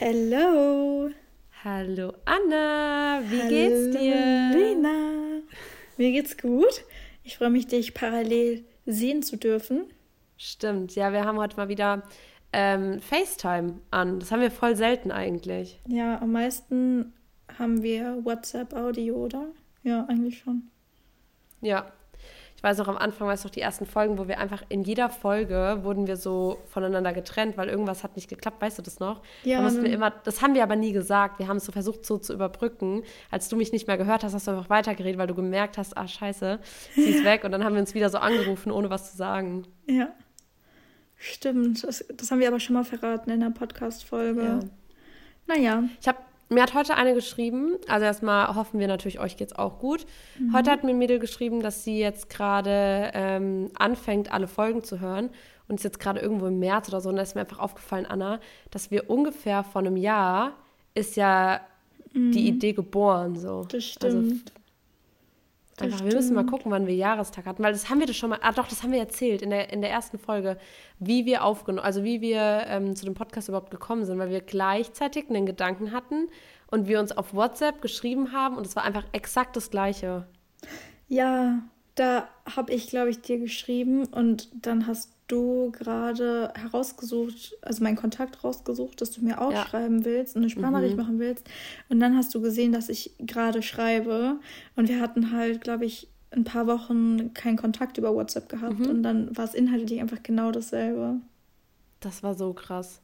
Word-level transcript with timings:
Hello. 0.00 1.10
Hallo 1.64 2.12
Anna, 2.24 3.20
wie 3.24 3.40
Hallo, 3.40 3.48
geht's 3.48 3.98
dir? 3.98 4.56
Lena. 4.56 5.40
Mir 5.96 6.12
geht's 6.12 6.38
gut. 6.38 6.84
Ich 7.24 7.36
freue 7.36 7.50
mich, 7.50 7.66
dich 7.66 7.94
parallel 7.94 8.64
sehen 8.86 9.24
zu 9.24 9.36
dürfen. 9.36 9.86
Stimmt, 10.36 10.94
ja, 10.94 11.12
wir 11.12 11.24
haben 11.24 11.36
heute 11.36 11.56
mal 11.56 11.68
wieder 11.68 12.04
ähm, 12.52 13.00
FaceTime 13.00 13.80
an. 13.90 14.20
Das 14.20 14.30
haben 14.30 14.40
wir 14.40 14.52
voll 14.52 14.76
selten 14.76 15.10
eigentlich. 15.10 15.80
Ja, 15.88 16.22
am 16.22 16.30
meisten 16.30 17.12
haben 17.58 17.82
wir 17.82 18.24
WhatsApp-Audio, 18.24 19.16
oder? 19.16 19.48
Ja, 19.82 20.04
eigentlich 20.08 20.38
schon. 20.38 20.70
Ja. 21.60 21.90
Ich 22.58 22.62
weiß 22.64 22.78
noch 22.78 22.88
am 22.88 22.96
Anfang, 22.96 23.28
weißt 23.28 23.44
du 23.44 23.46
noch, 23.46 23.54
die 23.54 23.60
ersten 23.60 23.86
Folgen, 23.86 24.18
wo 24.18 24.26
wir 24.26 24.40
einfach 24.40 24.64
in 24.68 24.82
jeder 24.82 25.10
Folge 25.10 25.78
wurden 25.82 26.08
wir 26.08 26.16
so 26.16 26.58
voneinander 26.66 27.12
getrennt, 27.12 27.56
weil 27.56 27.68
irgendwas 27.68 28.02
hat 28.02 28.16
nicht 28.16 28.28
geklappt, 28.28 28.60
weißt 28.60 28.78
du 28.78 28.82
das 28.82 28.98
noch? 28.98 29.22
Ja, 29.44 29.62
Da 29.62 29.72
wir 29.80 29.92
immer, 29.92 30.10
das 30.10 30.42
haben 30.42 30.54
wir 30.54 30.64
aber 30.64 30.74
nie 30.74 30.90
gesagt. 30.90 31.38
Wir 31.38 31.46
haben 31.46 31.58
es 31.58 31.66
so 31.66 31.70
versucht, 31.70 32.04
so 32.04 32.18
zu 32.18 32.32
überbrücken. 32.34 33.04
Als 33.30 33.48
du 33.48 33.54
mich 33.54 33.70
nicht 33.70 33.86
mehr 33.86 33.96
gehört 33.96 34.24
hast, 34.24 34.34
hast 34.34 34.48
du 34.48 34.50
einfach 34.50 34.70
weitergeredet, 34.70 35.18
weil 35.20 35.28
du 35.28 35.36
gemerkt 35.36 35.78
hast, 35.78 35.96
ah, 35.96 36.08
scheiße, 36.08 36.58
sie 36.96 37.02
ist 37.02 37.24
weg. 37.24 37.44
Und 37.44 37.52
dann 37.52 37.62
haben 37.62 37.74
wir 37.74 37.80
uns 37.80 37.94
wieder 37.94 38.10
so 38.10 38.18
angerufen, 38.18 38.72
ohne 38.72 38.90
was 38.90 39.12
zu 39.12 39.16
sagen. 39.16 39.64
Ja. 39.86 40.08
Stimmt. 41.14 41.84
Das, 41.84 42.04
das 42.12 42.28
haben 42.32 42.40
wir 42.40 42.48
aber 42.48 42.58
schon 42.58 42.74
mal 42.74 42.82
verraten 42.84 43.30
in 43.30 43.38
der 43.38 43.50
Podcast-Folge. 43.50 44.42
Ja. 44.42 44.60
Naja. 45.46 45.84
Ich 46.00 46.08
habe 46.08 46.18
mir 46.48 46.62
hat 46.62 46.74
heute 46.74 46.96
eine 46.96 47.14
geschrieben, 47.14 47.76
also 47.88 48.04
erstmal 48.04 48.54
hoffen 48.54 48.80
wir 48.80 48.88
natürlich, 48.88 49.20
euch 49.20 49.36
geht's 49.36 49.52
auch 49.52 49.78
gut. 49.78 50.06
Heute 50.52 50.70
hat 50.70 50.84
mir 50.84 50.90
ein 50.90 50.98
Mädel 50.98 51.18
geschrieben, 51.18 51.60
dass 51.62 51.84
sie 51.84 51.98
jetzt 51.98 52.30
gerade 52.30 53.10
ähm, 53.14 53.70
anfängt, 53.78 54.32
alle 54.32 54.48
Folgen 54.48 54.82
zu 54.82 55.00
hören 55.00 55.30
und 55.68 55.76
ist 55.76 55.84
jetzt 55.84 56.00
gerade 56.00 56.20
irgendwo 56.20 56.46
im 56.46 56.58
März 56.58 56.88
oder 56.88 57.00
so. 57.00 57.10
Und 57.10 57.16
da 57.16 57.22
ist 57.22 57.34
mir 57.34 57.42
einfach 57.42 57.58
aufgefallen, 57.58 58.06
Anna, 58.06 58.40
dass 58.70 58.90
wir 58.90 59.10
ungefähr 59.10 59.62
vor 59.62 59.80
einem 59.82 59.96
Jahr 59.96 60.52
ist 60.94 61.16
ja 61.16 61.60
die 62.14 62.48
Idee 62.48 62.72
geboren. 62.72 63.36
So. 63.36 63.64
Das 63.68 63.74
Also 64.00 64.20
stimmt. 64.22 64.50
Das 64.50 64.57
Einfach, 65.80 66.04
wir 66.04 66.14
müssen 66.14 66.34
mal 66.34 66.46
gucken, 66.46 66.70
wann 66.70 66.86
wir 66.86 66.94
Jahrestag 66.94 67.46
hatten, 67.46 67.62
weil 67.62 67.72
das 67.72 67.88
haben 67.88 68.00
wir 68.00 68.06
das 68.06 68.16
schon 68.16 68.30
mal, 68.30 68.38
ah 68.42 68.52
doch, 68.52 68.68
das 68.68 68.82
haben 68.82 68.92
wir 68.92 68.98
erzählt 68.98 69.42
in 69.42 69.50
der, 69.50 69.72
in 69.72 69.80
der 69.80 69.90
ersten 69.90 70.18
Folge, 70.18 70.58
wie 70.98 71.26
wir 71.26 71.44
aufgenommen, 71.44 71.84
also 71.84 72.04
wie 72.04 72.20
wir 72.20 72.64
ähm, 72.66 72.96
zu 72.96 73.04
dem 73.04 73.14
Podcast 73.14 73.48
überhaupt 73.48 73.70
gekommen 73.70 74.04
sind, 74.04 74.18
weil 74.18 74.30
wir 74.30 74.40
gleichzeitig 74.40 75.28
einen 75.28 75.46
Gedanken 75.46 75.92
hatten 75.92 76.28
und 76.70 76.88
wir 76.88 77.00
uns 77.00 77.12
auf 77.12 77.34
WhatsApp 77.34 77.80
geschrieben 77.80 78.32
haben 78.32 78.56
und 78.56 78.66
es 78.66 78.76
war 78.76 78.84
einfach 78.84 79.04
exakt 79.12 79.56
das 79.56 79.70
Gleiche. 79.70 80.26
Ja, 81.08 81.62
da 81.94 82.28
habe 82.56 82.72
ich, 82.72 82.88
glaube 82.88 83.10
ich, 83.10 83.20
dir 83.20 83.38
geschrieben 83.38 84.04
und 84.06 84.48
dann 84.66 84.86
hast 84.86 85.17
du 85.28 85.70
gerade 85.72 86.52
herausgesucht, 86.56 87.56
also 87.62 87.82
meinen 87.84 87.96
Kontakt 87.96 88.42
rausgesucht, 88.42 89.00
dass 89.00 89.10
du 89.12 89.22
mir 89.24 89.40
auch 89.40 89.52
Ja. 89.52 89.66
schreiben 89.66 90.04
willst 90.04 90.34
und 90.36 90.42
eine 90.42 90.50
Sprachnachricht 90.50 90.96
machen 90.96 91.18
willst. 91.18 91.46
Und 91.88 92.00
dann 92.00 92.16
hast 92.16 92.34
du 92.34 92.40
gesehen, 92.40 92.72
dass 92.72 92.88
ich 92.88 93.12
gerade 93.18 93.62
schreibe 93.62 94.38
und 94.76 94.88
wir 94.88 95.00
hatten 95.00 95.30
halt, 95.32 95.60
glaube 95.60 95.84
ich, 95.84 96.08
ein 96.30 96.44
paar 96.44 96.66
Wochen 96.66 97.32
keinen 97.32 97.56
Kontakt 97.56 97.96
über 97.96 98.14
WhatsApp 98.14 98.48
gehabt 98.48 98.86
und 98.86 99.02
dann 99.02 99.34
war 99.36 99.44
es 99.44 99.54
inhaltlich 99.54 100.00
einfach 100.00 100.22
genau 100.22 100.50
dasselbe. 100.50 101.16
Das 102.00 102.22
war 102.22 102.34
so 102.34 102.52
krass. 102.52 103.00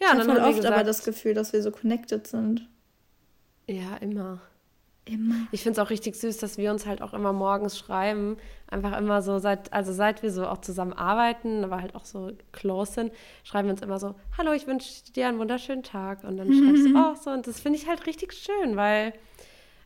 Ja, 0.00 0.08
ich 0.08 0.14
habe 0.14 0.26
dann 0.26 0.36
wir 0.36 0.42
oft 0.42 0.58
aber 0.66 0.82
gesagt, 0.82 0.88
das 0.88 1.04
Gefühl, 1.04 1.34
dass 1.34 1.52
wir 1.52 1.62
so 1.62 1.70
connected 1.70 2.26
sind. 2.26 2.68
ja, 3.68 3.96
immer. 3.96 4.40
Immer. 5.06 5.34
Ich 5.52 5.62
finde 5.62 5.78
es 5.80 5.86
auch 5.86 5.90
richtig 5.90 6.16
süß, 6.16 6.38
dass 6.38 6.56
wir 6.56 6.70
uns 6.70 6.86
halt 6.86 7.02
auch 7.02 7.12
immer 7.12 7.32
morgens 7.34 7.78
schreiben. 7.78 8.38
Einfach 8.68 8.96
immer 8.96 9.20
so, 9.20 9.38
seit, 9.38 9.70
also 9.72 9.92
seit 9.92 10.22
wir 10.22 10.30
so 10.32 10.46
auch 10.46 10.58
zusammen 10.58 10.94
arbeiten, 10.94 11.62
aber 11.62 11.82
halt 11.82 11.94
auch 11.94 12.06
so 12.06 12.32
close 12.52 12.92
sind, 12.92 13.12
schreiben 13.42 13.68
wir 13.68 13.72
uns 13.74 13.82
immer 13.82 13.98
so, 13.98 14.14
hallo, 14.38 14.52
ich 14.52 14.66
wünsche 14.66 15.12
dir 15.12 15.28
einen 15.28 15.38
wunderschönen 15.38 15.82
Tag. 15.82 16.24
Und 16.24 16.38
dann 16.38 16.52
schreibst 16.52 16.86
du 16.86 16.96
auch 16.96 17.16
so. 17.16 17.30
Und 17.30 17.46
das 17.46 17.60
finde 17.60 17.78
ich 17.78 17.86
halt 17.86 18.06
richtig 18.06 18.32
schön, 18.32 18.76
weil, 18.76 19.12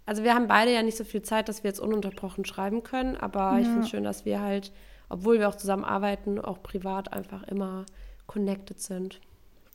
also 0.07 0.23
wir 0.23 0.35
haben 0.35 0.47
beide 0.47 0.73
ja 0.73 0.83
nicht 0.83 0.97
so 0.97 1.05
viel 1.05 1.23
Zeit, 1.23 1.49
dass 1.49 1.65
wir 1.65 1.69
jetzt 1.71 1.81
ununterbrochen 1.81 2.45
schreiben 2.45 2.85
können. 2.85 3.17
Aber 3.17 3.59
ich 3.59 3.67
Ja. 3.67 3.73
finde 3.73 3.81
es 3.87 3.89
schön, 3.91 4.05
dass 4.05 4.25
wir 4.25 4.41
halt, 4.41 4.73
obwohl 5.09 5.41
wir 5.41 5.49
auch 5.49 5.57
zusammen 5.57 5.85
arbeiten, 5.85 6.39
auch 6.41 6.63
privat 6.63 7.13
einfach 7.13 7.43
immer 7.49 7.87
connected 8.29 8.81
sind. 8.81 9.21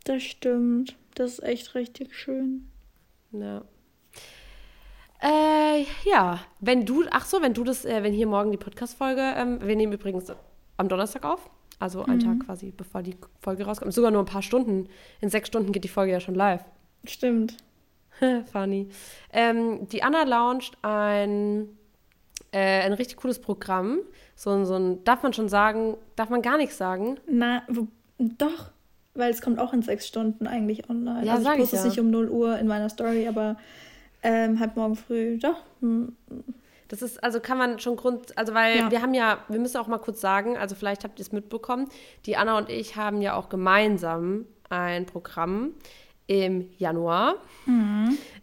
Das 0.05 0.23
stimmt. 0.23 0.95
Das 1.15 1.33
ist 1.33 1.43
echt 1.43 1.75
richtig 1.75 2.15
schön. 2.15 2.69
Ja. 3.31 3.63
Äh, 5.23 5.85
ja, 6.03 6.39
wenn 6.59 6.85
du, 6.85 7.03
ach 7.11 7.25
so, 7.25 7.41
wenn 7.41 7.53
du 7.53 7.63
das, 7.63 7.85
äh, 7.85 8.03
wenn 8.03 8.11
hier 8.13 8.27
morgen 8.27 8.51
die 8.51 8.57
Podcast-Folge, 8.57 9.21
ähm, 9.37 9.59
wir 9.61 9.75
nehmen 9.75 9.93
übrigens 9.93 10.25
am 10.77 10.89
Donnerstag 10.89 11.23
auf, 11.23 11.49
also 11.79 12.03
einen 12.03 12.19
Tag 12.19 12.45
quasi, 12.45 12.73
bevor 12.75 13.01
die 13.03 13.15
Folge 13.41 13.63
rauskommt, 13.65 13.93
sogar 13.93 14.11
nur 14.11 14.21
ein 14.21 14.25
paar 14.25 14.41
Stunden. 14.41 14.89
In 15.21 15.29
sechs 15.29 15.47
Stunden 15.47 15.71
geht 15.71 15.83
die 15.85 15.89
Folge 15.89 16.11
ja 16.11 16.19
schon 16.19 16.35
live. 16.35 16.63
Stimmt. 17.05 17.55
Funny. 18.51 18.89
Ähm, 19.31 19.87
die 19.87 20.03
Anna 20.03 20.23
launcht 20.23 20.77
ein, 20.81 21.69
äh, 22.51 22.81
ein 22.81 22.93
richtig 22.93 23.17
cooles 23.17 23.39
Programm. 23.39 23.99
So, 24.35 24.49
ein- 24.51 24.65
so 24.65 24.75
ein, 24.75 25.03
darf 25.05 25.23
man 25.23 25.31
schon 25.33 25.47
sagen, 25.49 25.95
darf 26.15 26.29
man 26.29 26.41
gar 26.41 26.57
nichts 26.57 26.77
sagen? 26.77 27.17
Na, 27.29 27.63
wo, 27.69 27.87
doch, 28.19 28.71
weil 29.15 29.31
es 29.31 29.41
kommt 29.41 29.59
auch 29.59 29.73
in 29.73 29.81
sechs 29.83 30.07
Stunden 30.07 30.47
eigentlich 30.47 30.89
online. 30.89 31.25
Ja, 31.25 31.33
also 31.33 31.43
sag 31.45 31.53
ich 31.57 31.63
ich 31.65 31.69
poste 31.71 31.75
es 31.77 31.83
ja. 31.83 31.89
nicht 31.89 31.99
um 31.99 32.09
0 32.11 32.29
Uhr 32.29 32.57
in 32.59 32.67
meiner 32.67 32.89
Story, 32.89 33.27
aber 33.27 33.57
ähm, 34.23 34.59
halt 34.59 34.75
morgen 34.75 34.95
früh. 34.95 35.37
Doch. 35.37 35.57
Hm, 35.81 36.15
Das 36.89 37.01
ist, 37.01 37.23
also 37.23 37.39
kann 37.39 37.57
man 37.57 37.79
schon 37.79 37.95
Grund, 37.95 38.37
also 38.37 38.53
weil 38.53 38.77
Ja. 38.77 38.91
wir 38.91 39.01
haben 39.01 39.13
ja, 39.15 39.39
wir 39.47 39.59
müssen 39.59 39.77
auch 39.77 39.87
mal 39.87 39.97
kurz 39.97 40.21
sagen, 40.21 40.57
also 40.57 40.75
vielleicht 40.75 41.03
habt 41.03 41.17
ihr 41.19 41.23
es 41.23 41.31
mitbekommen, 41.31 41.89
die 42.25 42.37
Anna 42.37 42.57
und 42.57 42.69
ich 42.69 42.95
haben 42.95 43.21
ja 43.21 43.33
auch 43.35 43.49
gemeinsam 43.49 44.45
ein 44.69 45.05
Programm 45.07 45.71
im 46.27 46.69
Januar. 46.77 47.35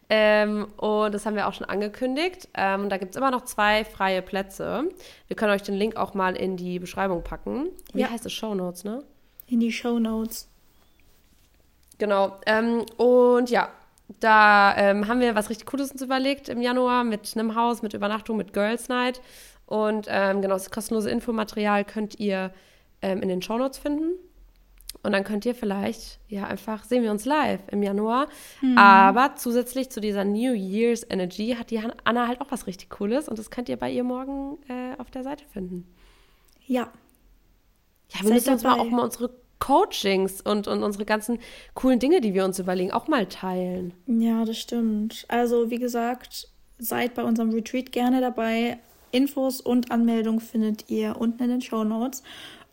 Ähm, 0.08 0.66
und 0.78 1.14
das 1.14 1.24
haben 1.26 1.36
wir 1.36 1.46
auch 1.46 1.52
schon 1.54 1.68
angekündigt. 1.68 2.48
Ähm, 2.54 2.88
da 2.88 2.96
gibt 2.96 3.12
es 3.12 3.16
immer 3.16 3.30
noch 3.30 3.44
zwei 3.44 3.84
freie 3.84 4.22
Plätze. 4.22 4.88
Wir 5.28 5.36
können 5.36 5.52
euch 5.52 5.62
den 5.62 5.76
Link 5.76 5.96
auch 5.96 6.14
mal 6.14 6.34
in 6.36 6.56
die 6.56 6.78
Beschreibung 6.80 7.22
packen. 7.22 7.68
Wie 7.92 8.00
Ja. 8.00 8.10
heißt 8.10 8.26
es? 8.26 8.32
Show 8.32 8.54
Notes, 8.54 8.82
ne? 8.84 9.04
In 9.46 9.60
die 9.60 9.70
Show 9.72 9.98
Notes. 10.00 10.48
Genau. 11.98 12.36
Ähm, 12.46 12.84
und 12.96 13.50
ja, 13.50 13.68
da 14.18 14.74
ähm, 14.76 15.06
haben 15.06 15.20
wir 15.20 15.34
was 15.34 15.50
richtig 15.50 15.66
Cooles 15.66 15.92
uns 15.92 16.02
überlegt 16.02 16.48
im 16.48 16.60
Januar 16.60 17.04
mit 17.04 17.32
einem 17.36 17.54
Haus, 17.54 17.82
mit 17.82 17.94
Übernachtung, 17.94 18.36
mit 18.36 18.52
Girls 18.52 18.88
Night. 18.88 19.20
Und 19.66 20.06
ähm, 20.08 20.42
genau, 20.42 20.54
das 20.54 20.70
kostenlose 20.70 21.10
Infomaterial 21.10 21.84
könnt 21.84 22.18
ihr 22.18 22.52
ähm, 23.02 23.22
in 23.22 23.28
den 23.28 23.40
Shownotes 23.40 23.78
finden. 23.78 24.12
Und 25.02 25.12
dann 25.12 25.22
könnt 25.24 25.46
ihr 25.46 25.54
vielleicht, 25.54 26.18
ja, 26.28 26.44
einfach 26.44 26.84
sehen 26.84 27.02
wir 27.04 27.10
uns 27.12 27.24
live 27.24 27.60
im 27.70 27.82
Januar. 27.82 28.26
Aber 28.76 29.36
zusätzlich 29.36 29.88
zu 29.88 30.00
dieser 30.00 30.24
New 30.24 30.52
Year's 30.52 31.06
Energy 31.08 31.54
hat 31.58 31.70
die 31.70 31.78
Anna 32.04 32.26
halt 32.26 32.40
auch 32.40 32.50
was 32.50 32.66
richtig 32.66 32.90
Cooles. 32.90 33.28
Und 33.28 33.38
das 33.38 33.50
könnt 33.50 33.68
ihr 33.68 33.76
bei 33.78 33.90
ihr 33.90 34.04
morgen 34.04 34.58
äh, 34.68 34.98
auf 34.98 35.10
der 35.10 35.22
Seite 35.22 35.44
finden. 35.52 35.86
Ja. 36.66 36.90
Ja, 38.10 38.20
wir 38.20 38.28
Seid 38.28 38.34
müssen 38.34 38.52
uns 38.54 38.62
mal 38.64 38.70
dabei. 38.76 38.82
auch 38.82 38.90
mal 38.90 39.04
unsere 39.04 39.30
Coachings 39.60 40.40
und, 40.40 40.66
und 40.66 40.82
unsere 40.82 41.04
ganzen 41.04 41.38
coolen 41.74 42.00
Dinge, 42.00 42.20
die 42.20 42.34
wir 42.34 42.44
uns 42.44 42.58
überlegen, 42.58 42.90
auch 42.90 43.06
mal 43.06 43.26
teilen. 43.26 43.94
Ja, 44.06 44.44
das 44.44 44.58
stimmt. 44.58 45.24
Also, 45.28 45.70
wie 45.70 45.78
gesagt, 45.78 46.48
seid 46.78 47.14
bei 47.14 47.22
unserem 47.22 47.50
Retreat 47.50 47.92
gerne 47.92 48.20
dabei. 48.20 48.78
Infos 49.12 49.60
und 49.60 49.90
Anmeldung 49.90 50.40
findet 50.40 50.88
ihr 50.88 51.16
unten 51.20 51.42
in 51.42 51.50
den 51.50 51.60
Show 51.60 51.84
Notes. 51.84 52.22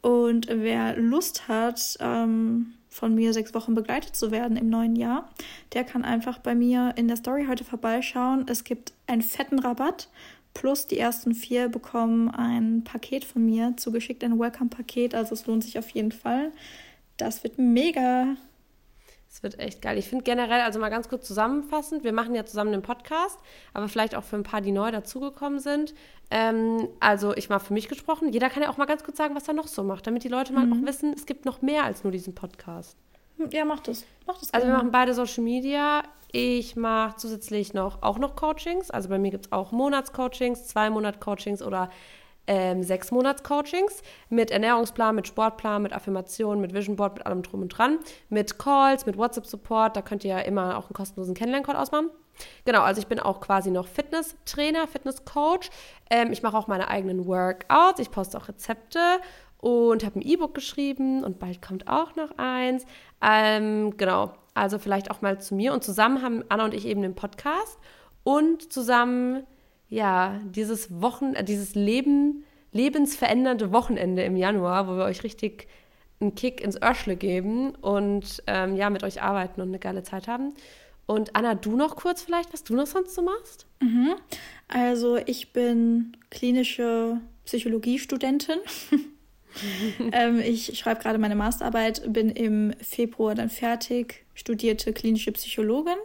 Und 0.02 0.48
wer 0.50 0.96
Lust 0.98 1.48
hat, 1.48 1.98
ähm, 2.00 2.74
von 2.90 3.14
mir 3.14 3.34
sechs 3.34 3.54
Wochen 3.54 3.76
begleitet 3.76 4.16
zu 4.16 4.32
werden 4.32 4.58
im 4.58 4.70
neuen 4.70 4.96
Jahr, 4.96 5.30
der 5.74 5.84
kann 5.84 6.04
einfach 6.04 6.40
bei 6.40 6.56
mir 6.56 6.94
in 6.96 7.08
der 7.08 7.18
Story 7.18 7.46
heute 7.48 7.64
vorbeischauen. 7.64 8.46
Es 8.48 8.64
gibt 8.64 8.94
einen 9.06 9.22
fetten 9.22 9.60
Rabatt. 9.60 10.10
Plus 10.58 10.88
die 10.88 10.98
ersten 10.98 11.36
vier 11.36 11.70
bekommen 11.70 12.32
ein 12.32 12.84
Paket 12.84 13.26
von 13.26 13.46
mir 13.46 13.76
zugeschickt, 13.78 14.24
ein 14.24 14.40
Welcome-Paket. 14.40 15.14
Also 15.14 15.36
es 15.36 15.46
lohnt 15.46 15.64
sich 15.64 15.78
auf 15.78 15.88
jeden 15.90 16.12
Fall. 16.12 16.52
Das 17.18 17.44
wird 17.44 17.60
mega. 17.60 18.36
Es 19.30 19.44
wird 19.44 19.60
echt 19.60 19.84
geil. 19.84 20.00
Ich 20.00 20.08
finde 20.08 20.24
generell, 20.24 20.62
also 20.62 20.80
mal 20.80 20.90
ganz 20.90 21.10
kurz 21.10 21.28
zusammenfassend, 21.28 22.04
wir 22.04 22.12
machen 22.12 22.34
ja 22.34 22.44
zusammen 22.44 22.72
den 22.72 22.82
Podcast, 22.82 23.38
aber 23.76 23.88
vielleicht 23.88 24.16
auch 24.16 24.24
für 24.24 24.36
ein 24.36 24.42
paar, 24.42 24.62
die 24.62 24.72
neu 24.72 24.90
dazugekommen 24.90 25.60
sind. 25.60 25.94
Ähm, 26.32 26.88
also 27.00 27.36
ich 27.36 27.50
mal 27.50 27.60
für 27.60 27.74
mich 27.74 27.88
gesprochen, 27.88 28.34
jeder 28.34 28.50
kann 28.50 28.64
ja 28.64 28.72
auch 28.72 28.78
mal 28.78 28.86
ganz 28.86 29.04
kurz 29.04 29.18
sagen, 29.18 29.36
was 29.36 29.48
er 29.48 29.54
noch 29.54 29.68
so 29.68 29.84
macht, 29.84 30.08
damit 30.08 30.24
die 30.24 30.28
Leute 30.28 30.54
mal 30.54 30.72
auch 30.72 30.88
wissen, 30.88 31.14
es 31.14 31.28
gibt 31.28 31.46
noch 31.46 31.62
mehr 31.62 31.84
als 31.84 32.04
nur 32.04 32.12
diesen 32.12 32.34
Podcast. 32.34 32.98
Ja, 33.52 33.66
mach 33.66 33.80
das. 33.82 34.06
Mach 34.26 34.38
das 34.38 34.54
Also 34.54 34.68
wir 34.68 34.74
machen 34.74 34.92
beide 34.92 35.14
Social 35.14 35.44
Media. 35.44 36.04
Ich 36.32 36.76
mache 36.76 37.16
zusätzlich 37.18 37.74
noch 37.74 38.02
auch 38.02 38.20
noch 38.20 38.36
Coachings. 38.36 38.92
Also 38.92 39.10
bei 39.10 39.18
mir 39.18 39.32
gibt 39.32 39.46
es 39.46 39.52
auch 39.52 39.72
Monatscoachings, 39.72 40.68
zwei 40.68 40.90
Monat-Coachings 40.90 41.62
oder 41.62 41.90
ähm, 42.48 42.84
sechs 42.84 43.12
Monats-Coachings 43.12 44.02
mit 44.30 44.52
Ernährungsplan, 44.52 45.16
mit 45.16 45.28
Sportplan, 45.28 45.82
mit 45.82 45.94
Affirmationen, 45.94 46.62
mit 46.62 46.74
Vision 46.74 46.96
Board, 46.96 47.16
mit 47.16 47.26
allem 47.26 47.44
drum 47.44 47.62
und 47.62 47.70
dran, 47.70 48.00
mit 48.30 48.58
Calls, 48.58 49.06
mit 49.06 49.18
WhatsApp-Support. 49.18 49.96
Da 49.96 50.02
könnt 50.02 50.24
ihr 50.24 50.32
ja 50.32 50.40
immer 50.40 50.78
auch 50.78 50.86
einen 50.86 50.94
kostenlosen 50.94 51.36
Kennenlerncode 51.36 51.76
ausmachen. 51.76 52.10
Genau, 52.66 52.82
also 52.82 53.02
ich 53.02 53.08
bin 53.08 53.20
auch 53.20 53.42
quasi 53.42 53.72
noch 53.72 53.88
Fitness-Trainer, 53.88 54.88
Fitness-Coach. 54.88 55.70
Ähm, 56.10 56.32
ich 56.32 56.44
mache 56.44 56.58
auch 56.58 56.68
meine 56.68 56.88
eigenen 56.88 57.26
Workouts. 57.26 58.00
Ich 58.00 58.12
poste 58.12 58.38
auch 58.38 58.48
Rezepte 58.48 59.00
und 59.60 60.06
habe 60.06 60.20
ein 60.20 60.22
E-Book 60.22 60.54
geschrieben 60.54 61.24
und 61.24 61.40
bald 61.40 61.62
kommt 61.62 61.88
auch 61.88 62.16
noch 62.16 62.38
eins. 62.38 62.86
Ähm, 63.22 63.96
genau. 63.98 64.34
Also 64.54 64.80
vielleicht 64.80 65.12
auch 65.12 65.22
mal 65.22 65.40
zu 65.40 65.56
mir. 65.56 65.74
Und 65.74 65.84
zusammen 65.84 66.22
haben 66.22 66.44
Anna 66.50 66.66
und 66.66 66.74
ich 66.74 66.86
eben 66.86 67.02
den 67.02 67.16
Podcast 67.16 67.78
und 68.24 68.72
zusammen, 68.74 69.44
ja, 69.90 70.40
dieses 70.44 71.02
Wochen, 71.02 71.34
dieses 71.46 71.76
Leben, 71.76 72.44
lebensverändernde 72.72 73.72
Wochenende 73.72 74.24
im 74.24 74.36
Januar, 74.36 74.88
wo 74.88 74.98
wir 74.98 75.06
euch 75.06 75.24
richtig 75.24 75.68
einen 76.20 76.36
Kick 76.36 76.62
ins 76.62 76.82
Örschle 76.82 77.16
geben 77.16 77.76
und 77.76 78.44
ähm, 78.48 78.76
ja, 78.76 78.90
mit 78.90 79.04
euch 79.04 79.22
arbeiten 79.22 79.62
und 79.62 79.68
eine 79.70 79.80
geile 79.80 80.04
Zeit 80.04 80.28
haben. 80.28 80.54
Und 81.06 81.36
Anna, 81.36 81.56
du 81.56 81.78
noch 81.78 81.96
kurz 81.96 82.22
vielleicht, 82.22 82.52
was 82.52 82.64
du 82.64 82.76
noch 82.76 82.88
sonst 82.88 83.16
so 83.16 83.22
machst? 83.22 83.66
Mhm. 83.80 84.16
Also 84.68 85.18
ich 85.26 85.54
bin 85.54 86.18
klinische 86.30 87.22
Psychologiestudentin. 87.46 88.60
ähm, 90.12 90.40
ich 90.40 90.78
schreibe 90.78 91.02
gerade 91.02 91.18
meine 91.18 91.36
Masterarbeit, 91.36 92.02
bin 92.12 92.30
im 92.30 92.74
Februar 92.82 93.36
dann 93.36 93.50
fertig, 93.50 94.26
studierte 94.36 94.94
klinische 94.94 95.32
Psychologin. 95.32 95.98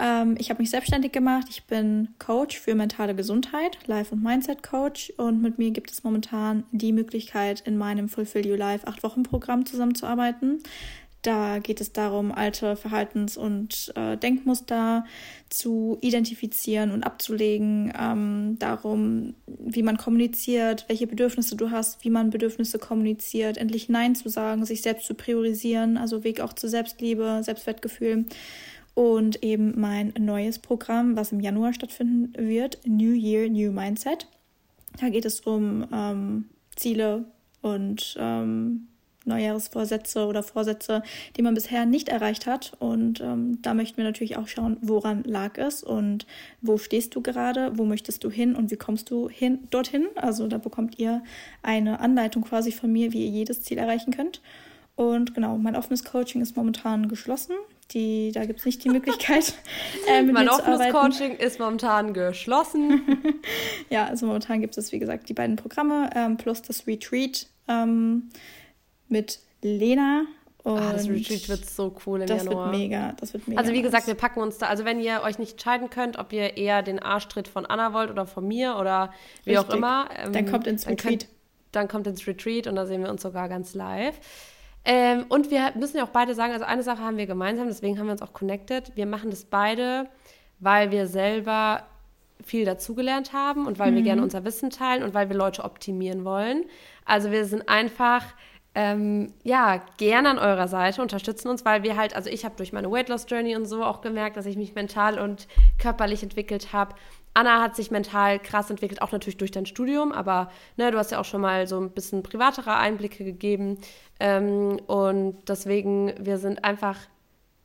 Ähm, 0.00 0.36
ich 0.38 0.50
habe 0.50 0.62
mich 0.62 0.70
selbstständig 0.70 1.12
gemacht. 1.12 1.46
Ich 1.50 1.64
bin 1.64 2.08
Coach 2.18 2.58
für 2.58 2.74
mentale 2.74 3.14
Gesundheit, 3.14 3.78
Life- 3.86 4.14
und 4.14 4.22
Mindset-Coach. 4.22 5.14
Und 5.16 5.42
mit 5.42 5.58
mir 5.58 5.70
gibt 5.70 5.90
es 5.90 6.02
momentan 6.02 6.64
die 6.72 6.92
Möglichkeit, 6.92 7.60
in 7.60 7.76
meinem 7.76 8.08
Fulfill 8.08 8.46
You 8.46 8.54
Life 8.54 8.86
8-Wochen-Programm 8.86 9.66
zusammenzuarbeiten. 9.66 10.62
Da 11.22 11.60
geht 11.60 11.80
es 11.80 11.92
darum, 11.92 12.32
alte 12.32 12.74
Verhaltens- 12.74 13.36
und 13.36 13.92
äh, 13.94 14.16
Denkmuster 14.16 15.04
zu 15.48 15.96
identifizieren 16.00 16.90
und 16.90 17.04
abzulegen, 17.04 17.92
ähm, 17.96 18.56
darum, 18.58 19.34
wie 19.46 19.84
man 19.84 19.98
kommuniziert, 19.98 20.84
welche 20.88 21.06
Bedürfnisse 21.06 21.54
du 21.54 21.70
hast, 21.70 22.04
wie 22.04 22.10
man 22.10 22.30
Bedürfnisse 22.30 22.80
kommuniziert, 22.80 23.56
endlich 23.56 23.88
Nein 23.88 24.16
zu 24.16 24.28
sagen, 24.28 24.64
sich 24.64 24.82
selbst 24.82 25.06
zu 25.06 25.14
priorisieren, 25.14 25.96
also 25.96 26.24
Weg 26.24 26.40
auch 26.40 26.54
zur 26.54 26.70
Selbstliebe, 26.70 27.40
Selbstwertgefühl. 27.44 28.24
Und 28.94 29.44
eben 29.44 29.80
mein 29.80 30.12
neues 30.18 30.58
Programm, 30.58 31.16
was 31.16 31.30
im 31.30 31.40
Januar 31.40 31.72
stattfinden 31.72 32.32
wird, 32.36 32.80
New 32.84 33.12
Year, 33.12 33.48
New 33.48 33.70
Mindset. 33.70 34.26
Da 35.00 35.08
geht 35.08 35.24
es 35.24 35.40
um 35.40 35.86
ähm, 35.92 36.46
Ziele 36.76 37.24
und 37.62 38.16
ähm, 38.18 38.88
Neujahresvorsätze 39.24 40.26
oder 40.26 40.42
Vorsätze, 40.42 41.02
die 41.36 41.42
man 41.42 41.54
bisher 41.54 41.86
nicht 41.86 42.08
erreicht 42.08 42.46
hat. 42.46 42.72
Und 42.78 43.20
ähm, 43.20 43.60
da 43.62 43.74
möchten 43.74 43.96
wir 43.96 44.04
natürlich 44.04 44.36
auch 44.36 44.48
schauen, 44.48 44.76
woran 44.80 45.22
lag 45.24 45.58
es 45.58 45.82
und 45.82 46.26
wo 46.60 46.78
stehst 46.78 47.14
du 47.14 47.20
gerade, 47.20 47.72
wo 47.76 47.84
möchtest 47.84 48.24
du 48.24 48.30
hin 48.30 48.54
und 48.54 48.70
wie 48.70 48.76
kommst 48.76 49.10
du 49.10 49.28
hin 49.28 49.60
dorthin. 49.70 50.06
Also 50.16 50.48
da 50.48 50.58
bekommt 50.58 50.98
ihr 50.98 51.22
eine 51.62 52.00
Anleitung 52.00 52.42
quasi 52.42 52.72
von 52.72 52.92
mir, 52.92 53.12
wie 53.12 53.24
ihr 53.24 53.30
jedes 53.30 53.62
Ziel 53.62 53.78
erreichen 53.78 54.12
könnt. 54.12 54.40
Und 54.94 55.34
genau, 55.34 55.56
mein 55.56 55.76
offenes 55.76 56.04
Coaching 56.04 56.42
ist 56.42 56.56
momentan 56.56 57.08
geschlossen. 57.08 57.56
Die, 57.92 58.30
da 58.32 58.44
gibt 58.44 58.60
es 58.60 58.66
nicht 58.66 58.84
die 58.84 58.88
Möglichkeit, 58.90 59.54
äh, 60.08 60.22
mit 60.22 60.34
mein 60.34 60.48
offenes 60.48 60.92
Coaching 60.92 61.36
ist 61.36 61.58
momentan 61.58 62.12
geschlossen. 62.14 63.02
ja, 63.90 64.06
also 64.06 64.26
momentan 64.26 64.60
gibt 64.60 64.76
es, 64.78 64.92
wie 64.92 64.98
gesagt, 64.98 65.28
die 65.28 65.34
beiden 65.34 65.56
Programme 65.56 66.10
ähm, 66.14 66.36
plus 66.36 66.62
das 66.62 66.86
Retreat. 66.86 67.46
Ähm, 67.68 68.30
mit 69.12 69.38
Lena. 69.62 70.24
Und 70.64 70.78
ah, 70.78 70.92
das 70.92 71.08
Retreat 71.08 71.48
wird 71.48 71.68
so 71.68 71.94
cool 72.06 72.20
im 72.20 72.26
das 72.26 72.44
Januar. 72.44 72.70
Wird 72.70 72.80
mega, 72.80 73.12
das 73.18 73.32
wird 73.32 73.48
mega. 73.48 73.60
Also 73.60 73.72
wie 73.72 73.82
gesagt, 73.82 74.06
wir 74.06 74.14
packen 74.14 74.40
uns 74.40 74.58
da, 74.58 74.66
also 74.66 74.84
wenn 74.84 75.00
ihr 75.00 75.22
euch 75.22 75.38
nicht 75.38 75.52
entscheiden 75.52 75.90
könnt, 75.90 76.18
ob 76.18 76.32
ihr 76.32 76.56
eher 76.56 76.82
den 76.82 77.00
Arschtritt 77.00 77.48
von 77.48 77.66
Anna 77.66 77.92
wollt 77.92 78.10
oder 78.10 78.26
von 78.26 78.46
mir 78.46 78.76
oder 78.76 79.12
wie 79.44 79.54
Richtig. 79.54 79.70
auch 79.70 79.76
immer. 79.76 80.08
Ähm, 80.16 80.32
dann 80.32 80.46
kommt 80.46 80.68
ins 80.68 80.86
Retreat. 80.86 81.02
Könnt, 81.02 81.28
dann 81.72 81.88
kommt 81.88 82.06
ins 82.06 82.26
Retreat 82.26 82.68
und 82.68 82.76
da 82.76 82.86
sehen 82.86 83.02
wir 83.02 83.10
uns 83.10 83.22
sogar 83.22 83.48
ganz 83.48 83.74
live. 83.74 84.14
Ähm, 84.84 85.26
und 85.28 85.50
wir 85.50 85.72
müssen 85.76 85.96
ja 85.96 86.04
auch 86.04 86.10
beide 86.10 86.34
sagen, 86.34 86.52
also 86.52 86.64
eine 86.64 86.82
Sache 86.82 87.02
haben 87.02 87.16
wir 87.16 87.26
gemeinsam, 87.26 87.66
deswegen 87.66 87.98
haben 87.98 88.06
wir 88.06 88.12
uns 88.12 88.22
auch 88.22 88.32
connected. 88.32 88.96
Wir 88.96 89.06
machen 89.06 89.30
das 89.30 89.44
beide, 89.44 90.08
weil 90.60 90.90
wir 90.92 91.06
selber 91.08 91.84
viel 92.44 92.64
dazugelernt 92.64 93.32
haben 93.32 93.66
und 93.66 93.78
weil 93.78 93.92
mhm. 93.92 93.96
wir 93.96 94.02
gerne 94.02 94.22
unser 94.22 94.44
Wissen 94.44 94.70
teilen 94.70 95.02
und 95.02 95.14
weil 95.14 95.28
wir 95.28 95.36
Leute 95.36 95.64
optimieren 95.64 96.24
wollen. 96.24 96.64
Also 97.04 97.30
wir 97.30 97.44
sind 97.44 97.68
einfach 97.68 98.24
ähm, 98.74 99.32
ja, 99.42 99.82
gerne 99.98 100.30
an 100.30 100.38
eurer 100.38 100.66
Seite, 100.66 101.02
unterstützen 101.02 101.48
uns, 101.48 101.64
weil 101.64 101.82
wir 101.82 101.96
halt, 101.96 102.16
also 102.16 102.30
ich 102.30 102.44
habe 102.44 102.56
durch 102.56 102.72
meine 102.72 102.90
Weight 102.90 103.08
Loss 103.08 103.26
Journey 103.28 103.54
und 103.54 103.66
so 103.66 103.84
auch 103.84 104.00
gemerkt, 104.00 104.36
dass 104.36 104.46
ich 104.46 104.56
mich 104.56 104.74
mental 104.74 105.18
und 105.18 105.46
körperlich 105.78 106.22
entwickelt 106.22 106.72
habe. 106.72 106.94
Anna 107.34 107.62
hat 107.62 107.76
sich 107.76 107.90
mental 107.90 108.38
krass 108.38 108.70
entwickelt, 108.70 109.02
auch 109.02 109.12
natürlich 109.12 109.36
durch 109.36 109.50
dein 109.50 109.66
Studium, 109.66 110.12
aber 110.12 110.50
ne, 110.76 110.90
du 110.90 110.98
hast 110.98 111.12
ja 111.12 111.20
auch 111.20 111.24
schon 111.24 111.40
mal 111.40 111.66
so 111.66 111.80
ein 111.80 111.90
bisschen 111.90 112.22
privatere 112.22 112.76
Einblicke 112.76 113.24
gegeben. 113.24 113.78
Ähm, 114.20 114.78
und 114.86 115.48
deswegen, 115.48 116.14
wir 116.18 116.38
sind 116.38 116.64
einfach 116.64 116.98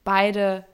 beide 0.04 0.66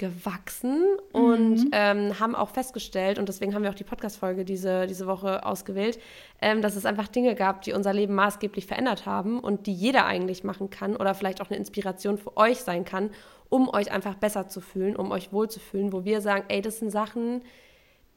gewachsen 0.00 0.82
und 1.12 1.56
mhm. 1.56 1.70
ähm, 1.72 2.18
haben 2.18 2.34
auch 2.34 2.48
festgestellt, 2.48 3.18
und 3.18 3.28
deswegen 3.28 3.54
haben 3.54 3.62
wir 3.62 3.70
auch 3.70 3.74
die 3.74 3.84
Podcast-Folge 3.84 4.46
diese, 4.46 4.86
diese 4.86 5.06
Woche 5.06 5.44
ausgewählt, 5.44 6.00
ähm, 6.40 6.62
dass 6.62 6.74
es 6.74 6.86
einfach 6.86 7.06
Dinge 7.06 7.34
gab, 7.34 7.60
die 7.62 7.74
unser 7.74 7.92
Leben 7.92 8.14
maßgeblich 8.14 8.64
verändert 8.64 9.04
haben 9.04 9.38
und 9.38 9.66
die 9.66 9.74
jeder 9.74 10.06
eigentlich 10.06 10.42
machen 10.42 10.70
kann 10.70 10.96
oder 10.96 11.14
vielleicht 11.14 11.42
auch 11.42 11.50
eine 11.50 11.58
Inspiration 11.58 12.16
für 12.16 12.34
euch 12.38 12.60
sein 12.60 12.86
kann, 12.86 13.10
um 13.50 13.68
euch 13.68 13.92
einfach 13.92 14.14
besser 14.14 14.48
zu 14.48 14.62
fühlen, 14.62 14.96
um 14.96 15.10
euch 15.10 15.34
wohlzufühlen, 15.34 15.92
wo 15.92 16.06
wir 16.06 16.22
sagen, 16.22 16.46
ey, 16.48 16.62
das 16.62 16.78
sind 16.78 16.90
Sachen, 16.90 17.42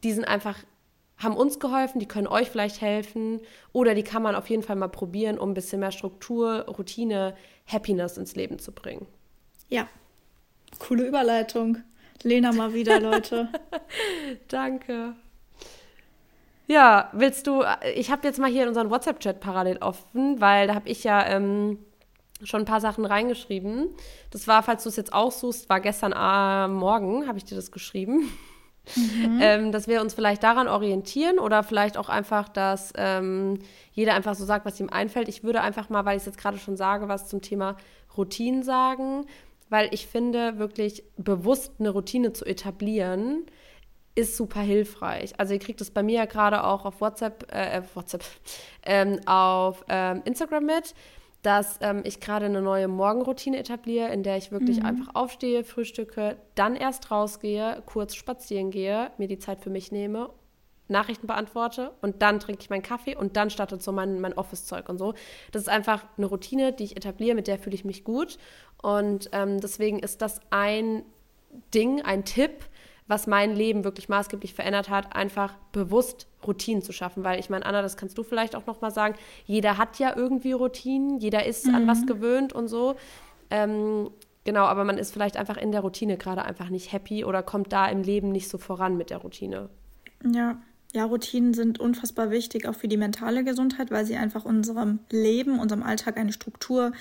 die 0.06 0.14
sind 0.14 0.24
einfach, 0.24 0.60
haben 1.18 1.36
uns 1.36 1.60
geholfen, 1.60 2.00
die 2.00 2.08
können 2.08 2.28
euch 2.28 2.50
vielleicht 2.50 2.80
helfen 2.80 3.42
oder 3.74 3.94
die 3.94 4.04
kann 4.04 4.24
man 4.24 4.36
auf 4.36 4.50
jeden 4.50 4.64
Fall 4.64 4.78
mal 4.78 4.88
probieren, 4.88 5.38
um 5.38 5.52
ein 5.52 5.54
bisschen 5.54 5.82
mehr 5.82 5.92
Struktur, 5.92 6.66
Routine, 6.78 7.36
Happiness 7.68 8.18
ins 8.18 8.36
Leben 8.36 8.58
zu 8.58 8.72
bringen. 8.72 9.06
Ja, 9.68 9.90
Coole 10.80 11.08
Überleitung. 11.08 11.78
Lena 12.24 12.52
mal 12.52 12.74
wieder, 12.74 13.00
Leute. 13.00 13.50
Danke. 14.48 15.16
Ja, 16.68 17.10
willst 17.12 17.48
du, 17.48 17.64
ich 17.96 18.10
habe 18.10 18.26
jetzt 18.26 18.40
mal 18.40 18.50
hier 18.50 18.68
unseren 18.68 18.90
WhatsApp-Chat 18.90 19.40
parallel 19.40 19.78
offen, 19.78 20.40
weil 20.40 20.68
da 20.68 20.76
habe 20.76 20.88
ich 20.88 21.04
ja 21.04 21.26
ähm, 21.28 21.78
schon 22.44 22.62
ein 22.62 22.66
paar 22.66 22.80
Sachen 22.82 23.06
reingeschrieben. 23.06 23.90
Das 24.32 24.48
war, 24.48 24.64
falls 24.64 24.84
du 24.84 24.90
es 24.90 24.96
jetzt 24.96 25.14
auch 25.14 25.32
suchst, 25.32 25.70
war 25.70 25.82
gestern 25.82 26.14
äh, 26.14 26.68
Morgen, 26.74 27.28
habe 27.28 27.38
ich 27.38 27.44
dir 27.44 27.56
das 27.56 27.72
geschrieben. 27.72 28.32
Mhm. 28.96 29.40
ähm, 29.42 29.72
dass 29.72 29.88
wir 29.88 30.02
uns 30.02 30.14
vielleicht 30.14 30.44
daran 30.44 30.68
orientieren 30.68 31.40
oder 31.40 31.64
vielleicht 31.64 31.98
auch 31.98 32.10
einfach, 32.10 32.50
dass 32.50 32.94
ähm, 32.96 33.60
jeder 33.92 34.14
einfach 34.14 34.36
so 34.36 34.46
sagt, 34.46 34.66
was 34.66 34.80
ihm 34.80 34.90
einfällt. 34.90 35.28
Ich 35.28 35.44
würde 35.44 35.62
einfach 35.62 35.90
mal, 35.90 36.06
weil 36.06 36.18
ich 36.18 36.22
es 36.22 36.28
jetzt 36.28 36.38
gerade 36.38 36.58
schon 36.58 36.78
sage, 36.78 37.08
was 37.08 37.28
zum 37.28 37.42
Thema 37.42 37.78
Routinen 38.18 38.64
sagen 38.64 39.26
weil 39.70 39.90
ich 39.92 40.08
finde, 40.08 40.60
wirklich 40.60 41.04
bewusst 41.18 41.74
eine 41.80 41.90
Routine 41.90 42.34
zu 42.34 42.46
etablieren, 42.46 43.46
ist 44.16 44.38
super 44.38 44.62
hilfreich. 44.62 45.40
Also 45.40 45.54
ihr 45.54 45.60
kriegt 45.60 45.82
es 45.82 45.92
bei 45.92 46.04
mir 46.04 46.16
ja 46.16 46.26
gerade 46.26 46.64
auch 46.64 46.86
auf 46.86 47.02
WhatsApp, 47.02 47.52
äh, 47.52 47.82
WhatsApp, 47.96 48.24
ähm, 48.86 49.20
auf 49.26 49.84
ähm, 49.90 50.22
Instagram 50.26 50.66
mit, 50.66 50.94
dass 51.42 51.80
ähm, 51.82 52.02
ich 52.06 52.20
gerade 52.20 52.46
eine 52.46 52.62
neue 52.62 52.88
Morgenroutine 52.88 53.58
etabliere, 53.58 54.14
in 54.14 54.24
der 54.24 54.38
ich 54.38 54.52
wirklich 54.52 54.80
mhm. 54.80 54.86
einfach 54.86 55.16
aufstehe, 55.16 55.64
frühstücke, 55.64 56.38
dann 56.56 56.76
erst 56.76 57.12
rausgehe, 57.12 57.82
kurz 57.86 58.16
spazieren 58.16 58.72
gehe, 58.72 59.12
mir 59.18 59.28
die 59.28 59.40
Zeit 59.40 59.62
für 59.62 59.70
mich 59.70 59.92
nehme 59.92 60.30
Nachrichten 60.94 61.28
beantworte 61.28 61.92
und 62.02 62.22
dann 62.22 62.40
trinke 62.40 62.62
ich 62.62 62.70
meinen 62.70 62.84
Kaffee 62.84 63.16
und 63.16 63.36
dann 63.36 63.50
startet 63.50 63.84
so 63.84 63.92
mein, 63.92 64.22
mein 64.22 64.34
Office-Zeug 64.34 64.88
und 64.88 64.98
so. 64.98 65.14
Das 65.52 65.64
ist 65.64 65.70
einfach 65.70 66.06
eine 66.18 66.28
Routine, 66.28 66.72
die 66.72 66.86
ich 66.86 66.96
etabliere, 66.96 67.36
mit 67.36 67.48
der 67.48 67.60
fühle 67.60 67.76
ich 67.76 67.84
mich 67.84 68.06
gut. 68.06 68.38
Und 68.82 69.30
ähm, 69.34 69.60
deswegen 69.60 70.00
ist 70.00 70.22
das 70.22 70.40
ein 70.50 71.04
Ding, 71.74 72.02
ein 72.02 72.26
Tipp, 72.26 72.66
was 73.08 73.28
mein 73.28 73.56
Leben 73.56 73.84
wirklich 73.84 74.10
maßgeblich 74.10 74.54
verändert 74.54 74.90
hat, 74.90 75.16
einfach 75.16 75.56
bewusst 75.72 76.28
Routinen 76.46 76.82
zu 76.82 76.94
schaffen. 76.94 77.24
Weil 77.24 77.40
ich 77.40 77.50
meine, 77.50 77.66
Anna, 77.66 77.82
das 77.82 77.98
kannst 77.98 78.18
du 78.18 78.24
vielleicht 78.24 78.56
auch 78.56 78.66
nochmal 78.66 78.92
sagen, 78.92 79.16
jeder 79.46 79.78
hat 79.78 80.00
ja 80.00 80.16
irgendwie 80.16 80.54
Routinen, 80.54 81.20
jeder 81.20 81.46
ist 81.46 81.68
mhm. 81.68 81.76
an 81.76 81.88
was 81.88 82.06
gewöhnt 82.06 82.54
und 82.54 82.68
so. 82.68 82.96
Ähm, 83.50 84.10
genau, 84.46 84.64
aber 84.64 84.84
man 84.84 84.98
ist 84.98 85.12
vielleicht 85.12 85.38
einfach 85.38 85.58
in 85.58 85.72
der 85.72 85.82
Routine 85.82 86.18
gerade 86.18 86.44
einfach 86.44 86.70
nicht 86.70 86.92
happy 86.92 87.26
oder 87.26 87.44
kommt 87.44 87.74
da 87.74 87.88
im 87.88 88.04
Leben 88.04 88.32
nicht 88.32 88.50
so 88.50 88.58
voran 88.58 88.98
mit 88.98 89.10
der 89.10 89.18
Routine. 89.18 89.70
Ja, 90.26 90.58
ja, 90.94 91.06
Routinen 91.06 91.56
sind 91.56 91.80
unfassbar 91.80 92.30
wichtig, 92.30 92.68
auch 92.68 92.76
für 92.76 92.88
die 92.88 92.98
mentale 92.98 93.44
Gesundheit, 93.44 93.90
weil 93.90 94.06
sie 94.06 94.16
einfach 94.16 94.46
unserem 94.46 95.00
Leben, 95.10 95.60
unserem 95.60 95.82
Alltag 95.82 96.18
eine 96.18 96.32
Struktur 96.32 96.94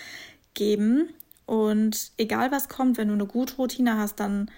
geben. 0.55 1.11
Und 1.45 2.13
egal 2.17 2.51
was 2.51 2.71
kommt, 2.71 2.97
wenn 2.97 3.09
du 3.09 3.15
eine 3.15 3.27
gute 3.27 3.57
Routine 3.57 3.99
hast, 3.99 4.19
dann 4.19 4.51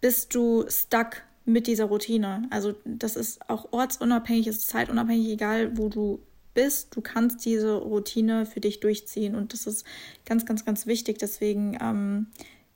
bist 0.00 0.34
du 0.34 0.64
stuck 0.68 1.22
mit 1.44 1.66
dieser 1.66 1.84
Routine. 1.84 2.46
Also 2.48 2.74
das 2.86 3.16
ist 3.16 3.48
auch 3.50 3.72
ortsunabhängig, 3.72 4.46
ist 4.46 4.68
zeitunabhängig, 4.68 5.28
egal 5.28 5.76
wo 5.76 5.90
du 5.90 6.20
bist. 6.54 6.96
Du 6.96 7.02
kannst 7.02 7.44
diese 7.44 7.74
Routine 7.74 8.46
für 8.46 8.60
dich 8.60 8.80
durchziehen. 8.80 9.34
Und 9.34 9.52
das 9.52 9.66
ist 9.66 9.84
ganz, 10.24 10.46
ganz, 10.46 10.64
ganz 10.64 10.86
wichtig. 10.86 11.18
Deswegen 11.18 11.76
ähm, 11.78 12.28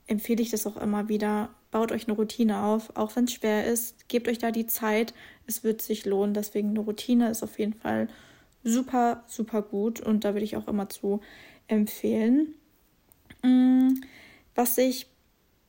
empfehle 0.09 0.43
ich 0.43 0.51
das 0.51 0.67
auch 0.67 0.77
immer 0.77 1.09
wieder. 1.09 1.51
Baut 1.71 1.93
euch 1.93 2.09
eine 2.09 2.17
Routine 2.17 2.63
auf, 2.63 2.97
auch 2.97 3.15
wenn 3.15 3.25
es 3.25 3.35
schwer 3.35 3.67
ist. 3.67 4.09
Gebt 4.09 4.27
euch 4.27 4.39
da 4.39 4.51
die 4.51 4.67
Zeit. 4.67 5.15
Es 5.47 5.63
wird 5.63 5.83
sich 5.83 6.05
lohnen. 6.07 6.35
Deswegen 6.35 6.71
eine 6.71 6.81
Routine 6.81 7.31
ist 7.31 7.43
auf 7.43 7.59
jeden 7.59 7.75
Fall 7.75 8.09
super, 8.65 9.23
super 9.29 9.63
gut. 9.63 10.01
Und 10.01 10.25
da 10.25 10.33
würde 10.35 10.45
ich 10.45 10.57
auch 10.57 10.67
immer 10.67 10.89
zu 10.89 11.21
empfehlen. 11.69 12.55
Mm, 13.43 14.01
was 14.55 14.79
ich 14.79 15.07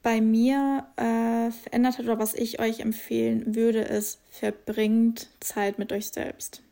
bei 0.02 0.22
mir 0.22 0.88
äh, 0.96 1.52
verändert 1.52 1.98
hat 1.98 2.06
oder 2.06 2.20
was 2.20 2.34
ich 2.34 2.62
euch 2.62 2.80
empfehlen 2.80 3.56
würde, 3.56 3.82
ist, 3.82 4.22
verbringt 4.32 5.30
Zeit 5.42 5.78
mit 5.78 5.92
euch 5.92 6.08
selbst. 6.08 6.64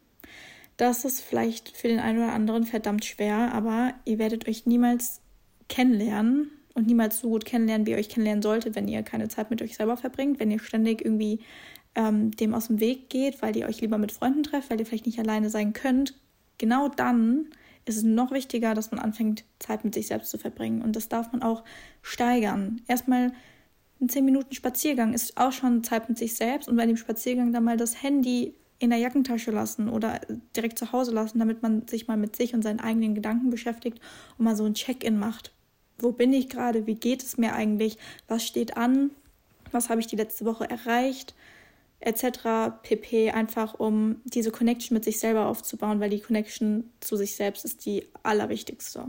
Das 0.77 1.03
ist 1.03 1.19
vielleicht 1.19 1.75
für 1.75 1.89
den 1.89 1.99
einen 1.99 2.19
oder 2.19 2.31
anderen 2.31 2.63
verdammt 2.63 3.03
schwer, 3.03 3.51
aber 3.53 3.93
ihr 4.05 4.19
werdet 4.19 4.47
euch 4.47 4.65
niemals 4.65 5.19
kennenlernen 5.67 6.51
und 6.77 6.85
niemals 6.85 7.19
so 7.19 7.29
gut 7.29 7.43
kennenlernen, 7.43 7.87
wie 7.87 7.91
ihr 7.91 7.97
euch 7.97 8.07
kennenlernen 8.07 8.43
solltet, 8.43 8.75
wenn 8.75 8.87
ihr 8.87 9.01
keine 9.01 9.29
Zeit 9.29 9.49
mit 9.49 9.63
euch 9.63 9.75
selber 9.75 9.97
verbringt, 9.97 10.39
wenn 10.39 10.51
ihr 10.51 10.59
ständig 10.59 11.03
irgendwie 11.03 11.39
ähm, 11.95 12.29
dem 12.31 12.53
aus 12.53 12.67
dem 12.67 12.79
Weg 12.79 13.09
geht, 13.09 13.41
weil 13.41 13.57
ihr 13.57 13.67
euch 13.67 13.81
lieber 13.81 13.97
mit 13.97 14.11
Freunden 14.11 14.43
trefft, 14.43 14.69
weil 14.69 14.79
ihr 14.79 14.85
vielleicht 14.85 15.07
nicht 15.07 15.17
alleine 15.17 15.49
sein 15.49 15.73
könnt. 15.73 16.13
Genau 16.59 16.87
dann 16.87 17.47
ist 17.85 17.97
es 17.97 18.03
noch 18.03 18.31
wichtiger, 18.31 18.75
dass 18.75 18.91
man 18.91 18.99
anfängt, 18.99 19.43
Zeit 19.57 19.83
mit 19.85 19.95
sich 19.95 20.05
selbst 20.05 20.29
zu 20.29 20.37
verbringen. 20.37 20.83
Und 20.83 20.95
das 20.95 21.09
darf 21.09 21.31
man 21.31 21.41
auch 21.41 21.63
steigern. 22.03 22.81
Erstmal 22.87 23.31
ein 23.99 24.09
10 24.09 24.23
Minuten 24.23 24.53
Spaziergang 24.53 25.13
ist 25.13 25.35
auch 25.35 25.51
schon 25.51 25.83
Zeit 25.83 26.09
mit 26.09 26.19
sich 26.19 26.35
selbst 26.35 26.69
und 26.69 26.75
bei 26.75 26.85
dem 26.85 26.97
Spaziergang 26.97 27.53
dann 27.53 27.63
mal 27.63 27.77
das 27.77 28.03
Handy 28.03 28.53
in 28.77 28.91
der 28.91 28.99
Jackentasche 28.99 29.49
lassen 29.49 29.89
oder 29.89 30.21
direkt 30.55 30.77
zu 30.77 30.91
Hause 30.91 31.11
lassen, 31.11 31.39
damit 31.39 31.63
man 31.63 31.87
sich 31.87 32.07
mal 32.07 32.17
mit 32.17 32.35
sich 32.35 32.53
und 32.53 32.61
seinen 32.61 32.79
eigenen 32.79 33.15
Gedanken 33.15 33.49
beschäftigt 33.49 33.99
und 34.37 34.45
mal 34.45 34.55
so 34.55 34.65
ein 34.65 34.75
Check-in 34.75 35.17
macht. 35.17 35.56
Wo 35.99 36.11
bin 36.11 36.33
ich 36.33 36.49
gerade? 36.49 36.85
Wie 36.85 36.95
geht 36.95 37.23
es 37.23 37.37
mir 37.37 37.53
eigentlich? 37.53 37.97
Was 38.27 38.45
steht 38.45 38.77
an? 38.77 39.11
Was 39.71 39.89
habe 39.89 39.99
ich 39.99 40.07
die 40.07 40.15
letzte 40.15 40.45
Woche 40.45 40.69
erreicht? 40.69 41.33
etc. 41.99 42.79
pp. 42.83 43.31
Einfach 43.31 43.73
um 43.75 44.21
diese 44.25 44.51
Connection 44.51 44.95
mit 44.95 45.03
sich 45.03 45.19
selber 45.19 45.47
aufzubauen, 45.47 45.99
weil 45.99 46.09
die 46.09 46.19
Connection 46.19 46.91
zu 46.99 47.15
sich 47.15 47.35
selbst 47.35 47.65
ist 47.65 47.85
die 47.85 48.07
allerwichtigste. 48.23 49.05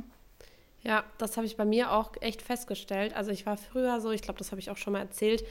Ja, 0.83 1.05
das 1.19 1.37
habe 1.37 1.47
ich 1.47 1.57
bei 1.57 1.65
mir 1.65 1.93
auch 1.93 2.13
echt 2.21 2.41
festgestellt. 2.41 3.15
Also 3.15 3.31
ich 3.31 3.47
war 3.47 3.57
früher 3.57 4.01
so, 4.01 4.11
ich 4.11 4.23
glaube, 4.23 4.39
das 4.39 4.53
habe 4.53 4.61
ich 4.61 4.71
auch 4.71 4.77
schon 4.77 4.93
mal 4.93 5.01
erzählt. 5.01 5.45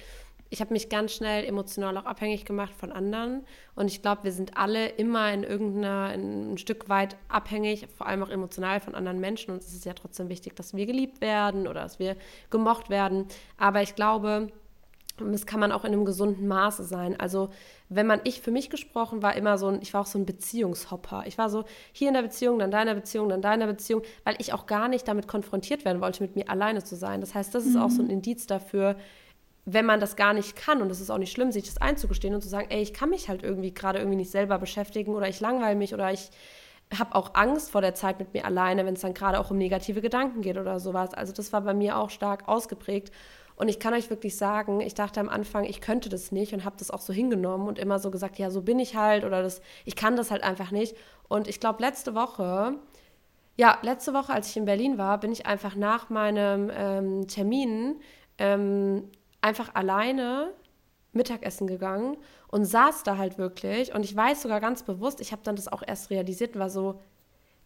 Ich 0.50 0.62
habe 0.62 0.74
mich 0.74 0.90
ganz 0.90 1.14
schnell 1.14 1.46
emotional 1.46 1.98
auch 1.98 2.06
abhängig 2.06 2.46
gemacht 2.46 2.74
von 2.74 2.92
anderen. 2.92 3.46
Und 3.76 3.88
ich 3.88 4.02
glaube, 4.02 4.24
wir 4.24 4.32
sind 4.32 4.58
alle 4.58 4.88
immer 4.88 5.32
in 5.34 5.44
irgendeiner, 5.44 6.14
in 6.14 6.54
ein 6.54 6.58
Stück 6.58 6.90
weit 6.90 7.18
abhängig, 7.28 7.88
vor 7.98 8.08
allem 8.08 8.24
auch 8.24 8.30
emotional 8.30 8.80
von 8.80 8.96
anderen 8.96 9.20
Menschen. 9.20 9.52
Und 9.52 9.62
es 9.62 9.74
ist 9.74 9.86
ja 9.86 9.94
trotzdem 9.94 10.30
wichtig, 10.30 10.56
dass 10.56 10.76
wir 10.76 10.86
geliebt 10.86 11.22
werden 11.22 11.68
oder 11.68 11.82
dass 11.82 12.00
wir 12.00 12.16
gemocht 12.50 12.90
werden. 12.90 13.26
Aber 13.58 13.82
ich 13.82 13.96
glaube, 13.96 14.50
das 15.20 15.46
kann 15.46 15.60
man 15.60 15.72
auch 15.72 15.84
in 15.84 15.94
einem 15.94 16.06
gesunden 16.06 16.48
Maße 16.48 16.84
sein. 16.84 17.20
Also, 17.20 17.50
wenn 17.90 18.06
man, 18.06 18.22
ich 18.24 18.42
für 18.42 18.52
mich 18.52 18.70
gesprochen, 18.70 19.24
war 19.24 19.36
immer 19.36 19.58
so 19.58 19.68
ein, 19.68 19.82
ich 19.82 19.94
war 19.94 20.02
auch 20.02 20.06
so 20.06 20.20
ein 20.20 20.26
Beziehungshopper. 20.26 21.24
Ich 21.26 21.38
war 21.38 21.50
so 21.50 21.66
hier 21.92 22.10
in 22.10 22.14
der 22.14 22.22
Beziehung, 22.22 22.60
dann 22.60 22.72
deiner 22.72 22.94
Beziehung, 22.94 23.30
dann 23.30 23.42
deiner 23.42 23.68
Beziehung, 23.68 24.04
weil 24.24 24.36
ich 24.40 24.54
auch 24.54 24.68
gar 24.68 24.88
nicht 24.88 25.08
damit 25.08 25.28
konfrontiert 25.28 25.86
werden 25.86 26.02
wollte, 26.02 26.22
mit 26.22 26.36
mir 26.36 26.50
alleine 26.50 26.84
zu 26.84 26.96
sein. 26.96 27.22
Das 27.22 27.34
heißt, 27.34 27.54
das 27.56 27.66
ist 27.66 27.76
mhm. 27.76 27.82
auch 27.82 27.90
so 27.90 28.02
ein 28.02 28.06
mhm. 28.06 28.12
Indiz 28.12 28.46
dafür, 28.46 28.96
wenn 29.70 29.86
man 29.86 30.00
das 30.00 30.16
gar 30.16 30.34
nicht 30.34 30.56
kann, 30.56 30.82
und 30.82 30.90
es 30.90 31.02
ist 31.02 31.10
auch 31.10 31.18
nicht 31.18 31.34
schlimm, 31.34 31.52
sich 31.52 31.66
das 31.66 31.78
einzugestehen 31.78 32.34
und 32.34 32.42
zu 32.42 32.48
sagen, 32.48 32.68
ey, 32.70 32.82
ich 32.82 32.94
kann 32.94 33.10
mich 33.10 33.28
halt 33.28 33.44
irgendwie 33.44 33.74
gerade 33.74 34.00
irgendwie 34.00 34.16
nicht 34.16 34.32
selber 34.32 34.58
beschäftigen 34.60 35.14
oder 35.14 35.28
ich 35.28 35.42
langweile 35.42 35.76
mich 35.76 35.94
oder 35.94 36.10
ich 36.10 36.32
habe 36.98 37.14
auch 37.14 37.36
Angst 37.36 37.72
vor 37.72 37.82
der 37.82 37.94
Zeit 37.94 38.18
mit 38.18 38.34
mir 38.34 38.46
alleine, 38.46 38.86
wenn 38.86 38.94
es 38.94 39.02
dann 39.02 39.14
gerade 39.14 39.38
auch 39.38 39.52
um 39.52 39.58
negative 39.58 40.00
Gedanken 40.00 40.40
geht 40.40 40.58
oder 40.58 40.80
sowas. 40.80 41.14
Also 41.14 41.34
das 41.34 41.52
war 41.52 41.60
bei 41.60 41.74
mir 41.74 41.98
auch 41.98 42.10
stark 42.10 42.48
ausgeprägt. 42.48 43.12
Und 43.58 43.68
ich 43.68 43.78
kann 43.78 43.94
euch 43.94 44.10
wirklich 44.10 44.38
sagen, 44.38 44.80
ich 44.80 44.94
dachte 44.94 45.20
am 45.20 45.28
Anfang, 45.28 45.66
ich 45.66 45.82
könnte 45.82 46.08
das 46.08 46.32
nicht 46.32 46.54
und 46.54 46.64
habe 46.64 46.78
das 46.80 46.90
auch 46.90 47.02
so 47.02 47.12
hingenommen 47.12 47.68
und 47.68 47.78
immer 47.78 48.00
so 48.00 48.10
gesagt, 48.10 48.40
ja, 48.40 48.50
so 48.50 48.62
bin 48.62 48.80
ich 48.80 48.96
halt 48.96 49.26
oder 49.26 49.44
das, 49.44 49.62
ich 49.84 49.98
kann 49.98 50.16
das 50.16 50.32
halt 50.32 50.44
einfach 50.44 50.72
nicht. 50.72 50.96
Und 51.28 51.50
ich 51.50 51.60
glaube, 51.60 51.82
letzte 51.82 52.16
Woche, 52.16 52.76
ja, 53.58 53.80
letzte 53.82 54.14
Woche, 54.14 54.32
als 54.32 54.50
ich 54.50 54.56
in 54.56 54.64
Berlin 54.64 54.98
war, 54.98 55.20
bin 55.20 55.34
ich 55.34 55.46
einfach 55.46 55.76
nach 55.76 56.10
meinem 56.10 56.72
ähm, 56.74 57.28
Termin 57.28 58.00
ähm, 58.38 59.10
einfach 59.42 59.76
alleine 59.76 60.54
Mittagessen 61.14 61.68
gegangen 61.68 62.18
und 62.48 62.66
saß 62.66 63.04
da 63.04 63.18
halt 63.18 63.38
wirklich. 63.38 63.94
Und 63.94 64.04
ich 64.04 64.16
weiß 64.16 64.42
sogar 64.42 64.60
ganz 64.60 64.84
bewusst, 64.84 65.22
ich 65.22 65.32
habe 65.32 65.42
dann 65.44 65.56
das 65.56 65.68
auch 65.68 65.84
erst 65.86 66.10
realisiert 66.10 66.56
und 66.56 66.62
war 66.62 66.70
so, 66.70 67.00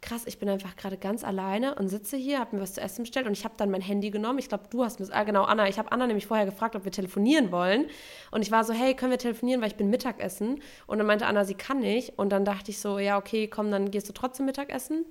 krass, 0.02 0.24
ich 0.26 0.40
bin 0.40 0.50
einfach 0.50 0.76
gerade 0.76 0.98
ganz 0.98 1.24
alleine 1.24 1.76
und 1.76 1.88
sitze 1.88 2.18
hier, 2.18 2.40
habe 2.40 2.56
mir 2.56 2.62
was 2.62 2.74
zu 2.74 2.82
essen 2.82 3.04
bestellt 3.04 3.28
und 3.28 3.34
ich 3.34 3.46
habe 3.46 3.54
dann 3.58 3.70
mein 3.70 3.82
Handy 3.82 4.10
genommen. 4.10 4.40
Ich 4.40 4.50
glaube, 4.50 4.64
du 4.70 4.84
hast 4.84 5.00
mir, 5.00 5.08
ah 5.12 5.24
genau, 5.24 5.44
Anna, 5.44 5.68
ich 5.68 5.78
habe 5.78 5.92
Anna 5.92 6.08
nämlich 6.08 6.26
vorher 6.26 6.46
gefragt, 6.46 6.76
ob 6.76 6.86
wir 6.86 6.92
telefonieren 6.92 7.52
wollen. 7.52 7.86
Und 8.32 8.42
ich 8.42 8.52
war 8.52 8.64
so, 8.64 8.74
hey, 8.74 8.96
können 8.96 9.12
wir 9.12 9.20
telefonieren, 9.20 9.62
weil 9.62 9.70
ich 9.70 9.76
bin 9.76 9.90
Mittagessen. 9.92 10.60
Und 10.88 10.98
dann 10.98 11.06
meinte 11.06 11.28
Anna, 11.28 11.46
sie 11.46 11.54
kann 11.54 11.80
nicht. 11.80 12.18
Und 12.18 12.30
dann 12.32 12.46
dachte 12.46 12.72
ich 12.72 12.80
so, 12.80 12.98
ja, 12.98 13.18
okay, 13.18 13.48
komm, 13.48 13.70
dann 13.70 13.92
gehst 13.92 14.10
du 14.10 14.14
trotzdem 14.14 14.48
Mittagessen. 14.48 15.06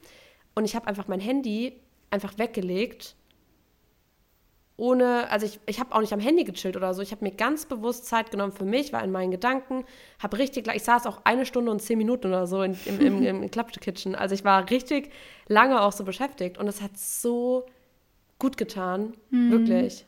Und 0.56 0.64
ich 0.64 0.74
habe 0.74 0.88
einfach 0.88 1.06
mein 1.06 1.20
Handy 1.20 1.80
einfach 2.10 2.36
weggelegt 2.38 3.14
ohne, 4.80 5.30
also 5.30 5.44
ich, 5.44 5.60
ich 5.66 5.78
habe 5.78 5.94
auch 5.94 6.00
nicht 6.00 6.12
am 6.12 6.20
Handy 6.20 6.42
gechillt 6.44 6.76
oder 6.76 6.94
so. 6.94 7.02
Ich 7.02 7.12
habe 7.12 7.22
mir 7.22 7.32
ganz 7.32 7.66
bewusst 7.66 8.06
Zeit 8.06 8.30
genommen 8.30 8.52
für 8.52 8.64
mich, 8.64 8.92
war 8.92 9.04
in 9.04 9.12
meinen 9.12 9.30
Gedanken, 9.30 9.84
habe 10.18 10.38
richtig, 10.38 10.72
ich 10.74 10.82
saß 10.82 11.06
auch 11.06 11.20
eine 11.24 11.44
Stunde 11.44 11.70
und 11.70 11.80
zehn 11.80 11.98
Minuten 11.98 12.28
oder 12.28 12.46
so 12.46 12.62
in, 12.62 12.76
im, 12.86 13.00
im, 13.00 13.22
im, 13.22 13.42
im 13.42 13.50
Kitchen. 13.50 14.14
Also 14.14 14.34
ich 14.34 14.42
war 14.42 14.70
richtig 14.70 15.10
lange 15.48 15.82
auch 15.82 15.92
so 15.92 16.02
beschäftigt 16.02 16.56
und 16.56 16.66
es 16.66 16.80
hat 16.80 16.96
so 16.96 17.66
gut 18.38 18.56
getan, 18.56 19.14
mhm. 19.28 19.50
wirklich. 19.52 20.06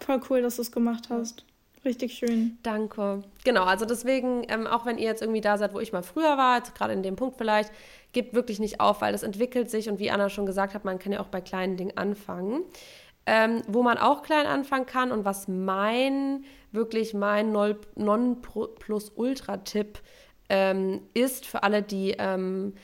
Voll 0.00 0.20
cool, 0.28 0.42
dass 0.42 0.56
du 0.56 0.62
es 0.62 0.72
gemacht 0.72 1.08
hast. 1.08 1.44
Richtig 1.84 2.14
schön. 2.14 2.58
Danke. 2.62 3.22
Genau, 3.44 3.64
also 3.64 3.84
deswegen, 3.84 4.42
ähm, 4.48 4.66
auch 4.66 4.86
wenn 4.86 4.98
ihr 4.98 5.04
jetzt 5.04 5.20
irgendwie 5.22 5.42
da 5.42 5.58
seid, 5.58 5.74
wo 5.74 5.80
ich 5.80 5.92
mal 5.92 6.02
früher 6.02 6.38
war, 6.38 6.60
gerade 6.62 6.94
in 6.94 7.02
dem 7.02 7.14
Punkt 7.14 7.36
vielleicht, 7.36 7.70
gebt 8.12 8.32
wirklich 8.32 8.58
nicht 8.58 8.80
auf, 8.80 9.02
weil 9.02 9.12
das 9.12 9.22
entwickelt 9.22 9.70
sich 9.70 9.88
und 9.88 9.98
wie 9.98 10.10
Anna 10.10 10.30
schon 10.30 10.46
gesagt 10.46 10.74
hat, 10.74 10.84
man 10.84 10.98
kann 10.98 11.12
ja 11.12 11.20
auch 11.20 11.28
bei 11.28 11.40
kleinen 11.40 11.76
Dingen 11.76 11.96
anfangen. 11.96 12.62
Ähm, 13.26 13.62
wo 13.66 13.82
man 13.82 13.96
auch 13.96 14.22
klein 14.22 14.46
anfangen 14.46 14.84
kann 14.84 15.10
und 15.10 15.24
was 15.24 15.48
mein, 15.48 16.44
wirklich 16.72 17.14
mein 17.14 17.52
Non-Plus-Ultra-Tipp 17.52 19.98
ähm, 20.50 21.00
ist 21.14 21.46
für 21.46 21.62
alle, 21.62 21.82
die 21.82 22.16
ähm, 22.18 22.74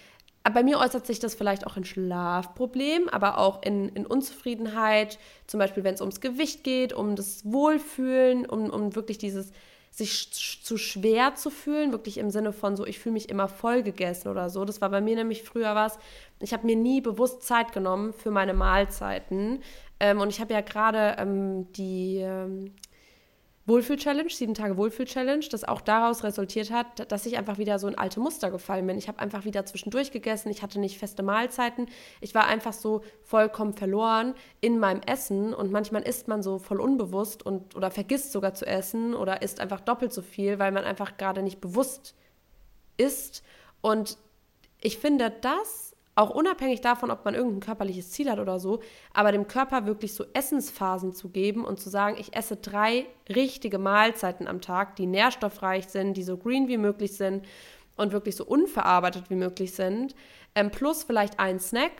bei 0.43 0.63
mir 0.63 0.79
äußert 0.79 1.07
sich 1.07 1.19
das 1.19 1.35
vielleicht 1.35 1.67
auch 1.67 1.77
in 1.77 1.85
Schlafproblemen, 1.85 3.11
aber 3.11 3.39
auch 3.39 3.63
in, 3.63 3.91
in 3.91 4.07
Unzufriedenheit, 4.07 5.19
zum 5.47 5.59
Beispiel 5.59 5.85
wenn 5.85 5.95
es 5.95 6.01
ums 6.01 6.21
Gewicht 6.21 6.65
geht, 6.65 6.95
um 6.95 7.15
das 7.15 7.45
Wohlfühlen, 7.45 8.47
um, 8.47 8.71
um 8.71 8.95
wirklich 8.95 9.19
dieses 9.19 9.53
sich 9.93 10.33
zu 10.33 10.77
schwer 10.77 11.35
zu 11.35 11.51
fühlen, 11.51 11.91
wirklich 11.91 12.19
im 12.19 12.31
Sinne 12.31 12.53
von 12.53 12.77
so, 12.77 12.87
ich 12.87 13.01
fühle 13.01 13.15
mich 13.15 13.29
immer 13.29 13.49
voll 13.49 13.83
gegessen 13.83 14.29
oder 14.29 14.49
so. 14.49 14.65
Das 14.65 14.81
war 14.81 14.89
bei 14.89 15.01
mir 15.01 15.17
nämlich 15.17 15.43
früher 15.43 15.75
was. 15.75 15.99
Ich 16.39 16.53
habe 16.53 16.65
mir 16.65 16.77
nie 16.77 17.01
bewusst 17.01 17.43
Zeit 17.43 17.73
genommen 17.73 18.13
für 18.13 18.31
meine 18.31 18.55
Mahlzeiten. 18.55 19.61
Ähm, 20.01 20.21
und 20.21 20.31
ich 20.31 20.41
habe 20.41 20.53
ja 20.53 20.63
gerade 20.63 21.17
ähm, 21.19 21.71
die 21.73 22.17
ähm, 22.19 22.73
Wohlfühl-Challenge, 23.67 24.31
sieben 24.31 24.55
Tage 24.55 24.77
Wohlfühl-Challenge, 24.77 25.45
das 25.51 25.65
auch 25.65 25.81
daraus 25.81 26.25
resultiert 26.25 26.73
hat, 26.73 27.13
dass 27.13 27.27
ich 27.27 27.37
einfach 27.37 27.59
wieder 27.59 27.79
so 27.79 27.87
in 27.87 27.97
alte 27.97 28.19
Muster 28.19 28.51
gefallen 28.51 28.87
bin. 28.87 28.99
Ich 28.99 29.07
habe 29.07 29.21
einfach 29.21 29.45
wieder 29.45 29.65
zwischendurch 29.67 30.11
gegessen, 30.11 30.51
ich 30.51 30.63
hatte 30.63 30.81
nicht 30.81 30.99
feste 30.99 31.23
Mahlzeiten, 31.23 31.87
ich 32.21 32.35
war 32.35 32.47
einfach 32.47 32.73
so 32.73 33.03
vollkommen 33.23 33.75
verloren 33.75 34.35
in 34.61 34.79
meinem 34.79 35.03
Essen 35.03 35.55
und 35.55 35.71
manchmal 35.71 36.03
isst 36.03 36.27
man 36.27 36.43
so 36.43 36.59
voll 36.59 36.81
unbewusst 36.81 37.45
und 37.45 37.77
oder 37.77 37.91
vergisst 37.91 38.33
sogar 38.33 38.55
zu 38.55 38.67
essen 38.67 39.15
oder 39.15 39.43
isst 39.43 39.61
einfach 39.61 39.81
doppelt 39.81 40.13
so 40.13 40.23
viel, 40.23 40.59
weil 40.59 40.73
man 40.73 40.85
einfach 40.85 41.17
gerade 41.17 41.43
nicht 41.43 41.61
bewusst 41.61 42.17
isst. 42.97 43.45
Und 43.83 44.19
ich 44.81 44.99
finde, 44.99 45.31
das 45.31 45.90
auch 46.15 46.31
unabhängig 46.31 46.81
davon, 46.81 47.11
ob 47.11 47.25
man 47.25 47.35
irgendein 47.35 47.61
körperliches 47.61 48.11
Ziel 48.11 48.31
hat 48.31 48.39
oder 48.39 48.59
so, 48.59 48.81
aber 49.15 49.33
dem 49.33 49.47
Körper 49.47 49.87
wirklich 49.87 50.15
so 50.15 50.25
Essensphasen 50.33 51.13
zu 51.13 51.31
geben 51.31 51.65
und 51.65 51.81
zu 51.81 51.89
sagen, 51.89 52.17
ich 52.19 52.37
esse 52.37 52.57
drei 52.57 53.07
richtige 53.29 53.79
Mahlzeiten 53.79 54.49
am 54.49 54.61
Tag, 54.61 54.97
die 54.97 55.07
nährstoffreich 55.07 55.87
sind, 55.87 56.17
die 56.17 56.23
so 56.23 56.37
green 56.37 56.69
wie 56.69 56.79
möglich 56.79 57.17
sind 57.17 57.47
und 57.97 58.13
wirklich 58.13 58.37
so 58.37 58.45
unverarbeitet 58.45 59.31
wie 59.31 59.37
möglich 59.37 59.73
sind, 59.73 60.15
ähm, 60.55 60.71
plus 60.71 61.05
vielleicht 61.05 61.39
einen 61.39 61.61
Snack 61.61 61.93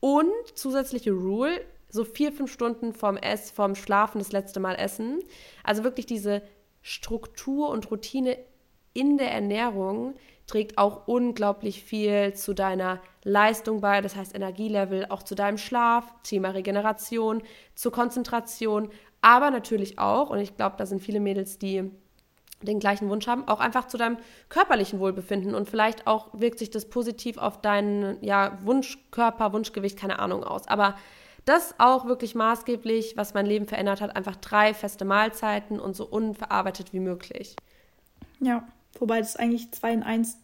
und 0.00 0.30
zusätzliche 0.54 1.12
Rule, 1.12 1.60
so 1.88 2.04
vier, 2.04 2.32
fünf 2.32 2.52
Stunden 2.52 2.92
vorm 2.92 3.16
Ess, 3.16 3.50
vorm 3.50 3.74
Schlafen 3.74 4.18
das 4.18 4.32
letzte 4.32 4.60
Mal 4.60 4.74
essen. 4.74 5.20
Also 5.64 5.84
wirklich 5.84 6.06
diese 6.06 6.42
Struktur 6.82 7.70
und 7.70 7.90
Routine 7.90 8.36
in 8.92 9.16
der 9.16 9.32
Ernährung, 9.32 10.14
trägt 10.48 10.78
auch 10.78 11.06
unglaublich 11.06 11.84
viel 11.84 12.34
zu 12.34 12.54
deiner 12.54 13.00
Leistung 13.22 13.80
bei, 13.80 14.00
das 14.00 14.16
heißt 14.16 14.34
Energielevel, 14.34 15.06
auch 15.10 15.22
zu 15.22 15.36
deinem 15.36 15.58
Schlaf, 15.58 16.12
Thema 16.24 16.50
Regeneration, 16.50 17.42
zur 17.76 17.92
Konzentration, 17.92 18.90
aber 19.20 19.50
natürlich 19.50 19.98
auch, 19.98 20.30
und 20.30 20.40
ich 20.40 20.56
glaube, 20.56 20.76
da 20.78 20.86
sind 20.86 21.00
viele 21.02 21.20
Mädels, 21.20 21.58
die 21.58 21.90
den 22.62 22.80
gleichen 22.80 23.08
Wunsch 23.08 23.28
haben, 23.28 23.46
auch 23.46 23.60
einfach 23.60 23.86
zu 23.86 23.98
deinem 23.98 24.16
körperlichen 24.48 24.98
Wohlbefinden 24.98 25.54
und 25.54 25.68
vielleicht 25.68 26.06
auch 26.06 26.28
wirkt 26.32 26.58
sich 26.58 26.70
das 26.70 26.88
positiv 26.88 27.38
auf 27.38 27.60
deinen 27.60 28.22
ja, 28.24 28.58
Wunschkörper, 28.62 29.52
Wunschgewicht, 29.52 29.96
keine 29.96 30.18
Ahnung 30.18 30.42
aus. 30.42 30.66
Aber 30.66 30.96
das 31.44 31.74
auch 31.78 32.06
wirklich 32.06 32.34
maßgeblich, 32.34 33.16
was 33.16 33.32
mein 33.32 33.46
Leben 33.46 33.66
verändert 33.66 34.00
hat, 34.00 34.16
einfach 34.16 34.36
drei 34.36 34.74
feste 34.74 35.04
Mahlzeiten 35.04 35.78
und 35.78 35.94
so 35.94 36.04
unverarbeitet 36.04 36.92
wie 36.92 37.00
möglich. 37.00 37.54
Ja. 38.40 38.66
Wobei 38.98 39.18
das 39.18 39.36
eigentlich 39.36 39.70
2 39.72 39.92
in 39.92 40.02
1 40.02 40.38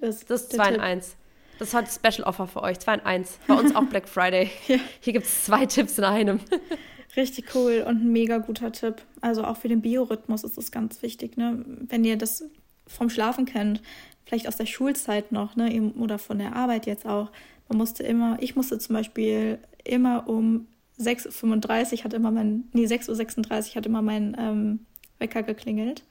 ist. 0.00 0.30
Das 0.30 0.42
ist 0.42 0.52
2 0.52 0.74
in 0.74 0.80
1. 0.80 1.16
Das 1.58 1.68
ist 1.68 1.74
heute 1.74 1.90
Special 1.90 2.26
Offer 2.26 2.46
für 2.46 2.62
euch. 2.62 2.78
2 2.80 2.94
in 2.94 3.00
1. 3.00 3.38
Bei 3.46 3.54
uns 3.54 3.74
auch 3.74 3.84
Black 3.84 4.08
Friday. 4.08 4.50
ja. 4.68 4.78
Hier 5.00 5.12
gibt 5.12 5.26
es 5.26 5.44
zwei 5.44 5.66
Tipps 5.66 5.98
in 5.98 6.04
einem. 6.04 6.40
Richtig 7.16 7.54
cool 7.54 7.84
und 7.86 8.02
ein 8.02 8.12
mega 8.12 8.38
guter 8.38 8.72
Tipp. 8.72 9.02
Also 9.20 9.44
auch 9.44 9.58
für 9.58 9.68
den 9.68 9.82
Biorhythmus 9.82 10.44
ist 10.44 10.56
das 10.56 10.72
ganz 10.72 11.02
wichtig, 11.02 11.36
ne? 11.36 11.64
Wenn 11.66 12.04
ihr 12.04 12.16
das 12.16 12.44
vom 12.86 13.10
Schlafen 13.10 13.44
kennt, 13.44 13.82
vielleicht 14.24 14.48
aus 14.48 14.56
der 14.56 14.66
Schulzeit 14.66 15.30
noch, 15.30 15.54
ne? 15.54 15.92
Oder 15.98 16.18
von 16.18 16.38
der 16.38 16.56
Arbeit 16.56 16.86
jetzt 16.86 17.06
auch. 17.06 17.30
Man 17.68 17.78
musste 17.78 18.02
immer, 18.02 18.38
ich 18.40 18.56
musste 18.56 18.78
zum 18.78 18.94
Beispiel 18.94 19.58
immer 19.84 20.26
um 20.26 20.66
6.35 20.98 21.98
Uhr 21.98 22.04
hat 22.04 22.14
immer 22.14 22.30
mein, 22.30 22.64
nee, 22.72 22.86
6.36 22.86 23.70
Uhr 23.70 23.76
hat 23.76 23.86
immer 23.86 24.02
mein 24.02 24.36
ähm, 24.38 24.80
Wecker 25.18 25.42
geklingelt. 25.42 26.02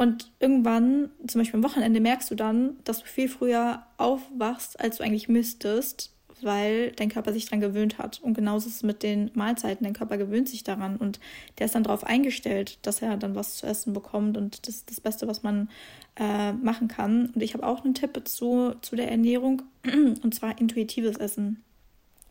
Und 0.00 0.32
irgendwann, 0.40 1.10
zum 1.26 1.42
Beispiel 1.42 1.58
am 1.58 1.62
Wochenende, 1.62 2.00
merkst 2.00 2.30
du 2.30 2.34
dann, 2.34 2.78
dass 2.84 3.00
du 3.00 3.04
viel 3.04 3.28
früher 3.28 3.82
aufwachst, 3.98 4.80
als 4.80 4.96
du 4.96 5.04
eigentlich 5.04 5.28
müsstest, 5.28 6.14
weil 6.40 6.92
dein 6.92 7.10
Körper 7.10 7.34
sich 7.34 7.44
daran 7.44 7.60
gewöhnt 7.60 7.98
hat. 7.98 8.18
Und 8.22 8.32
genauso 8.32 8.70
ist 8.70 8.76
es 8.76 8.82
mit 8.82 9.02
den 9.02 9.30
Mahlzeiten. 9.34 9.84
Dein 9.84 9.92
Körper 9.92 10.16
gewöhnt 10.16 10.48
sich 10.48 10.64
daran 10.64 10.96
und 10.96 11.20
der 11.58 11.66
ist 11.66 11.74
dann 11.74 11.82
darauf 11.82 12.02
eingestellt, 12.02 12.78
dass 12.80 13.02
er 13.02 13.18
dann 13.18 13.34
was 13.34 13.58
zu 13.58 13.66
essen 13.66 13.92
bekommt. 13.92 14.38
Und 14.38 14.66
das 14.66 14.76
ist 14.76 14.90
das 14.90 15.02
Beste, 15.02 15.28
was 15.28 15.42
man 15.42 15.68
äh, 16.16 16.54
machen 16.54 16.88
kann. 16.88 17.26
Und 17.34 17.42
ich 17.42 17.52
habe 17.52 17.66
auch 17.66 17.84
einen 17.84 17.92
Tipp 17.92 18.18
zu, 18.26 18.76
zu 18.80 18.96
der 18.96 19.10
Ernährung, 19.10 19.60
und 19.84 20.34
zwar 20.34 20.58
intuitives 20.58 21.18
Essen. 21.18 21.62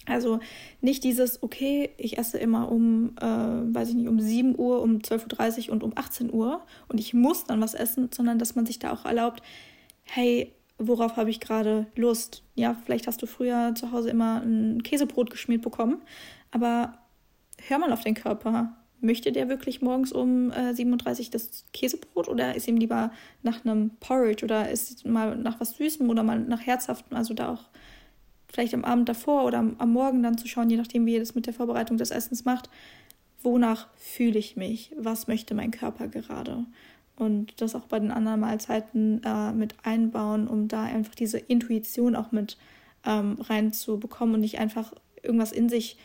Also 0.10 0.40
nicht 0.82 1.04
dieses, 1.04 1.44
okay, 1.44 1.92
ich 1.98 2.18
esse 2.18 2.38
immer 2.38 2.72
um, 2.72 3.16
äh, 3.20 3.26
weiß 3.26 3.90
ich 3.90 3.96
nicht, 3.96 4.08
um 4.08 4.20
7 4.20 4.58
Uhr, 4.58 4.82
um 4.82 4.98
12.30 4.98 5.68
Uhr 5.68 5.74
und 5.74 5.84
um 5.84 5.94
18 5.96 6.34
Uhr 6.34 6.62
und 6.88 7.00
ich 7.00 7.14
muss 7.14 7.46
dann 7.46 7.62
was 7.62 7.74
essen, 7.74 8.10
sondern 8.14 8.40
dass 8.40 8.56
man 8.56 8.66
sich 8.66 8.80
da 8.80 8.92
auch 8.92 9.06
erlaubt, 9.06 9.44
hey, 10.04 10.54
worauf 10.78 11.18
habe 11.18 11.30
ich 11.30 11.40
gerade 11.40 11.88
Lust? 11.96 12.44
Ja, 12.56 12.76
vielleicht 12.86 13.08
hast 13.08 13.22
du 13.22 13.28
früher 13.28 13.76
zu 13.76 13.92
Hause 13.92 14.10
immer 14.10 14.42
ein 14.42 14.82
Käsebrot 14.82 15.30
geschmiert 15.30 15.62
bekommen, 15.62 16.02
aber 16.52 16.98
hör 17.68 17.78
mal 17.78 17.94
auf 17.94 18.04
den 18.04 18.16
Körper. 18.16 18.76
Möchte 19.02 19.32
der 19.32 19.48
wirklich 19.48 19.82
morgens 19.82 20.12
um 20.12 20.52
äh, 20.52 20.74
37 20.74 21.30
das 21.30 21.66
Käsebrot 21.72 22.28
oder 22.28 22.56
ist 22.56 22.68
ihm 22.68 22.76
lieber 22.76 23.12
nach 23.44 23.64
einem 23.64 23.92
Porridge 24.02 24.44
oder 24.44 24.70
ist 24.70 25.06
mal 25.06 25.38
nach 25.38 25.60
was 25.62 25.78
Süßem 25.78 26.10
oder 26.10 26.22
mal 26.24 26.40
nach 26.40 26.66
Herzhaftem? 26.66 27.16
Also 27.16 27.34
da 27.34 27.54
auch 27.54 27.64
vielleicht 28.52 28.74
am 28.74 28.84
Abend 28.84 29.08
davor 29.08 29.46
oder 29.46 29.60
am, 29.60 29.94
Morgen 29.94 30.24
dann 30.24 30.38
zu 30.38 30.48
schauen, 30.48 30.70
je 30.70 30.78
nachdem, 30.78 31.06
wie 31.06 31.14
ihr 31.14 31.20
das 31.20 31.36
mit 31.36 31.46
der 31.46 31.54
Vorbereitung 31.54 31.98
des 31.98 32.12
Essens 32.12 32.46
macht, 32.46 32.70
wonach 33.42 33.88
fühle 33.96 34.40
ich 34.40 34.56
mich, 34.56 34.92
was 34.98 35.28
möchte 35.28 35.54
mein 35.54 35.72
Körper 35.72 36.08
gerade. 36.08 36.66
Und 37.16 37.62
das 37.62 37.76
auch 37.76 37.86
bei 37.86 38.00
den 38.00 38.12
anderen 38.12 38.40
Mahlzeiten 38.40 39.22
äh, 39.24 39.52
mit 39.52 39.76
einbauen, 39.84 40.48
um 40.48 40.68
da 40.68 40.84
einfach 40.84 41.16
diese 41.16 41.38
Intuition 41.38 42.16
auch 42.16 42.32
mit 42.32 42.58
ähm, 43.06 43.38
reinzubekommen 43.40 44.36
und 44.36 44.42
nicht 44.42 44.60
einfach 44.60 44.94
irgendwas 45.22 45.52
in 45.52 45.70
sich, 45.70 45.98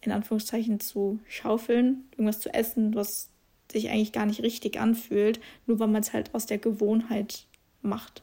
in 0.00 0.12
Anführungszeichen, 0.12 0.80
zu 0.80 1.18
schaufeln, 1.28 2.04
irgendwas 2.12 2.40
zu 2.40 2.52
essen, 2.52 2.94
was 2.94 3.30
sich 3.70 3.90
eigentlich 3.90 4.12
gar 4.12 4.26
nicht 4.26 4.42
richtig 4.42 4.80
anfühlt, 4.80 5.40
nur 5.66 5.78
weil 5.78 5.88
man 5.88 6.02
es 6.02 6.12
halt 6.12 6.34
aus 6.34 6.46
der 6.46 6.58
Gewohnheit 6.58 7.46
macht. 7.82 8.22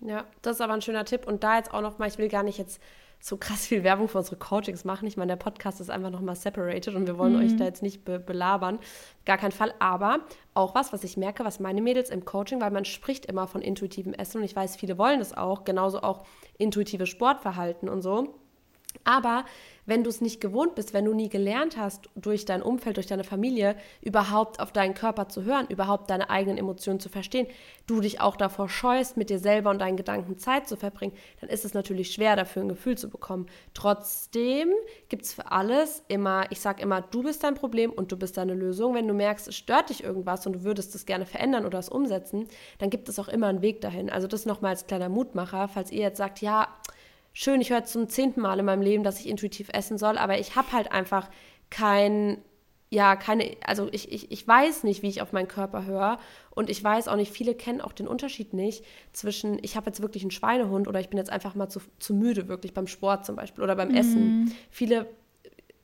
Ja, 0.00 0.24
das 0.42 0.56
ist 0.56 0.60
aber 0.60 0.74
ein 0.74 0.82
schöner 0.82 1.04
Tipp. 1.04 1.26
Und 1.26 1.42
da 1.42 1.56
jetzt 1.56 1.72
auch 1.72 1.80
noch 1.80 1.98
mal, 1.98 2.08
ich 2.08 2.18
will 2.18 2.28
gar 2.28 2.42
nicht 2.42 2.58
jetzt 2.58 2.80
so 3.18 3.36
krass 3.36 3.66
viel 3.66 3.82
Werbung 3.82 4.08
für 4.08 4.18
unsere 4.18 4.36
Coachings 4.36 4.84
machen. 4.84 5.08
Ich 5.08 5.16
meine, 5.16 5.32
der 5.32 5.36
Podcast 5.36 5.80
ist 5.80 5.90
einfach 5.90 6.10
nochmal 6.10 6.36
separated 6.36 6.94
und 6.94 7.06
wir 7.06 7.18
wollen 7.18 7.34
mhm. 7.34 7.44
euch 7.44 7.56
da 7.56 7.64
jetzt 7.64 7.82
nicht 7.82 8.04
be 8.04 8.18
belabern. 8.18 8.78
Gar 9.24 9.38
kein 9.38 9.52
Fall. 9.52 9.74
Aber 9.78 10.20
auch 10.54 10.74
was, 10.74 10.92
was 10.92 11.02
ich 11.02 11.16
merke, 11.16 11.44
was 11.44 11.58
meine 11.58 11.80
Mädels 11.80 12.10
im 12.10 12.24
Coaching, 12.24 12.60
weil 12.60 12.70
man 12.70 12.84
spricht 12.84 13.26
immer 13.26 13.46
von 13.46 13.62
intuitivem 13.62 14.12
Essen 14.12 14.38
und 14.38 14.44
ich 14.44 14.54
weiß, 14.54 14.76
viele 14.76 14.98
wollen 14.98 15.18
das 15.18 15.36
auch, 15.36 15.64
genauso 15.64 16.02
auch 16.02 16.24
intuitive 16.58 17.06
Sportverhalten 17.06 17.88
und 17.88 18.02
so. 18.02 18.34
Aber 19.04 19.44
wenn 19.86 20.02
du 20.02 20.10
es 20.10 20.20
nicht 20.20 20.40
gewohnt 20.40 20.74
bist, 20.74 20.92
wenn 20.92 21.04
du 21.04 21.14
nie 21.14 21.28
gelernt 21.28 21.76
hast, 21.76 22.10
durch 22.16 22.44
dein 22.44 22.60
Umfeld, 22.60 22.96
durch 22.96 23.06
deine 23.06 23.24
Familie, 23.24 23.76
überhaupt 24.02 24.60
auf 24.60 24.72
deinen 24.72 24.94
Körper 24.94 25.28
zu 25.28 25.44
hören, 25.44 25.66
überhaupt 25.68 26.10
deine 26.10 26.28
eigenen 26.28 26.58
Emotionen 26.58 27.00
zu 27.00 27.08
verstehen, 27.08 27.46
du 27.86 28.00
dich 28.00 28.20
auch 28.20 28.36
davor 28.36 28.68
scheust, 28.68 29.16
mit 29.16 29.30
dir 29.30 29.38
selber 29.38 29.70
und 29.70 29.80
deinen 29.80 29.96
Gedanken 29.96 30.38
Zeit 30.38 30.68
zu 30.68 30.76
verbringen, 30.76 31.14
dann 31.40 31.48
ist 31.48 31.64
es 31.64 31.72
natürlich 31.72 32.12
schwer, 32.12 32.34
dafür 32.36 32.62
ein 32.62 32.68
Gefühl 32.68 32.98
zu 32.98 33.08
bekommen. 33.08 33.46
Trotzdem 33.74 34.72
gibt 35.08 35.24
es 35.24 35.34
für 35.34 35.50
alles 35.52 36.02
immer, 36.08 36.50
ich 36.50 36.60
sage 36.60 36.82
immer, 36.82 37.00
du 37.00 37.22
bist 37.22 37.44
dein 37.44 37.54
Problem 37.54 37.92
und 37.92 38.10
du 38.10 38.16
bist 38.16 38.36
deine 38.36 38.54
Lösung. 38.54 38.94
Wenn 38.94 39.06
du 39.06 39.14
merkst, 39.14 39.48
es 39.48 39.56
stört 39.56 39.90
dich 39.90 40.02
irgendwas 40.02 40.46
und 40.46 40.54
du 40.54 40.62
würdest 40.64 40.94
es 40.96 41.06
gerne 41.06 41.26
verändern 41.26 41.64
oder 41.64 41.78
es 41.78 41.88
umsetzen, 41.88 42.48
dann 42.78 42.90
gibt 42.90 43.08
es 43.08 43.18
auch 43.20 43.28
immer 43.28 43.46
einen 43.46 43.62
Weg 43.62 43.80
dahin. 43.80 44.10
Also 44.10 44.26
das 44.26 44.46
nochmal 44.46 44.70
als 44.72 44.86
kleiner 44.86 45.08
Mutmacher, 45.08 45.68
falls 45.68 45.92
ihr 45.92 46.00
jetzt 46.00 46.18
sagt, 46.18 46.40
ja, 46.40 46.68
schön, 47.36 47.60
ich 47.60 47.70
höre 47.70 47.84
zum 47.84 48.08
zehnten 48.08 48.40
Mal 48.40 48.58
in 48.58 48.64
meinem 48.64 48.80
Leben, 48.80 49.04
dass 49.04 49.20
ich 49.20 49.28
intuitiv 49.28 49.68
essen 49.74 49.98
soll, 49.98 50.16
aber 50.16 50.38
ich 50.38 50.56
habe 50.56 50.72
halt 50.72 50.90
einfach 50.90 51.28
kein, 51.68 52.38
ja, 52.88 53.14
keine, 53.14 53.50
also 53.62 53.88
ich, 53.92 54.10
ich, 54.10 54.32
ich 54.32 54.48
weiß 54.48 54.84
nicht, 54.84 55.02
wie 55.02 55.08
ich 55.08 55.20
auf 55.20 55.32
meinen 55.32 55.46
Körper 55.46 55.84
höre 55.84 56.18
und 56.54 56.70
ich 56.70 56.82
weiß 56.82 57.08
auch 57.08 57.16
nicht, 57.16 57.30
viele 57.30 57.54
kennen 57.54 57.82
auch 57.82 57.92
den 57.92 58.08
Unterschied 58.08 58.54
nicht 58.54 58.86
zwischen, 59.12 59.58
ich 59.62 59.76
habe 59.76 59.86
jetzt 59.86 60.00
wirklich 60.00 60.22
einen 60.22 60.30
Schweinehund 60.30 60.88
oder 60.88 60.98
ich 60.98 61.10
bin 61.10 61.18
jetzt 61.18 61.28
einfach 61.28 61.54
mal 61.54 61.68
zu, 61.68 61.80
zu 61.98 62.14
müde, 62.14 62.48
wirklich 62.48 62.72
beim 62.72 62.86
Sport 62.86 63.26
zum 63.26 63.36
Beispiel 63.36 63.62
oder 63.62 63.76
beim 63.76 63.90
mhm. 63.90 63.96
Essen. 63.96 64.56
Viele 64.70 65.06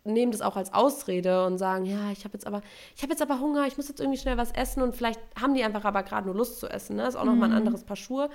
nehmen 0.04 0.32
das 0.32 0.40
auch 0.40 0.56
als 0.56 0.72
Ausrede 0.72 1.44
und 1.44 1.58
sagen, 1.58 1.84
ja, 1.84 2.10
ich 2.12 2.24
habe 2.24 2.32
jetzt 2.32 2.46
aber, 2.46 2.62
ich 2.96 3.02
habe 3.02 3.12
jetzt 3.12 3.20
aber 3.20 3.40
Hunger, 3.40 3.66
ich 3.66 3.76
muss 3.76 3.88
jetzt 3.88 4.00
irgendwie 4.00 4.18
schnell 4.18 4.38
was 4.38 4.52
essen 4.52 4.82
und 4.82 4.96
vielleicht 4.96 5.20
haben 5.38 5.54
die 5.54 5.62
einfach 5.62 5.84
aber 5.84 6.02
gerade 6.02 6.26
nur 6.26 6.34
Lust 6.34 6.60
zu 6.60 6.66
essen. 6.66 6.96
Ne? 6.96 7.02
Das 7.02 7.14
ist 7.14 7.20
auch 7.20 7.24
mhm. 7.24 7.32
nochmal 7.32 7.50
ein 7.50 7.56
anderes 7.56 7.84
Paar 7.84 7.96
Schuhe. 7.96 8.30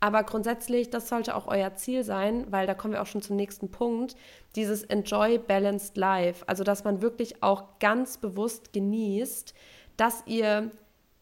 Aber 0.00 0.22
grundsätzlich, 0.22 0.90
das 0.90 1.08
sollte 1.08 1.34
auch 1.34 1.48
euer 1.48 1.74
Ziel 1.74 2.04
sein, 2.04 2.46
weil 2.50 2.66
da 2.66 2.74
kommen 2.74 2.94
wir 2.94 3.02
auch 3.02 3.06
schon 3.06 3.22
zum 3.22 3.36
nächsten 3.36 3.70
Punkt, 3.70 4.14
dieses 4.54 4.84
Enjoy 4.84 5.38
Balanced 5.38 5.96
Life. 5.96 6.44
Also, 6.46 6.62
dass 6.62 6.84
man 6.84 7.02
wirklich 7.02 7.42
auch 7.42 7.78
ganz 7.80 8.18
bewusst 8.18 8.72
genießt, 8.72 9.54
dass 9.96 10.22
ihr 10.26 10.70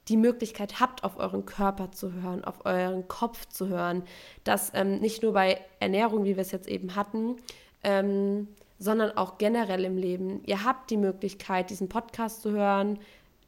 die 0.08 0.16
Möglichkeit 0.16 0.78
habt, 0.78 1.04
auf 1.04 1.18
euren 1.18 1.46
Körper 1.46 1.90
zu 1.90 2.12
hören, 2.12 2.44
auf 2.44 2.64
euren 2.64 3.08
Kopf 3.08 3.46
zu 3.46 3.68
hören, 3.68 4.04
dass 4.44 4.70
ähm, 4.74 4.98
nicht 4.98 5.22
nur 5.22 5.32
bei 5.32 5.60
Ernährung, 5.80 6.24
wie 6.24 6.36
wir 6.36 6.42
es 6.42 6.52
jetzt 6.52 6.68
eben 6.68 6.94
hatten, 6.94 7.36
ähm, 7.82 8.48
sondern 8.78 9.16
auch 9.16 9.38
generell 9.38 9.84
im 9.84 9.96
Leben. 9.96 10.42
Ihr 10.44 10.64
habt 10.64 10.90
die 10.90 10.96
Möglichkeit, 10.96 11.70
diesen 11.70 11.88
Podcast 11.88 12.42
zu 12.42 12.50
hören, 12.50 12.98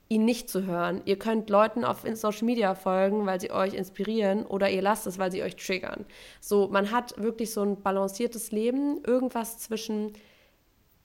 ihn 0.09 0.25
nicht 0.25 0.49
zu 0.49 0.65
hören. 0.65 1.03
Ihr 1.05 1.19
könnt 1.19 1.51
Leuten 1.51 1.85
auf 1.85 2.05
Social 2.15 2.45
Media 2.45 2.75
folgen, 2.75 3.27
weil 3.27 3.41
sie 3.41 3.51
euch 3.51 3.75
inspirieren 3.75 4.47
oder 4.47 4.71
ihr 4.71 4.81
lasst 4.81 5.07
es, 5.07 5.19
weil 5.19 5.31
sie 5.31 5.43
euch 5.43 5.57
triggern. 5.57 6.07
So, 6.41 6.69
man 6.69 6.91
hat 6.91 7.21
wirklich 7.23 7.53
so 7.53 7.63
ein 7.63 7.83
balanciertes 7.83 8.51
Leben, 8.51 9.03
irgendwas 9.05 9.59
zwischen 9.59 10.13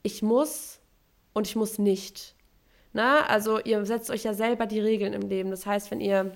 ich 0.04 0.22
muss 0.22 0.80
und 1.34 1.48
ich 1.48 1.56
muss 1.56 1.80
nicht. 1.80 2.36
Na, 2.94 3.26
also 3.26 3.60
ihr 3.60 3.86
setzt 3.86 4.10
euch 4.10 4.24
ja 4.24 4.34
selber 4.34 4.68
die 4.68 4.80
Regeln 4.80 5.13
im 5.13 5.24
Leben. 5.24 5.50
Das 5.50 5.66
heißt, 5.66 5.92
wenn 5.92 6.00
ihr 6.00 6.32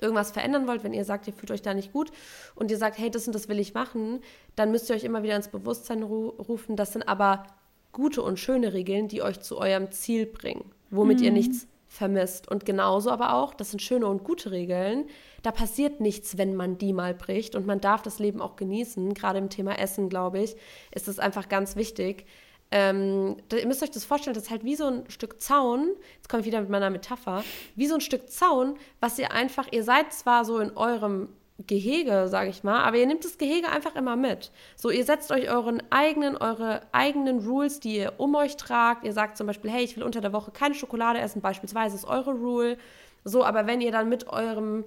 irgendwas 0.00 0.30
verändern 0.30 0.66
wollt, 0.66 0.84
wenn 0.84 0.94
ihr 0.94 1.04
sagt, 1.04 1.26
ihr 1.26 1.32
fühlt 1.32 1.50
euch 1.50 1.62
da 1.62 1.74
nicht 1.74 1.92
gut 1.92 2.12
und 2.54 2.70
ihr 2.70 2.78
sagt, 2.78 2.98
hey, 2.98 3.10
das 3.10 3.26
und 3.26 3.34
das 3.34 3.48
will 3.48 3.58
ich 3.58 3.74
machen, 3.74 4.20
dann 4.54 4.70
müsst 4.70 4.88
ihr 4.90 4.96
euch 4.96 5.04
immer 5.04 5.22
wieder 5.22 5.36
ins 5.36 5.48
Bewusstsein 5.48 6.02
ru 6.02 6.28
rufen. 6.28 6.76
Das 6.76 6.92
sind 6.92 7.08
aber 7.08 7.46
gute 7.92 8.22
und 8.22 8.38
schöne 8.38 8.72
Regeln, 8.72 9.08
die 9.08 9.22
euch 9.22 9.40
zu 9.40 9.58
eurem 9.58 9.90
Ziel 9.90 10.26
bringen, 10.26 10.70
womit 10.90 11.18
mhm. 11.18 11.24
ihr 11.24 11.32
nichts 11.32 11.66
vermisst. 11.90 12.48
Und 12.48 12.64
genauso 12.64 13.10
aber 13.10 13.34
auch, 13.34 13.52
das 13.52 13.70
sind 13.70 13.82
schöne 13.82 14.06
und 14.06 14.22
gute 14.22 14.52
Regeln. 14.52 15.08
Da 15.42 15.50
passiert 15.50 16.00
nichts, 16.00 16.38
wenn 16.38 16.54
man 16.54 16.78
die 16.78 16.92
mal 16.92 17.14
bricht. 17.14 17.56
Und 17.56 17.66
man 17.66 17.80
darf 17.80 18.00
das 18.00 18.20
Leben 18.20 18.40
auch 18.40 18.54
genießen. 18.56 19.12
Gerade 19.12 19.40
im 19.40 19.50
Thema 19.50 19.78
Essen, 19.78 20.08
glaube 20.08 20.38
ich, 20.38 20.54
ist 20.92 21.08
es 21.08 21.18
einfach 21.18 21.48
ganz 21.48 21.74
wichtig. 21.74 22.26
Ähm, 22.70 23.38
ihr 23.52 23.66
müsst 23.66 23.82
euch 23.82 23.90
das 23.90 24.04
vorstellen, 24.04 24.34
das 24.34 24.44
ist 24.44 24.50
halt 24.50 24.62
wie 24.64 24.76
so 24.76 24.86
ein 24.86 25.10
Stück 25.10 25.42
Zaun, 25.42 25.88
jetzt 26.14 26.28
komme 26.28 26.42
ich 26.42 26.46
wieder 26.46 26.60
mit 26.60 26.70
meiner 26.70 26.88
Metapher, 26.88 27.42
wie 27.74 27.88
so 27.88 27.96
ein 27.96 28.00
Stück 28.00 28.30
Zaun, 28.30 28.76
was 29.00 29.18
ihr 29.18 29.32
einfach, 29.32 29.66
ihr 29.72 29.82
seid 29.82 30.12
zwar 30.12 30.44
so 30.44 30.60
in 30.60 30.76
eurem 30.76 31.30
Gehege, 31.66 32.28
sage 32.28 32.50
ich 32.50 32.64
mal, 32.64 32.82
aber 32.82 32.96
ihr 32.96 33.06
nehmt 33.06 33.24
das 33.24 33.38
Gehege 33.38 33.68
einfach 33.68 33.94
immer 33.96 34.16
mit. 34.16 34.50
So, 34.76 34.90
ihr 34.90 35.04
setzt 35.04 35.30
euch 35.30 35.50
euren 35.50 35.82
eigenen, 35.90 36.36
eure 36.36 36.82
eigenen 36.92 37.46
Rules, 37.46 37.80
die 37.80 37.96
ihr 37.96 38.14
um 38.18 38.34
euch 38.34 38.56
tragt. 38.56 39.04
Ihr 39.04 39.12
sagt 39.12 39.36
zum 39.36 39.46
Beispiel, 39.46 39.70
hey, 39.70 39.84
ich 39.84 39.96
will 39.96 40.02
unter 40.02 40.20
der 40.20 40.32
Woche 40.32 40.50
keine 40.50 40.74
Schokolade 40.74 41.20
essen, 41.20 41.40
beispielsweise 41.40 41.96
ist 41.96 42.06
eure 42.06 42.32
Rule. 42.32 42.78
So, 43.24 43.44
aber 43.44 43.66
wenn 43.66 43.80
ihr 43.80 43.92
dann 43.92 44.08
mit 44.08 44.28
eurem 44.28 44.84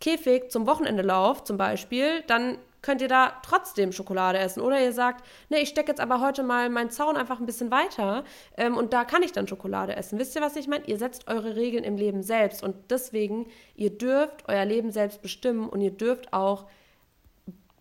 Käfig 0.00 0.50
zum 0.50 0.66
Wochenende 0.66 1.02
lauft, 1.02 1.46
zum 1.46 1.56
Beispiel, 1.56 2.22
dann 2.26 2.58
könnt 2.84 3.00
ihr 3.00 3.08
da 3.08 3.32
trotzdem 3.42 3.92
Schokolade 3.92 4.38
essen. 4.38 4.60
Oder 4.60 4.80
ihr 4.80 4.92
sagt, 4.92 5.24
ne, 5.48 5.58
ich 5.60 5.70
stecke 5.70 5.90
jetzt 5.90 6.00
aber 6.00 6.20
heute 6.20 6.42
mal 6.42 6.68
meinen 6.68 6.90
Zaun 6.90 7.16
einfach 7.16 7.40
ein 7.40 7.46
bisschen 7.46 7.70
weiter 7.70 8.24
ähm, 8.58 8.76
und 8.76 8.92
da 8.92 9.04
kann 9.04 9.22
ich 9.22 9.32
dann 9.32 9.48
Schokolade 9.48 9.96
essen. 9.96 10.18
Wisst 10.18 10.36
ihr, 10.36 10.42
was 10.42 10.54
ich 10.54 10.68
meine? 10.68 10.84
Ihr 10.86 10.98
setzt 10.98 11.26
eure 11.26 11.56
Regeln 11.56 11.82
im 11.82 11.96
Leben 11.96 12.22
selbst 12.22 12.62
und 12.62 12.76
deswegen, 12.90 13.46
ihr 13.74 13.88
dürft 13.88 14.46
euer 14.48 14.66
Leben 14.66 14.92
selbst 14.92 15.22
bestimmen 15.22 15.66
und 15.66 15.80
ihr 15.80 15.92
dürft 15.92 16.34
auch 16.34 16.66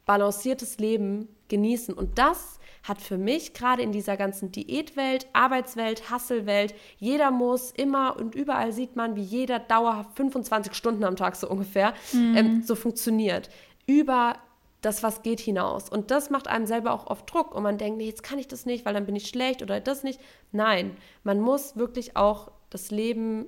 balanciertes 0.06 0.80
Leben 0.80 1.28
genießen. 1.50 1.94
Und 1.94 2.18
das 2.18 2.60
hat 2.84 3.02
für 3.02 3.18
mich 3.18 3.54
gerade 3.54 3.82
in 3.82 3.92
dieser 3.92 4.16
ganzen 4.16 4.54
Diätwelt, 4.54 5.28
Arbeitswelt, 5.34 6.10
Hasselwelt, 6.12 6.76
jeder 6.98 7.30
muss 7.30 7.72
immer 7.72 8.16
und 8.18 8.36
überall 8.36 8.72
sieht 8.72 8.96
man, 8.96 9.18
wie 9.18 9.22
jeder 9.22 9.60
dauerhaft 9.60 10.16
25 10.16 10.74
Stunden 10.74 11.04
am 11.04 11.18
Tag 11.18 11.36
so 11.36 11.50
ungefähr 11.50 11.94
mhm. 12.14 12.38
ähm, 12.38 12.64
so 12.64 12.76
funktioniert. 12.76 13.50
Über 13.86 14.38
das 14.84 15.02
was 15.02 15.22
geht 15.22 15.40
hinaus. 15.40 15.90
Und 15.90 16.12
das 16.12 16.30
macht 16.30 16.48
einem 16.48 16.66
selber 16.66 16.94
auch 16.94 17.08
oft 17.08 17.34
Druck 17.34 17.56
und 17.56 17.64
man 17.64 17.78
denkt, 17.78 17.98
nee, 17.98 18.06
jetzt 18.06 18.22
kann 18.22 18.38
ich 18.38 18.50
das 18.50 18.66
nicht, 18.66 18.86
weil 18.86 18.94
dann 18.94 19.06
bin 19.06 19.16
ich 19.16 19.28
schlecht 19.28 19.62
oder 19.62 19.80
das 19.80 20.04
nicht. 20.04 20.20
Nein, 20.52 20.98
man 21.24 21.40
muss 21.40 21.78
wirklich 21.78 22.18
auch 22.18 22.52
das 22.70 22.92
Leben, 22.92 23.46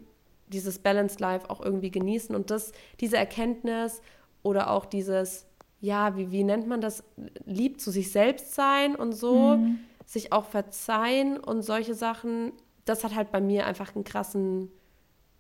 dieses 0.48 0.80
Balanced 0.80 1.20
Life 1.20 1.50
auch 1.50 1.60
irgendwie 1.60 1.92
genießen 1.92 2.36
und 2.36 2.52
das, 2.52 2.72
diese 3.02 3.18
Erkenntnis 3.18 4.02
oder 4.44 4.70
auch 4.70 4.86
dieses, 4.86 5.46
ja, 5.82 6.16
wie, 6.16 6.32
wie 6.32 6.44
nennt 6.44 6.68
man 6.68 6.80
das, 6.80 7.04
lieb 7.46 7.82
zu 7.82 7.92
sich 7.92 8.12
selbst 8.12 8.56
sein 8.56 8.96
und 8.96 9.12
so, 9.12 9.58
mhm. 9.58 9.80
sich 10.06 10.32
auch 10.32 10.46
verzeihen 10.46 11.38
und 11.38 11.64
solche 11.64 11.96
Sachen, 11.96 12.54
das 12.86 13.04
hat 13.04 13.14
halt 13.14 13.32
bei 13.32 13.42
mir 13.42 13.66
einfach 13.66 13.94
einen 13.94 14.06
krassen, 14.06 14.72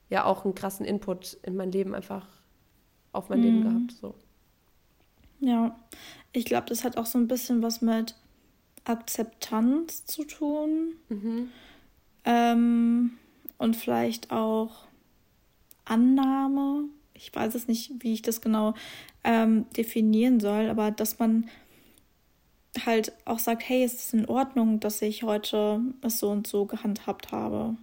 ja, 0.10 0.26
auch 0.26 0.44
einen 0.44 0.56
krassen 0.56 0.86
Input 0.86 1.38
in 1.44 1.56
mein 1.56 1.72
Leben 1.72 1.96
einfach 1.96 2.28
auf 3.14 3.30
mein 3.30 3.40
mhm. 3.40 3.46
Leben 3.46 3.62
gehabt. 3.62 3.92
So. 3.94 4.16
Ja, 5.46 5.80
ich 6.34 6.46
glaube, 6.46 6.68
das 6.68 6.84
hat 6.84 6.98
auch 6.98 7.06
so 7.06 7.20
ein 7.20 7.28
bisschen 7.28 7.62
was 7.62 7.82
mit 7.82 8.16
Akzeptanz 8.84 10.06
zu 10.06 10.24
tun. 10.24 10.96
Mhm. 11.10 11.50
Ähm, 12.24 13.18
und 13.58 13.76
vielleicht 13.76 14.32
auch 14.32 14.88
Annahme. 15.86 16.86
Ich 17.14 17.34
weiß 17.34 17.54
es 17.54 17.68
nicht, 17.68 17.92
wie 18.00 18.14
ich 18.14 18.24
das 18.24 18.42
genau 18.42 18.74
ähm, 19.24 19.70
definieren 19.78 20.40
soll, 20.40 20.70
aber 20.70 20.90
dass 20.90 21.20
man 21.20 21.48
halt 22.86 23.14
auch 23.24 23.40
sagt, 23.40 23.70
hey, 23.70 23.84
es 23.84 23.94
ist 23.94 24.14
in 24.14 24.26
Ordnung, 24.26 24.80
dass 24.80 25.02
ich 25.02 25.24
heute 25.24 25.80
es 26.02 26.20
so 26.20 26.30
und 26.30 26.48
so 26.48 26.66
gehandhabt 26.66 27.32
habe. 27.32 27.78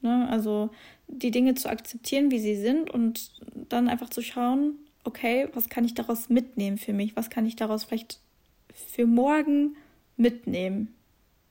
Ne? 0.00 0.26
Also 0.30 0.70
die 1.06 1.30
Dinge 1.30 1.54
zu 1.54 1.68
akzeptieren, 1.68 2.30
wie 2.30 2.40
sie 2.40 2.56
sind 2.56 2.90
und 2.90 3.30
dann 3.68 3.88
einfach 3.88 4.10
zu 4.10 4.22
schauen, 4.22 4.76
okay, 5.08 5.48
was 5.54 5.68
kann 5.68 5.84
ich 5.84 5.94
daraus 5.94 6.28
mitnehmen 6.28 6.78
für 6.78 6.92
mich? 6.92 7.16
Was 7.16 7.30
kann 7.30 7.46
ich 7.46 7.56
daraus 7.56 7.84
vielleicht 7.84 8.20
für 8.72 9.06
morgen 9.06 9.76
mitnehmen? 10.16 10.94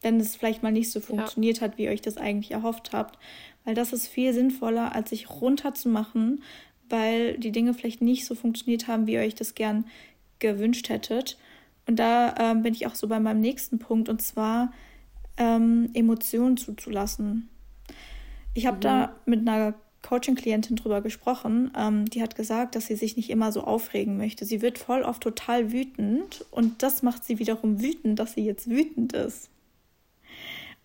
Wenn 0.02 0.20
es 0.20 0.36
vielleicht 0.36 0.62
mal 0.62 0.72
nicht 0.72 0.92
so 0.92 1.00
funktioniert 1.00 1.58
ja. 1.58 1.64
hat, 1.64 1.78
wie 1.78 1.86
ihr 1.86 1.92
euch 1.92 2.02
das 2.02 2.18
eigentlich 2.18 2.52
erhofft 2.52 2.94
habt. 2.94 3.18
Weil 3.66 3.74
das 3.74 3.94
ist 3.94 4.08
viel 4.08 4.32
sinnvoller, 4.32 4.94
als 4.94 5.10
sich 5.10 5.30
runterzumachen, 5.30 6.44
weil 6.88 7.38
die 7.40 7.52
Dinge 7.52 7.74
vielleicht 7.74 8.02
nicht 8.02 8.26
so 8.26 8.36
funktioniert 8.36 8.88
haben, 8.88 9.08
wie 9.08 9.14
ihr 9.14 9.22
euch 9.22 9.36
das 9.36 9.56
gern 9.56 9.86
gewünscht 10.38 10.90
hättet. 10.90 11.38
Und 11.88 11.98
da 11.98 12.36
ähm, 12.38 12.62
bin 12.62 12.74
ich 12.74 12.86
auch 12.86 12.96
so 12.96 13.08
bei 13.08 13.20
meinem 13.20 13.42
nächsten 13.42 13.80
Punkt, 13.80 14.08
und 14.08 14.22
zwar 14.22 14.72
ähm, 15.38 15.90
Emotionen 15.94 16.58
zuzulassen. 16.58 17.50
Ich 18.54 18.68
habe 18.68 18.78
mhm. 18.78 18.82
da 18.82 19.16
mit 19.26 19.48
einer 19.48 19.74
Coaching-Klientin 20.02 20.76
drüber 20.76 21.02
gesprochen. 21.02 21.72
Ähm, 21.76 22.06
die 22.10 22.22
hat 22.22 22.36
gesagt, 22.36 22.76
dass 22.76 22.88
sie 22.88 22.96
sich 22.96 23.18
nicht 23.18 23.30
immer 23.30 23.52
so 23.52 23.62
aufregen 23.62 24.18
möchte. 24.18 24.46
Sie 24.46 24.62
wird 24.62 24.78
voll 24.78 25.04
oft 25.04 25.22
total 25.22 25.72
wütend 25.72 26.46
und 26.52 26.84
das 26.84 27.04
macht 27.04 27.26
sie 27.26 27.40
wiederum 27.40 27.82
wütend, 27.82 28.20
dass 28.20 28.34
sie 28.34 28.46
jetzt 28.46 28.70
wütend 28.70 29.14
ist. 29.14 29.50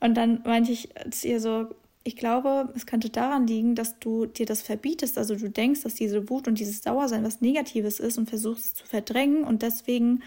Und 0.01 0.15
dann 0.15 0.43
meinte 0.45 0.73
ich 0.73 0.89
zu 1.11 1.29
ihr 1.29 1.41
so, 1.41 1.69
ich 2.05 2.17
glaube, 2.17 2.73
es 2.75 2.87
könnte 2.87 3.11
daran 3.11 3.47
liegen, 3.47 3.75
dass 3.75 3.99
du 4.01 4.27
dir 4.27 4.47
das 4.47 4.63
verbietest. 4.63 5.19
Also 5.19 5.37
du 5.37 5.49
denkst, 5.49 5.83
dass 5.83 5.95
diese 5.95 6.29
Wut 6.29 6.49
und 6.49 6.59
dieses 6.59 6.83
Sauersein 6.83 7.25
was 7.25 7.41
Negatives 7.41 8.01
ist 8.01 8.19
und 8.19 8.29
versuchst 8.29 8.65
es 8.65 8.75
zu 8.75 8.87
verdrängen 8.87 9.45
und 9.45 9.63
deswegen 9.63 10.23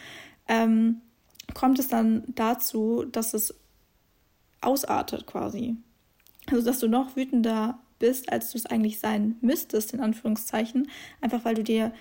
ähm, 0.47 1.01
kommt 1.53 1.79
es 1.79 1.87
dann 1.87 2.23
dazu, 2.27 3.03
dass 3.11 3.33
es 3.33 3.53
ausartet 4.61 5.27
quasi. 5.27 5.75
Also 6.47 6.63
dass 6.63 6.79
du 6.79 6.87
noch 6.87 7.15
wütender 7.15 7.79
bist, 7.99 8.31
als 8.31 8.51
du 8.51 8.57
es 8.57 8.65
eigentlich 8.65 8.99
sein 8.99 9.35
müsstest, 9.41 9.93
in 9.93 9.99
Anführungszeichen, 9.99 10.89
einfach 11.21 11.45
weil 11.45 11.55
du 11.55 11.63
dir 11.63 11.93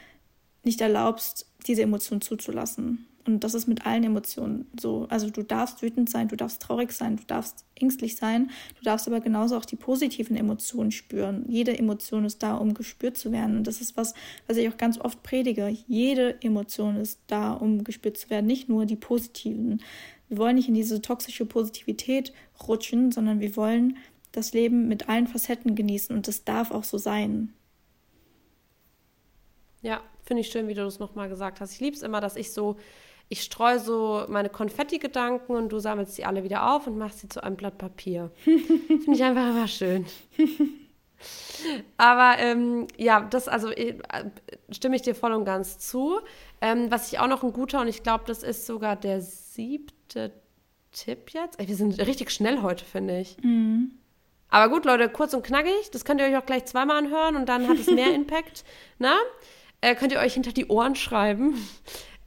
nicht 0.63 0.81
erlaubst, 0.81 1.47
diese 1.67 1.83
Emotion 1.83 2.21
zuzulassen. 2.21 3.07
Und 3.27 3.43
das 3.43 3.55
ist 3.55 3.67
mit 3.67 3.87
allen 3.87 4.05
Emotionen 4.05 4.67
so. 4.79 5.07
Also 5.09 5.31
du 5.31 5.43
darfst 5.43 5.81
wütend 5.81 6.11
sein, 6.11 6.29
du 6.29 6.37
darfst 6.37 6.61
traurig 6.61 6.93
sein, 6.93 7.17
du 7.17 7.25
darfst 7.27 7.65
ängstlich 7.75 8.17
sein, 8.17 8.51
du 8.79 8.85
darfst 8.85 9.09
aber 9.09 9.21
genauso 9.21 9.57
auch 9.57 9.65
die 9.65 9.77
positiven 9.77 10.37
Emotionen 10.37 10.91
spüren. 10.91 11.45
Jede 11.49 11.79
Emotion 11.79 12.27
ist 12.27 12.43
da, 12.43 12.55
um 12.55 12.75
gespürt 12.75 13.17
zu 13.17 13.33
werden. 13.33 13.57
Und 13.57 13.67
das 13.67 13.81
ist 13.81 13.97
was, 13.97 14.13
was 14.47 14.59
ich 14.59 14.69
auch 14.69 14.77
ganz 14.77 15.01
oft 15.01 15.23
predige. 15.23 15.69
Jede 15.87 16.43
Emotion 16.43 16.97
ist 16.97 17.19
da, 17.27 17.55
um 17.55 17.83
gespürt 17.83 18.19
zu 18.19 18.29
werden, 18.29 18.47
nicht 18.47 18.69
nur 18.69 18.85
die 18.85 18.97
positiven. 18.97 19.81
Wir 20.29 20.39
wollen 20.39 20.57
nicht 20.57 20.69
in 20.69 20.75
diese 20.75 21.01
toxische 21.01 21.47
Positivität 21.47 22.33
rutschen, 22.69 23.11
sondern 23.11 23.41
wir 23.41 23.57
wollen 23.57 23.97
das 24.37 24.53
Leben 24.53 24.89
mit 24.89 25.09
allen 25.09 25.27
Facetten 25.27 25.75
genießen 25.75 26.15
und 26.15 26.29
das 26.29 26.45
darf 26.45 26.71
auch 26.71 26.85
so 26.85 26.99
sein. 26.99 27.53
Ja, 29.83 30.01
finde 30.25 30.41
ich 30.41 30.49
schön, 30.49 30.69
wie 30.69 30.75
du 30.75 30.83
das 30.83 30.99
nochmal 30.99 31.29
gesagt 31.29 31.61
hast. 31.61 31.73
Ich 31.73 31.81
liebe 31.81 31.97
es 31.97 32.03
immer, 32.03 32.21
dass 32.21 32.37
ich 32.37 32.53
so, 32.53 32.77
ich 33.29 33.43
streue 33.43 33.79
so 33.79 34.25
meine 34.29 34.49
Konfetti-Gedanken 34.49 35.55
und 35.55 35.71
du 35.71 35.79
sammelst 35.79 36.15
sie 36.15 36.25
alle 36.25 36.43
wieder 36.45 36.75
auf 36.75 36.87
und 36.87 36.97
machst 36.97 37.21
sie 37.21 37.29
zu 37.29 37.43
einem 37.43 37.57
Blatt 37.57 37.79
Papier. 37.79 38.31
finde 38.45 39.13
ich 39.13 39.23
einfach 39.23 39.51
immer 39.51 39.69
schön. 39.69 40.07
Aber 41.97 42.39
ähm, 42.39 42.87
ja, 42.97 43.21
das 43.21 43.49
also 43.49 43.71
äh, 43.71 43.99
stimme 44.71 44.97
ich 44.97 45.03
dir 45.03 45.15
voll 45.15 45.33
und 45.33 45.45
ganz 45.45 45.79
zu. 45.79 46.21
Ähm, 46.61 46.91
was 46.91 47.13
ich 47.13 47.19
auch 47.19 47.29
noch 47.29 47.43
ein 47.43 47.53
guter 47.53 47.81
und 47.81 47.89
ich 47.89 48.03
glaube, 48.03 48.25
das 48.27 48.43
ist 48.43 48.67
sogar 48.67 48.97
der 48.97 49.21
siebte 49.21 50.33
Tipp 50.93 51.31
jetzt. 51.31 51.59
Ey, 51.61 51.69
wir 51.69 51.77
sind 51.77 51.99
richtig 52.07 52.31
schnell 52.31 52.63
heute, 52.63 52.85
finde 52.85 53.21
ich. 53.21 53.37
Mhm. 53.43 53.93
Aber 54.55 54.73
gut, 54.73 54.85
Leute, 54.85 55.09
kurz 55.09 55.35
und 55.35 55.45
knackig. 55.45 55.91
Das 55.91 56.05
könnt 56.05 56.21
ihr 56.21 56.29
euch 56.29 56.37
auch 56.37 56.47
gleich 56.47 56.65
zweimal 56.67 56.99
anhören 56.99 57.35
und 57.35 57.49
dann 57.49 57.69
hat 57.69 57.77
es 57.77 57.89
mehr 57.89 58.15
Impact. 58.15 58.65
Na? 59.01 59.17
Äh, 59.81 59.97
könnt 59.97 60.13
ihr 60.13 60.21
euch 60.21 60.35
hinter 60.35 60.53
die 60.53 60.67
Ohren 60.67 60.95
schreiben. 60.95 61.57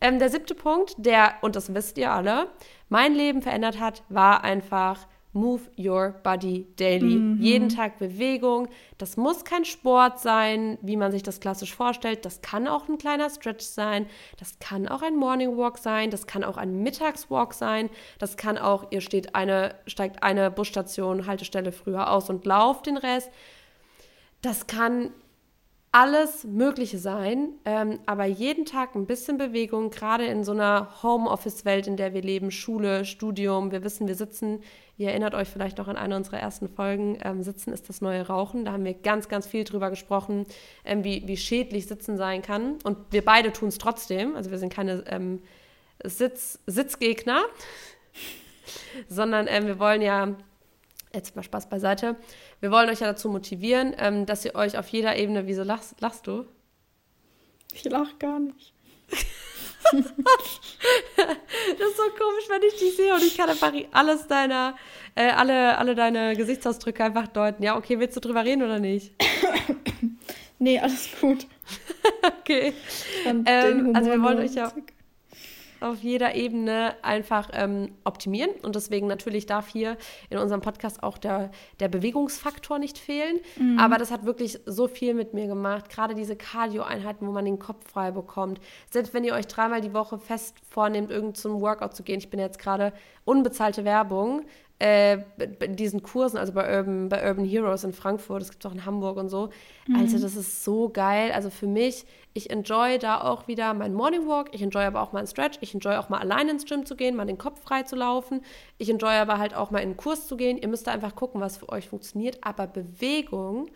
Ähm, 0.02 0.20
der 0.20 0.30
siebte 0.30 0.54
Punkt, 0.54 0.96
der, 0.98 1.36
und 1.40 1.56
das 1.56 1.74
wisst 1.74 1.98
ihr 1.98 2.12
alle, 2.12 2.50
mein 2.90 3.13
Leben 3.13 3.42
verändert 3.42 3.80
hat, 3.80 4.04
war 4.10 4.44
einfach 4.44 5.08
Move 5.38 5.62
Your 5.78 6.15
Body 6.23 6.67
Daily. 6.76 7.15
Mhm. 7.15 7.41
Jeden 7.41 7.69
Tag 7.69 8.00
Bewegung. 8.00 8.67
Das 8.97 9.17
muss 9.17 9.45
kein 9.45 9.65
Sport 9.65 10.19
sein, 10.19 10.78
wie 10.82 10.97
man 10.97 11.12
sich 11.12 11.23
das 11.23 11.39
klassisch 11.39 11.76
vorstellt. 11.76 12.26
Das 12.26 12.41
kann 12.41 12.67
auch 12.67 12.89
ein 12.89 12.97
kleiner 12.97 13.30
Stretch 13.30 13.63
sein. 13.63 14.08
Das 14.39 14.60
kann 14.60 14.88
auch 14.88 15.02
ein 15.02 15.15
Morning 15.15 15.56
Walk 15.58 15.78
sein. 15.78 16.10
Das 16.10 16.28
kann 16.28 16.43
auch 16.43 16.58
ein 16.58 16.82
Mittagswalk 16.82 17.54
sein. 17.54 17.89
Das 18.19 18.36
kann 18.36 18.58
auch, 18.58 18.91
ihr 18.91 19.02
steht 19.02 19.36
eine, 19.36 19.76
steigt 19.86 20.23
eine 20.23 20.50
Busstation, 20.52 21.28
Haltestelle 21.28 21.71
früher 21.71 22.12
aus 22.12 22.30
und 22.30 22.45
lauft 22.45 22.88
den 22.88 22.97
Rest. 22.97 23.30
Das 24.41 24.67
kann 24.67 25.12
alles 25.97 26.43
Mögliche 26.43 26.99
sein, 26.99 27.53
ähm, 27.65 27.97
aber 28.05 28.25
jeden 28.25 28.65
Tag 28.65 28.93
ein 28.93 29.07
bisschen 29.07 29.39
Bewegung, 29.39 29.89
gerade 29.89 30.25
in 30.25 30.43
so 30.43 30.51
einer 30.51 31.01
Homeoffice-Welt, 31.01 31.88
in 31.88 31.97
der 31.97 32.13
wir 32.13 32.21
leben, 32.21 32.51
Schule, 32.51 33.03
Studium. 33.03 33.71
Wir 33.71 33.83
wissen, 33.83 34.07
wir 34.07 34.13
sitzen, 34.13 34.62
ihr 34.99 35.10
erinnert 35.10 35.33
euch 35.33 35.47
vielleicht 35.47 35.79
noch 35.79 35.88
an 35.88 35.97
eine 35.97 36.15
unserer 36.15 36.38
ersten 36.38 36.69
Folgen, 36.69 37.17
ähm, 37.23 37.41
Sitzen 37.41 37.73
ist 37.73 37.89
das 37.89 37.99
neue 38.01 38.27
Rauchen. 38.27 38.63
Da 38.63 38.73
haben 38.73 38.86
wir 38.86 38.93
ganz, 38.93 39.27
ganz 39.27 39.47
viel 39.47 39.63
drüber 39.63 39.89
gesprochen, 39.89 40.45
ähm, 40.86 41.03
wie, 41.03 41.23
wie 41.25 41.36
schädlich 41.36 41.88
Sitzen 41.88 42.15
sein 42.15 42.43
kann. 42.43 42.75
Und 42.83 42.99
wir 43.10 43.25
beide 43.25 43.51
tun 43.51 43.69
es 43.69 43.79
trotzdem. 43.79 44.36
Also 44.36 44.51
wir 44.51 44.60
sind 44.60 44.71
keine 44.71 45.03
ähm, 45.07 45.41
Sitz, 46.03 46.60
Sitzgegner, 46.67 47.41
sondern 49.10 49.47
ähm, 49.49 49.65
wir 49.65 49.79
wollen 49.79 50.03
ja, 50.03 50.36
jetzt 51.13 51.36
mal 51.36 51.43
Spaß 51.43 51.70
beiseite, 51.70 52.15
wir 52.60 52.72
wollen 52.72 52.89
euch 52.89 53.00
ja 53.00 53.08
dazu 53.08 53.30
motivieren, 53.30 53.96
ähm, 53.98 54.26
dass 54.26 54.46
ihr 54.46 54.56
euch 54.56 54.78
auf 54.78 54.88
jeder 54.89 55.15
Ebene, 55.15 55.48
wieso 55.48 55.63
lachst, 55.63 56.00
lachst 56.02 56.28
du? 56.28 56.46
Ich 57.74 57.84
lach 57.86 58.17
gar 58.20 58.39
nicht. 58.39 58.74
das 59.91 60.02
ist 60.02 61.98
so 61.98 62.04
komisch, 62.17 62.50
wenn 62.50 62.62
ich 62.63 62.76
dich 62.78 62.96
sehe 62.96 63.13
und 63.13 63.24
ich 63.24 63.38
kann 63.38 63.50
einfach 63.50 63.74
alles 63.91 64.28
deiner, 64.28 64.76
äh, 65.15 65.30
alle, 65.30 65.78
alle 65.78 65.96
deine 65.96 66.36
Gesichtsausdrücke 66.36 67.04
einfach 67.04 67.28
deuten. 67.28 67.63
Ja, 67.63 67.78
okay, 67.78 68.00
willst 68.00 68.15
du 68.15 68.20
drüber 68.20 68.43
reden 68.43 68.63
oder 68.63 68.80
nicht? 68.80 69.13
nee, 70.60 70.80
alles 70.80 71.10
gut. 71.22 71.48
okay. 72.39 72.74
Ähm, 73.26 73.96
also 73.96 74.12
wir 74.12 74.22
wollen 74.22 74.39
euch 74.39 74.56
ja 74.56 74.72
auf 75.82 76.02
jeder 76.02 76.36
Ebene 76.36 76.96
einfach 77.02 77.50
ähm, 77.54 77.92
optimieren. 78.04 78.52
Und 78.63 78.76
deswegen 78.76 79.08
natürlich 79.08 79.46
darf 79.46 79.68
hier 79.68 79.98
in 80.30 80.38
unserem 80.38 80.62
Podcast 80.62 81.04
auch 81.04 81.18
der, 81.18 81.52
der 81.80 81.88
Bewegungsfaktor 81.88 82.80
nicht 82.80 82.98
fehlen. 82.98 83.40
Mhm. 83.58 83.80
Aber 83.80 83.98
das 83.98 84.12
hat 84.12 84.26
wirklich 84.26 84.60
so 84.66 84.88
viel 84.88 85.13
mit 85.13 85.34
mir 85.34 85.48
gemacht. 85.48 85.90
Gerade 85.90 86.16
diese 86.16 86.36
Cardio-Einheiten, 86.36 87.28
wo 87.28 87.32
man 87.32 87.46
den 87.46 87.60
Kopf 87.60 87.90
frei 87.92 88.12
bekommt. 88.12 88.60
Selbst 88.90 89.13
wenn 89.13 89.24
ihr 89.24 89.34
euch 89.34 89.48
dreimal 89.48 89.82
die 89.82 89.94
Woche 89.94 90.18
fest 90.18 90.56
vornehmt, 90.70 91.12
irgend 91.12 91.38
zum 91.38 91.62
Workout 91.62 91.96
zu 91.96 92.04
gehen. 92.04 92.20
Ich 92.20 92.30
bin 92.30 92.40
jetzt 92.40 92.60
gerade 92.60 92.94
unbezahlte 93.26 93.84
Werbung 93.84 94.46
äh, 94.80 95.20
diesen 95.70 96.04
Kursen, 96.04 96.38
also 96.38 96.54
bei 96.54 96.78
Urban, 96.78 97.10
bei 97.10 97.28
Urban 97.28 97.46
Heroes 97.46 97.84
in 97.84 97.94
Frankfurt, 97.94 98.42
das 98.42 98.52
gibt 98.52 98.63
es 98.63 98.70
auch 98.70 98.76
in 98.76 98.86
Hamburg 98.86 99.18
und 99.18 99.30
so. 99.30 99.50
Mhm. 99.88 99.96
Also 99.96 100.20
das 100.20 100.36
ist 100.36 100.63
so 100.63 100.90
geil. 100.90 101.32
Also 101.32 101.50
für 101.50 101.68
mich, 101.68 102.06
ich 102.34 102.50
enjoy 102.50 103.00
da 103.00 103.22
auch 103.22 103.48
wieder 103.48 103.74
meinen 103.74 103.96
Morning 103.96 104.28
Walk, 104.28 104.50
ich 104.52 104.62
enjoy 104.62 104.84
aber 104.84 105.02
auch 105.02 105.13
mal 105.13 105.20
einen 105.20 105.28
Stretch, 105.28 105.58
ich 105.62 105.74
enjoy 105.74 105.96
auch 105.96 106.10
mal 106.10 106.20
alleine 106.20 106.52
ins 106.52 106.66
Gym 106.66 106.86
zu 106.86 106.96
gehen, 106.96 107.16
mal 107.16 107.26
den 107.26 107.38
Kopf 107.40 107.62
frei 107.62 107.84
zu 107.84 107.96
laufen. 107.96 108.42
Ich 108.78 108.90
enjoy 108.90 109.13
aber 109.13 109.40
halt 109.40 109.56
auch 109.56 109.72
mal 109.72 109.80
in 109.80 109.90
einen 109.90 109.98
Kurs 109.98 110.28
zu 110.28 110.38
gehen. 110.38 110.58
Ihr 110.58 110.68
müsst 110.68 110.86
da 110.88 110.92
einfach 110.92 111.16
gucken, 111.16 111.42
was 111.42 111.58
für 111.58 111.70
euch 111.70 111.90
funktioniert. 111.90 112.38
Aber 112.42 112.68
Bewegung, 112.68 113.70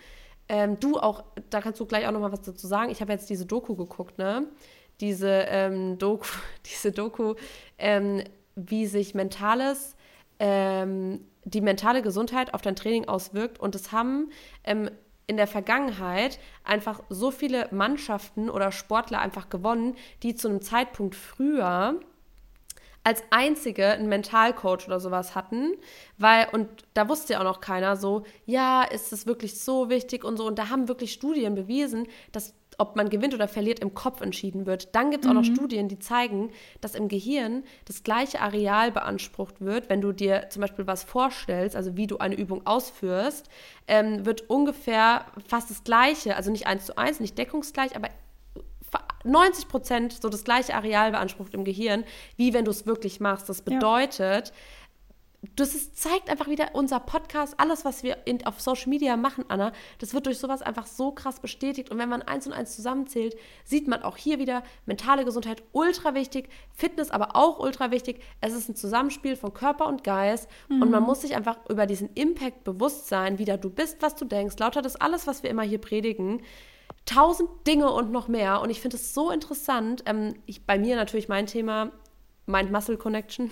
ähm, 0.50 0.80
du 0.80 1.00
auch, 1.00 1.24
da 1.50 1.62
kannst 1.62 1.80
du 1.80 1.86
gleich 1.86 2.08
auch 2.08 2.12
noch 2.12 2.20
mal 2.20 2.32
was 2.32 2.42
dazu 2.42 2.68
sagen. 2.68 2.92
Ich 2.92 3.02
habe 3.02 3.12
jetzt 3.12 3.30
diese 3.30 3.46
Doku 3.46 3.76
geguckt, 3.76 4.18
ne? 4.18 4.48
diese 5.02 5.46
ähm, 5.50 5.98
Doku, 5.98 6.28
diese 6.66 6.92
Doku, 6.92 7.36
ähm, 7.78 8.24
wie 8.56 8.86
sich 8.86 9.16
mentales, 9.16 9.96
ähm, 10.42 11.22
die 11.44 11.62
mentale 11.62 12.02
Gesundheit 12.02 12.54
auf 12.54 12.62
dein 12.62 12.76
Training 12.76 13.08
auswirkt. 13.08 13.60
Und 13.60 13.76
es 13.76 13.92
haben 13.92 14.32
ähm, 14.64 14.90
in 15.28 15.38
der 15.38 15.48
Vergangenheit 15.48 16.40
einfach 16.64 17.02
so 17.10 17.30
viele 17.32 17.68
Mannschaften 17.72 18.50
oder 18.50 18.72
Sportler 18.72 19.20
einfach 19.20 19.50
gewonnen, 19.50 19.96
die 20.24 20.36
zu 20.36 20.50
einem 20.50 20.62
Zeitpunkt 20.62 21.16
früher 21.16 22.00
als 23.04 23.24
einzige 23.30 23.88
einen 23.88 24.10
Mentalcoach 24.10 24.86
oder 24.86 25.00
sowas 25.00 25.34
hatten, 25.34 25.74
weil, 26.18 26.48
und 26.52 26.68
da 26.94 27.08
wusste 27.10 27.34
ja 27.34 27.40
auch 27.40 27.44
noch 27.44 27.62
keiner 27.62 27.96
so, 27.96 28.26
ja, 28.46 28.84
ist 28.84 29.14
es 29.14 29.26
wirklich 29.26 29.60
so 29.60 29.90
wichtig 29.90 30.24
und 30.24 30.38
so. 30.38 30.46
Und 30.46 30.60
da 30.60 30.70
haben 30.70 30.88
wirklich 30.88 31.14
Studien 31.14 31.56
bewiesen, 31.56 32.08
dass 32.32 32.54
ob 32.82 32.96
man 32.96 33.10
gewinnt 33.10 33.36
oder 33.36 33.48
verliert, 33.48 33.80
im 33.80 33.94
Kopf 33.94 34.22
entschieden 34.22 34.66
wird. 34.66 34.96
Dann 34.96 35.12
gibt 35.12 35.24
es 35.24 35.30
auch 35.30 35.36
noch 35.36 35.48
mhm. 35.48 35.56
Studien, 35.56 35.88
die 35.88 36.00
zeigen, 36.00 36.50
dass 36.82 36.96
im 36.96 37.10
Gehirn 37.10 37.64
das 37.86 38.02
gleiche 38.02 38.42
Areal 38.42 38.92
beansprucht 38.92 39.62
wird, 39.62 39.88
wenn 39.88 40.02
du 40.02 40.12
dir 40.12 40.48
zum 40.50 40.62
Beispiel 40.62 40.88
was 40.88 41.04
vorstellst, 41.04 41.76
also 41.76 41.96
wie 41.96 42.08
du 42.08 42.18
eine 42.18 42.36
Übung 42.36 42.66
ausführst, 42.66 43.50
ähm, 43.88 44.26
wird 44.26 44.50
ungefähr 44.50 45.26
fast 45.48 45.70
das 45.70 45.84
gleiche, 45.84 46.36
also 46.36 46.50
nicht 46.50 46.66
eins 46.66 46.88
zu 46.88 46.98
eins, 46.98 47.20
nicht 47.20 47.38
deckungsgleich, 47.38 47.96
aber 47.96 48.10
90 49.24 49.68
Prozent 49.68 50.14
so 50.20 50.30
das 50.30 50.44
gleiche 50.44 50.74
Areal 50.74 51.12
beansprucht 51.12 51.54
im 51.54 51.64
Gehirn, 51.64 52.04
wie 52.36 52.54
wenn 52.54 52.66
du 52.66 52.72
es 52.72 52.88
wirklich 52.88 53.20
machst. 53.20 53.48
Das 53.48 53.62
bedeutet, 53.62 54.48
ja 54.48 54.54
das 55.56 55.74
ist, 55.74 55.98
zeigt 55.98 56.30
einfach 56.30 56.48
wieder 56.48 56.70
unser 56.74 57.00
Podcast, 57.00 57.56
alles, 57.58 57.84
was 57.84 58.04
wir 58.04 58.18
in, 58.26 58.46
auf 58.46 58.62
Social 58.62 58.90
Media 58.90 59.18
machen, 59.18 59.44
Anna, 59.48 59.72
das 59.98 60.14
wird 60.14 60.28
durch 60.28 60.38
sowas 60.38 60.62
einfach 60.62 60.86
so 60.86 61.12
krass 61.12 61.40
bestätigt. 61.40 61.90
Und 61.90 61.98
wenn 61.98 62.10
man 62.10 62.22
eins 62.22 62.46
und 62.46 62.54
eins 62.54 62.76
zusammenzählt, 62.76 63.36
sieht 63.66 63.88
man 63.88 64.04
auch 64.04 64.18
hier 64.18 64.38
wieder 64.38 64.62
mentale 64.86 65.26
Gesundheit 65.26 65.64
ultra 65.72 66.14
wichtig, 66.14 66.50
Fitness 66.72 67.10
aber 67.10 67.36
auch 67.36 67.58
ultra 67.58 67.90
wichtig. 67.90 68.22
Es 68.40 68.54
ist 68.54 68.70
ein 68.70 68.76
Zusammenspiel 68.76 69.36
von 69.36 69.52
Körper 69.52 69.88
und 69.88 70.04
Geist 70.04 70.48
mhm. 70.70 70.84
und 70.84 70.92
man 70.92 71.04
muss 71.04 71.22
sich 71.22 71.36
einfach 71.36 71.58
über 71.70 71.88
diesen 71.88 72.14
Impact 72.14 72.64
bewusst 72.64 73.08
sein, 73.08 73.40
wie 73.40 73.46
da 73.46 73.58
du 73.58 73.72
bist, 73.72 74.04
was 74.04 74.16
du 74.16 74.26
denkst, 74.26 74.60
lauter 74.60 74.84
das 74.84 74.96
alles, 74.96 75.26
was 75.26 75.42
wir 75.42 75.50
immer 75.50 75.64
hier 75.64 75.82
predigen. 75.82 76.44
Tausend 77.06 77.50
Dinge 77.66 77.92
und 77.92 78.12
noch 78.12 78.28
mehr. 78.28 78.62
Und 78.62 78.70
ich 78.70 78.80
finde 78.80 78.98
es 78.98 79.16
so 79.16 79.32
interessant. 79.32 80.04
Ähm, 80.06 80.36
ich, 80.46 80.68
bei 80.68 80.78
mir 80.78 80.96
natürlich 80.96 81.30
mein 81.30 81.48
Thema 81.48 81.92
Mind-Muscle-Connection. 82.52 83.52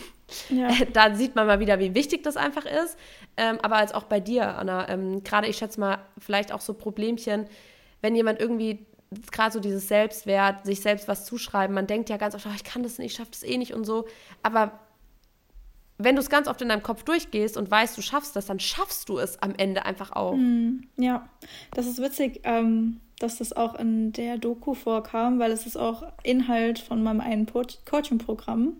Ja. 0.49 0.69
Da 0.93 1.15
sieht 1.15 1.35
man 1.35 1.47
mal 1.47 1.59
wieder, 1.59 1.79
wie 1.79 1.95
wichtig 1.95 2.23
das 2.23 2.37
einfach 2.37 2.65
ist. 2.65 2.97
Ähm, 3.37 3.57
aber 3.61 3.77
als 3.77 3.93
auch 3.93 4.03
bei 4.03 4.19
dir, 4.19 4.57
Anna, 4.57 4.89
ähm, 4.89 5.23
gerade 5.23 5.47
ich 5.47 5.57
schätze 5.57 5.79
mal, 5.79 5.99
vielleicht 6.17 6.51
auch 6.51 6.61
so 6.61 6.73
Problemchen, 6.73 7.45
wenn 8.01 8.15
jemand 8.15 8.39
irgendwie 8.39 8.85
gerade 9.31 9.51
so 9.51 9.59
dieses 9.59 9.87
Selbstwert, 9.87 10.65
sich 10.65 10.81
selbst 10.81 11.07
was 11.07 11.25
zuschreiben, 11.25 11.73
man 11.73 11.87
denkt 11.87 12.09
ja 12.09 12.17
ganz 12.17 12.35
oft, 12.35 12.45
oh, 12.45 12.53
ich 12.55 12.63
kann 12.63 12.83
das 12.83 12.97
nicht, 12.97 13.11
ich 13.11 13.17
schaffe 13.17 13.31
das 13.31 13.43
eh 13.43 13.57
nicht 13.57 13.73
und 13.73 13.85
so. 13.85 14.05
Aber 14.43 14.79
wenn 15.97 16.15
du 16.15 16.21
es 16.21 16.29
ganz 16.29 16.47
oft 16.47 16.61
in 16.61 16.69
deinem 16.69 16.83
Kopf 16.83 17.03
durchgehst 17.03 17.57
und 17.57 17.69
weißt, 17.69 17.97
du 17.97 18.01
schaffst 18.01 18.35
das, 18.35 18.45
dann 18.45 18.59
schaffst 18.59 19.09
du 19.09 19.19
es 19.19 19.41
am 19.41 19.53
Ende 19.55 19.85
einfach 19.85 20.11
auch. 20.11 20.33
Mm, 20.35 20.83
ja, 20.97 21.27
das 21.71 21.87
ist 21.87 22.01
witzig, 22.01 22.41
ähm, 22.43 23.01
dass 23.19 23.37
das 23.37 23.53
auch 23.53 23.75
in 23.75 24.13
der 24.13 24.37
Doku 24.37 24.73
vorkam, 24.73 25.39
weil 25.39 25.51
es 25.51 25.65
ist 25.65 25.77
auch 25.77 26.03
Inhalt 26.23 26.79
von 26.79 27.03
meinem 27.03 27.21
einen 27.21 27.45
Coaching-Programm. 27.45 28.73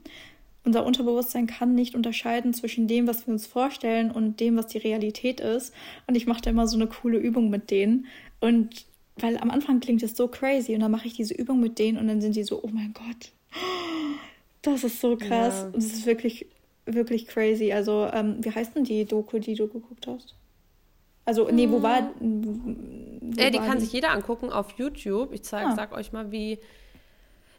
Unser 0.66 0.86
Unterbewusstsein 0.86 1.48
kann 1.48 1.76
nicht 1.76 1.96
unterscheiden 1.96 2.54
zwischen 2.54 2.88
dem, 2.88 3.08
was 3.08 3.26
wir 3.28 3.34
uns 3.34 3.48
vorstellen 3.48 4.12
und 4.12 4.40
dem, 4.40 4.58
was 4.58 4.68
die 4.68 4.78
Realität 4.78 5.40
ist. 5.40 5.74
Und 6.08 6.16
ich 6.16 6.28
mache 6.28 6.42
da 6.42 6.50
immer 6.50 6.68
so 6.68 6.78
eine 6.78 6.88
coole 6.88 7.18
Übung 7.18 7.50
mit 7.50 7.72
denen. 7.72 8.08
Und 8.40 8.86
weil 9.18 9.38
am 9.38 9.52
Anfang 9.52 9.80
klingt 9.80 10.04
es 10.04 10.16
so 10.16 10.28
crazy 10.28 10.74
und 10.74 10.82
dann 10.82 10.92
mache 10.92 11.08
ich 11.08 11.14
diese 11.14 11.34
Übung 11.34 11.60
mit 11.60 11.80
denen 11.80 11.98
und 11.98 12.08
dann 12.08 12.22
sind 12.22 12.36
die 12.36 12.44
so, 12.44 12.64
oh 12.64 12.70
mein 12.72 12.94
Gott, 12.94 13.32
das 14.62 14.84
ist 14.84 15.02
so 15.02 15.18
krass. 15.18 15.62
Ja. 15.62 15.66
Und 15.68 15.78
es 15.78 15.94
ist 15.94 16.06
wirklich 16.06 16.46
wirklich 16.96 17.28
crazy. 17.28 17.72
Also, 17.72 18.10
ähm, 18.12 18.38
wie 18.40 18.52
heißt 18.52 18.76
denn 18.76 18.84
die 18.84 19.06
Doku, 19.06 19.40
die 19.40 19.56
du 19.56 19.68
geguckt 19.68 20.08
hast? 20.08 20.36
Also, 21.30 21.48
nee, 21.52 21.70
wo 21.70 21.84
war. 21.84 22.10
Wo 22.20 23.40
äh, 23.40 23.52
die 23.52 23.60
war 23.60 23.68
kann 23.68 23.78
die? 23.78 23.84
sich 23.84 23.94
jeder 23.94 24.10
angucken 24.10 24.52
auf 24.52 24.72
YouTube. 24.78 25.32
Ich 25.32 25.44
zeig, 25.44 25.68
ah. 25.68 25.76
sag 25.76 25.92
euch 25.92 26.12
mal, 26.12 26.32
wie 26.32 26.58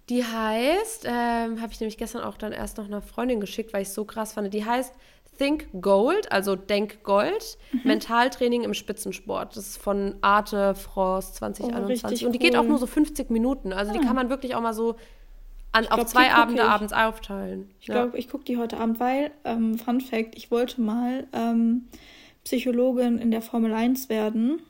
die 0.09 0.25
heißt. 0.25 1.05
Ähm, 1.07 1.61
Habe 1.61 1.73
ich 1.73 1.79
nämlich 1.79 1.97
gestern 1.97 2.23
auch 2.23 2.37
dann 2.37 2.51
erst 2.51 2.79
noch 2.79 2.87
einer 2.87 3.01
Freundin 3.01 3.39
geschickt, 3.39 3.73
weil 3.73 3.83
ich 3.83 3.89
es 3.89 3.95
so 3.95 4.05
krass 4.05 4.33
fand. 4.33 4.53
Die 4.53 4.65
heißt 4.65 4.93
Think 5.39 5.69
Gold, 5.81 6.33
also 6.33 6.57
Denk 6.57 7.05
Gold, 7.05 7.59
mhm. 7.71 7.83
Mentaltraining 7.85 8.65
im 8.65 8.75
Spitzensport. 8.75 9.57
Das 9.57 9.69
ist 9.69 9.77
von 9.81 10.17
Arte 10.21 10.75
Frost 10.75 11.37
2021. 11.37 12.25
Oh, 12.25 12.27
und 12.27 12.33
die 12.33 12.39
cool. 12.39 12.51
geht 12.51 12.57
auch 12.57 12.65
nur 12.65 12.79
so 12.79 12.89
50 12.89 13.31
Minuten. 13.31 13.73
Also, 13.73 13.93
ah. 13.93 13.95
die 13.97 14.05
kann 14.05 14.17
man 14.17 14.31
wirklich 14.31 14.57
auch 14.57 14.63
mal 14.63 14.75
so 14.75 14.97
an, 15.71 15.85
glaub, 15.85 16.01
auf 16.01 16.07
zwei 16.07 16.33
Abende 16.33 16.65
abends 16.65 16.93
aufteilen. 16.93 17.71
Ich 17.79 17.87
ja. 17.87 17.95
glaube, 17.95 18.19
ich 18.19 18.29
gucke 18.29 18.43
die 18.43 18.57
heute 18.57 18.79
Abend, 18.79 18.99
weil, 18.99 19.31
ähm, 19.45 19.79
Fun 19.79 20.01
Fact, 20.01 20.35
ich 20.35 20.51
wollte 20.51 20.81
mal 20.81 21.29
ähm, 21.33 21.85
Psychologin 22.45 23.19
in 23.19 23.31
der 23.31 23.43
Formel 23.43 23.73
1 23.73 24.09
werden, 24.09 24.61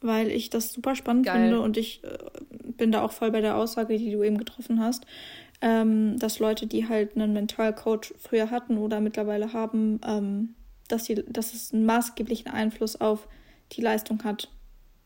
weil 0.00 0.30
ich 0.30 0.50
das 0.50 0.72
super 0.72 0.94
spannend 0.94 1.26
Geil. 1.26 1.40
finde 1.40 1.60
und 1.60 1.76
ich 1.76 2.02
äh, 2.04 2.18
bin 2.76 2.92
da 2.92 3.02
auch 3.02 3.12
voll 3.12 3.30
bei 3.30 3.40
der 3.40 3.56
Aussage, 3.56 3.98
die 3.98 4.10
du 4.10 4.22
eben 4.22 4.38
getroffen 4.38 4.80
hast, 4.80 5.06
ähm, 5.60 6.18
dass 6.18 6.38
Leute, 6.38 6.66
die 6.66 6.88
halt 6.88 7.16
einen 7.16 7.32
Mentalcoach 7.32 8.14
früher 8.18 8.50
hatten 8.50 8.78
oder 8.78 9.00
mittlerweile 9.00 9.52
haben, 9.52 10.00
ähm, 10.04 10.54
dass, 10.88 11.04
die, 11.04 11.22
dass 11.26 11.54
es 11.54 11.72
einen 11.72 11.86
maßgeblichen 11.86 12.50
Einfluss 12.50 13.00
auf 13.00 13.28
die 13.72 13.80
Leistung 13.80 14.24
hat. 14.24 14.48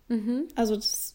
Mhm. 0.08 0.44
Also 0.54 0.76
das. 0.76 1.14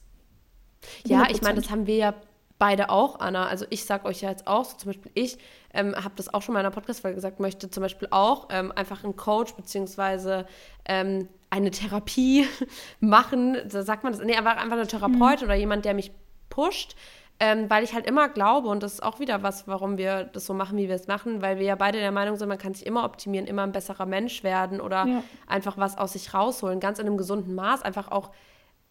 Ja, 1.06 1.28
ich 1.30 1.42
meine, 1.42 1.62
das 1.62 1.70
haben 1.70 1.88
wir 1.88 1.96
ja 1.96 2.16
beide 2.62 2.92
auch, 2.92 3.20
Anna. 3.20 3.48
Also 3.48 3.66
ich 3.72 3.86
sage 3.86 4.06
euch 4.06 4.22
ja 4.22 4.30
jetzt 4.30 4.46
auch, 4.46 4.66
so 4.66 4.78
zum 4.78 4.92
Beispiel 4.92 5.12
ich 5.16 5.40
ähm, 5.74 5.96
habe 5.96 6.14
das 6.16 6.32
auch 6.32 6.44
schon 6.44 6.54
in 6.54 6.60
meiner 6.60 6.70
Podcast-Folge 6.70 7.16
gesagt, 7.16 7.40
möchte 7.40 7.72
zum 7.72 7.82
Beispiel 7.82 8.08
auch 8.12 8.50
ähm, 8.52 8.72
einfach 8.76 9.04
einen 9.04 9.16
Coach 9.16 9.56
beziehungsweise 9.56 10.46
ähm, 10.86 11.28
eine 11.50 11.72
Therapie 11.72 12.46
machen. 13.00 13.58
Da 13.68 13.82
sagt 13.82 14.04
man 14.04 14.14
das, 14.14 14.22
nee, 14.22 14.38
aber 14.38 14.52
einfach 14.58 14.78
eine 14.78 14.86
Therapeut 14.86 15.42
mhm. 15.42 15.46
oder 15.46 15.56
jemand, 15.56 15.86
der 15.86 15.96
mich 15.96 16.12
pusht. 16.52 16.96
Ähm, 17.40 17.68
weil 17.68 17.84
ich 17.84 17.96
halt 17.96 18.06
immer 18.06 18.30
glaube, 18.30 18.68
und 18.68 18.84
das 18.84 18.94
ist 18.94 19.02
auch 19.02 19.20
wieder 19.20 19.42
was, 19.42 19.68
warum 19.68 19.98
wir 19.98 20.26
das 20.26 20.46
so 20.46 20.54
machen, 20.54 20.78
wie 20.78 20.88
wir 20.88 20.94
es 20.94 21.08
machen, 21.08 21.42
weil 21.42 21.58
wir 21.58 21.66
ja 21.66 21.74
beide 21.74 21.98
der 21.98 22.12
Meinung 22.12 22.36
sind, 22.36 22.48
man 22.48 22.60
kann 22.60 22.76
sich 22.76 22.86
immer 22.86 23.04
optimieren, 23.04 23.48
immer 23.48 23.64
ein 23.64 23.72
besserer 23.72 24.06
Mensch 24.06 24.44
werden 24.44 24.80
oder 24.80 25.08
ja. 25.08 25.24
einfach 25.48 25.80
was 25.80 25.98
aus 25.98 26.14
sich 26.14 26.36
rausholen, 26.36 26.80
ganz 26.80 27.00
in 27.00 27.08
einem 27.08 27.18
gesunden 27.18 27.56
Maß, 27.56 27.82
einfach 27.82 28.12
auch 28.12 28.30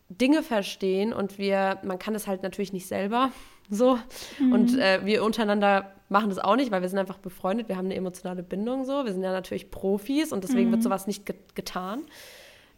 Dinge 0.09 0.43
verstehen 0.43 1.13
und 1.13 1.39
wir, 1.39 1.79
man 1.85 2.01
kann 2.01 2.15
das 2.15 2.27
halt 2.27 2.43
natürlich 2.43 2.73
nicht 2.73 2.89
selber, 2.89 3.31
so. 3.71 3.99
Mhm. 4.39 4.53
Und 4.53 4.79
äh, 4.79 5.05
wir 5.05 5.25
untereinander 5.25 5.93
machen 6.09 6.29
das 6.29 6.39
auch 6.39 6.57
nicht, 6.57 6.71
weil 6.73 6.83
wir 6.83 6.89
sind 6.89 6.99
einfach 6.99 7.19
befreundet, 7.19 7.69
wir 7.69 7.77
haben 7.77 7.87
eine 7.87 7.95
emotionale 7.95 8.43
Bindung 8.43 8.85
so. 8.85 9.05
Wir 9.05 9.13
sind 9.13 9.23
ja 9.23 9.33
natürlich 9.33 9.71
Profis 9.71 10.33
und 10.33 10.45
deswegen 10.45 10.69
mhm. 10.69 10.73
wird 10.73 10.83
sowas 10.83 11.07
nicht 11.07 11.25
ge 11.25 11.37
getan. 11.55 12.03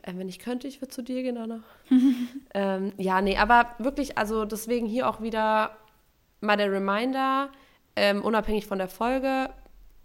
Äh, 0.02 0.12
wenn 0.16 0.28
ich 0.28 0.38
könnte, 0.38 0.68
ich 0.68 0.80
würde 0.80 0.92
zu 0.92 1.02
dir 1.02 1.22
gehen, 1.22 1.38
Anna. 1.38 1.62
ähm, 2.54 2.92
ja, 2.98 3.20
nee, 3.20 3.36
aber 3.36 3.74
wirklich, 3.78 4.18
also 4.18 4.44
deswegen 4.44 4.86
hier 4.86 5.08
auch 5.08 5.22
wieder 5.22 5.76
mal 6.40 6.56
der 6.56 6.70
Reminder, 6.70 7.50
ähm, 7.96 8.22
unabhängig 8.22 8.66
von 8.66 8.78
der 8.78 8.88
Folge, 8.88 9.50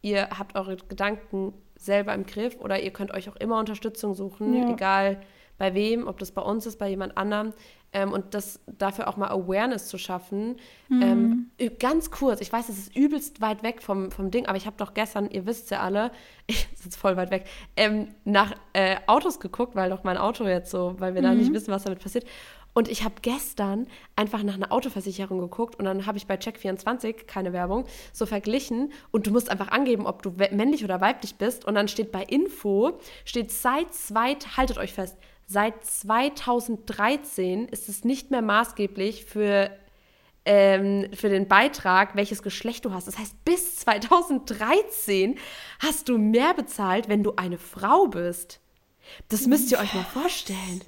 ihr 0.02 0.30
habt 0.38 0.56
eure 0.56 0.78
Gedanken 0.78 1.54
selber 1.76 2.14
im 2.14 2.26
Griff 2.26 2.58
oder 2.60 2.80
ihr 2.82 2.92
könnt 2.92 3.12
euch 3.14 3.30
auch 3.30 3.36
immer 3.36 3.60
Unterstützung 3.60 4.14
suchen, 4.14 4.54
ja. 4.54 4.70
egal 4.72 5.22
bei 5.58 5.74
wem, 5.74 6.08
ob 6.08 6.20
das 6.20 6.32
bei 6.32 6.42
uns 6.42 6.66
ist, 6.66 6.78
bei 6.78 6.90
jemand 6.90 7.18
anderem. 7.18 7.54
Ähm, 7.94 8.12
und 8.12 8.34
das 8.34 8.60
dafür 8.66 9.08
auch 9.08 9.16
mal 9.16 9.30
Awareness 9.30 9.88
zu 9.88 9.98
schaffen. 9.98 10.58
Mhm. 10.90 11.50
Ähm, 11.58 11.70
ganz 11.80 12.12
kurz, 12.12 12.42
ich 12.42 12.52
weiß, 12.52 12.68
es 12.68 12.78
ist 12.78 12.96
übelst 12.96 13.40
weit 13.40 13.64
weg 13.64 13.82
vom, 13.82 14.12
vom 14.12 14.30
Ding, 14.30 14.46
aber 14.46 14.58
ich 14.58 14.66
habe 14.66 14.76
doch 14.78 14.94
gestern, 14.94 15.30
ihr 15.32 15.46
wisst 15.46 15.72
ja 15.72 15.80
alle, 15.80 16.12
ich 16.48 16.68
sitze 16.76 17.00
voll 17.00 17.16
weit 17.16 17.32
weg, 17.32 17.46
ähm, 17.78 18.10
nach 18.26 18.54
äh, 18.74 18.98
Autos 19.08 19.40
geguckt, 19.40 19.76
weil 19.76 19.90
doch 19.90 20.04
mein 20.04 20.18
Auto 20.18 20.46
jetzt 20.46 20.70
so, 20.70 20.96
weil 21.00 21.14
wir 21.14 21.22
mhm. 21.22 21.26
da 21.26 21.34
nicht 21.34 21.54
wissen, 21.54 21.72
was 21.72 21.84
damit 21.84 22.00
passiert. 22.00 22.26
Und 22.74 22.90
ich 22.90 23.04
habe 23.04 23.16
gestern 23.24 23.88
einfach 24.16 24.44
nach 24.44 24.54
einer 24.54 24.72
Autoversicherung 24.72 25.40
geguckt 25.40 25.80
und 25.80 25.86
dann 25.86 26.06
habe 26.06 26.20
ich 26.20 26.28
bei 26.28 26.36
Check24, 26.36 27.26
keine 27.26 27.52
Werbung, 27.52 27.86
so 28.14 28.28
verglichen 28.28 28.92
und 29.10 29.26
du 29.26 29.32
musst 29.32 29.50
einfach 29.50 29.70
angeben, 29.70 30.06
ob 30.06 30.22
du 30.22 30.34
männlich 30.52 30.84
oder 30.84 31.02
weiblich 31.02 31.38
bist 31.38 31.66
und 31.66 31.74
dann 31.74 31.88
steht 31.88 32.12
bei 32.12 32.22
Info, 32.22 33.00
steht 33.26 33.52
seit 33.52 33.96
zwei, 33.96 34.36
haltet 34.56 34.78
euch 34.78 34.94
fest, 34.94 35.18
Seit 35.50 35.86
2013 35.86 37.70
ist 37.70 37.88
es 37.88 38.04
nicht 38.04 38.32
mehr 38.32 38.42
maßgeblich 38.42 39.24
für, 39.24 39.72
ähm, 40.44 41.08
für 41.14 41.30
den 41.30 41.48
Beitrag, 41.48 42.18
welches 42.18 42.44
Geschlecht 42.44 42.84
du 42.84 42.92
hast. 42.92 43.08
Das 43.08 43.18
heißt, 43.18 43.46
bis 43.46 43.78
2013 43.78 45.40
hast 45.80 46.10
du 46.10 46.18
mehr 46.18 46.54
bezahlt, 46.54 47.08
wenn 47.08 47.24
du 47.24 47.34
eine 47.38 47.58
Frau 47.58 48.08
bist. 48.08 48.60
Das 49.30 49.48
müsst 49.48 49.72
ihr 49.72 49.80
euch 49.80 49.94
mal 49.94 50.04
vorstellen. 50.04 50.82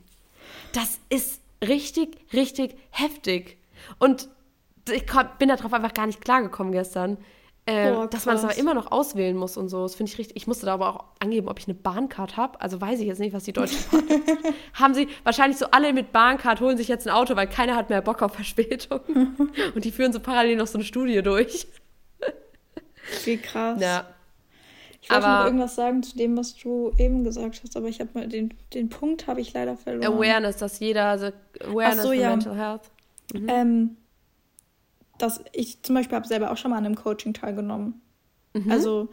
Das 0.74 1.00
ist 1.08 1.42
richtig, 1.66 2.18
richtig 2.34 2.76
heftig. 2.90 3.58
Und 3.98 4.28
ich 4.92 5.06
bin 5.38 5.48
darauf 5.48 5.72
einfach 5.72 5.94
gar 5.94 6.06
nicht 6.06 6.20
klargekommen 6.20 6.74
gestern. 6.74 7.18
Ähm, 7.68 7.94
Boah, 7.94 8.08
dass 8.08 8.26
man 8.26 8.36
es 8.36 8.44
aber 8.44 8.58
immer 8.58 8.74
noch 8.74 8.92
auswählen 8.92 9.36
muss 9.36 9.56
und 9.56 9.70
so. 9.70 9.84
Das 9.84 9.96
finde 9.96 10.12
ich 10.12 10.18
richtig. 10.18 10.38
Ich 10.38 10.48
musste 10.48 10.66
da 10.66 10.74
aber 10.74 10.90
auch 10.90 11.04
angeben, 11.20 11.48
ob 11.48 11.60
ich 11.60 11.68
eine 11.68 11.76
Bahncard 11.76 12.36
habe. 12.36 12.60
Also 12.62 12.82
weiß 12.82 13.00
ich 13.00 13.06
jetzt 13.06 13.20
nicht, 13.20 13.34
was 13.34 13.44
die 13.44 13.54
Deutsche 13.54 13.78
Bahn 13.92 14.04
Haben 14.74 14.94
sie 14.94 15.08
wahrscheinlich 15.24 15.58
so 15.58 15.68
alle 15.72 15.94
mit 15.94 16.12
Bahncard, 16.12 16.62
holen 16.62 16.78
sich 16.78 16.88
jetzt 16.88 17.08
ein 17.08 17.14
Auto, 17.14 17.36
weil 17.36 17.48
keiner 17.48 17.76
hat 17.76 17.90
mehr 17.90 18.02
Bock 18.02 18.22
auf 18.22 18.34
Verspätung. 18.34 19.02
und 19.76 19.86
die 19.86 19.92
führen 19.92 20.14
so 20.14 20.20
parallel 20.20 20.56
noch 20.56 20.68
so 20.68 20.78
eine 20.78 20.86
Studie 20.86 21.22
durch. 21.22 21.68
Wie 23.26 23.38
krass. 23.38 23.80
Ja. 23.82 24.06
Ich 25.02 25.10
wollte 25.10 25.28
noch 25.28 25.46
irgendwas 25.46 25.76
sagen 25.76 26.04
zu 26.04 26.18
dem, 26.18 26.38
was 26.38 26.56
du 26.56 26.92
eben 26.98 27.24
gesagt 27.24 27.62
hast, 27.64 27.78
aber 27.78 27.88
ich 27.88 28.00
habe 28.00 28.10
mal 28.14 28.28
den, 28.28 28.54
den 28.74 28.90
Punkt 28.90 29.28
habe 29.28 29.42
ich 29.42 29.54
leider 29.54 29.78
verloren. 29.78 30.14
Awareness, 30.14 30.58
dass 30.58 30.80
jeder, 30.80 31.06
also 31.06 31.32
Awareness 31.62 32.04
so, 32.04 32.12
ja. 32.12 32.30
Mental 32.30 32.56
Health. 32.56 32.82
Mhm. 33.34 33.48
Ähm, 33.50 33.98
dass 35.20 35.44
ich 35.54 35.84
zum 35.84 35.96
Beispiel 35.96 36.16
habe 36.16 36.28
selber 36.28 36.52
auch 36.52 36.58
schon 36.58 36.72
mal 36.72 36.78
an 36.78 36.86
einem 36.86 36.96
Coaching 36.96 37.34
teilgenommen. 37.34 38.02
Mhm. 38.54 38.72
Also 38.72 39.10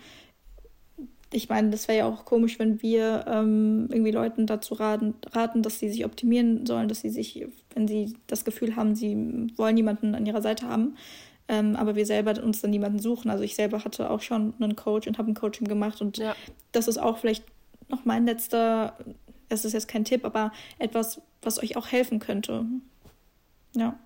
ich 1.33 1.49
meine, 1.49 1.71
das 1.71 1.89
wäre 1.89 1.99
ja 1.99 2.07
auch 2.07 2.25
komisch, 2.25 2.59
wenn 2.59 2.81
wir 2.83 3.25
ähm, 3.29 3.89
irgendwie 3.91 4.13
Leuten 4.13 4.47
dazu 4.47 4.75
raten, 4.75 5.15
raten, 5.33 5.63
dass 5.63 5.81
sie 5.81 5.89
sich 5.89 6.05
optimieren 6.05 6.67
sollen, 6.67 6.89
dass 6.89 7.01
sie 7.01 7.11
sich, 7.11 7.47
wenn 7.75 7.89
sie 7.89 8.15
das 8.27 8.45
Gefühl 8.45 8.77
haben, 8.77 8.95
sie 8.95 9.49
wollen 9.57 9.77
jemanden 9.77 10.15
an 10.15 10.25
ihrer 10.25 10.41
Seite 10.41 10.69
haben, 10.69 10.97
ähm, 11.49 11.75
aber 11.77 11.97
wir 11.97 12.07
selber 12.07 12.43
uns 12.43 12.61
dann 12.61 12.71
niemanden 12.71 13.01
suchen. 13.01 13.31
Also 13.31 13.43
ich 13.43 13.57
selber 13.57 13.85
hatte 13.85 14.09
auch 14.11 14.21
schon 14.21 14.55
einen 14.61 14.77
Coach 14.77 15.09
und 15.09 15.19
habe 15.19 15.31
ein 15.31 15.35
Coaching 15.35 15.67
gemacht 15.67 16.01
und 16.01 16.19
ja. 16.19 16.35
das 16.73 16.89
ist 16.89 16.99
auch 16.99 17.19
vielleicht 17.19 17.45
noch 17.89 18.05
mein 18.05 18.25
letzter, 18.25 18.97
das 19.49 19.65
ist 19.65 19.73
jetzt 19.73 19.89
kein 19.89 20.05
Tipp, 20.05 20.25
aber 20.25 20.53
etwas, 20.79 21.21
was 21.43 21.61
euch 21.63 21.77
auch 21.77 21.89
helfen 21.89 22.21
könnte. 22.21 22.65
Ja. 23.75 23.99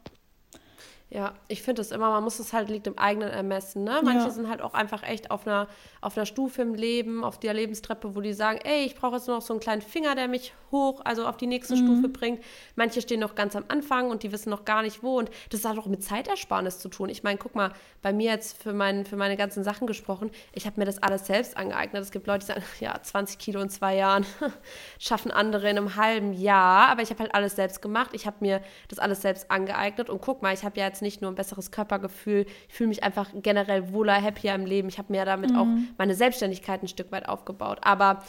Ja, 1.13 1.35
ich 1.49 1.63
finde 1.63 1.83
es 1.83 1.91
immer, 1.91 2.09
man 2.11 2.23
muss 2.23 2.39
es 2.39 2.53
halt, 2.53 2.69
liegt 2.69 2.87
im 2.87 2.97
eigenen 2.97 3.31
Ermessen. 3.31 3.83
Ne? 3.83 4.01
Manche 4.05 4.27
ja. 4.27 4.31
sind 4.31 4.49
halt 4.49 4.63
auch 4.63 4.75
einfach 4.75 5.03
echt 5.03 5.33
auf 5.33 5.45
einer, 5.45 5.67
auf 6.01 6.17
einer 6.17 6.25
Stufe 6.25 6.63
im 6.63 6.75
Leben, 6.75 7.25
auf 7.25 7.41
der 7.41 7.53
Lebenstreppe, 7.53 8.15
wo 8.15 8.21
die 8.21 8.33
sagen, 8.33 8.61
ey, 8.63 8.85
ich 8.85 8.95
brauche 8.95 9.17
jetzt 9.17 9.27
nur 9.27 9.37
noch 9.37 9.43
so 9.43 9.53
einen 9.53 9.59
kleinen 9.59 9.83
Finger, 9.83 10.15
der 10.15 10.29
mich 10.29 10.55
hoch, 10.71 11.01
also 11.05 11.27
auf 11.27 11.37
die 11.37 11.49
nächste 11.49 11.75
mhm. 11.75 11.85
Stufe 11.85 12.09
bringt. 12.09 12.45
Manche 12.77 13.03
stehen 13.03 13.19
noch 13.19 13.35
ganz 13.35 13.57
am 13.57 13.65
Anfang 13.67 14.09
und 14.09 14.23
die 14.23 14.31
wissen 14.31 14.51
noch 14.51 14.65
gar 14.65 14.83
nicht 14.83 15.03
wo. 15.03 15.19
Und 15.19 15.31
das 15.51 15.65
hat 15.65 15.77
auch 15.79 15.87
mit 15.87 16.05
Zeitersparnis 16.05 16.79
zu 16.79 16.89
tun. 16.89 17.09
Ich 17.09 17.25
meine, 17.25 17.39
guck 17.39 17.57
mal, 17.57 17.73
bei 18.03 18.13
mir 18.13 18.31
jetzt 18.31 18.63
für, 18.63 18.73
mein, 18.73 19.05
für 19.05 19.17
meine 19.17 19.37
ganzen 19.37 19.65
Sachen 19.65 19.89
gesprochen, 19.89 20.31
ich 20.53 20.67
habe 20.67 20.79
mir 20.79 20.87
das 20.87 21.03
alles 21.03 21.27
selbst 21.27 21.57
angeeignet. 21.57 22.03
Es 22.03 22.13
gibt 22.13 22.29
Leute, 22.29 22.47
die 22.47 22.53
sagen, 22.53 22.63
ja, 22.81 23.03
20 23.03 23.39
Kilo 23.39 23.61
in 23.61 23.69
zwei 23.69 23.97
Jahren 23.97 24.25
schaffen 25.01 25.33
andere 25.33 25.69
in 25.69 25.77
einem 25.77 25.97
halben 25.97 26.33
Jahr. 26.35 26.89
Aber 26.89 27.03
ich 27.03 27.11
habe 27.11 27.21
halt 27.21 27.35
alles 27.35 27.57
selbst 27.57 27.83
gemacht. 27.83 28.11
Ich 28.13 28.27
habe 28.27 28.37
mir 28.39 28.63
das 28.87 29.01
alles 29.01 29.23
selbst 29.23 29.51
angeeignet. 29.51 30.09
Und 30.09 30.21
guck 30.21 30.41
mal, 30.41 30.55
ich 30.55 30.65
habe 30.65 30.79
ja 30.79 30.87
jetzt 30.87 31.00
nicht 31.03 31.23
nur 31.23 31.31
ein 31.31 31.35
besseres 31.35 31.71
Körpergefühl, 31.71 32.47
ich 32.69 32.75
fühle 32.75 32.89
mich 32.89 33.03
einfach 33.03 33.31
generell 33.35 33.93
wohler, 33.93 34.21
happier 34.21 34.55
im 34.55 34.67
Leben. 34.67 34.89
Ich 34.89 34.99
habe 34.99 35.13
mir 35.13 35.25
damit 35.25 35.51
mhm. 35.51 35.57
auch 35.57 35.67
meine 35.99 36.15
Selbstständigkeit 36.15 36.83
ein 36.83 36.89
Stück 36.89 37.13
weit 37.13 37.29
aufgebaut. 37.29 37.79
Aber 37.83 38.23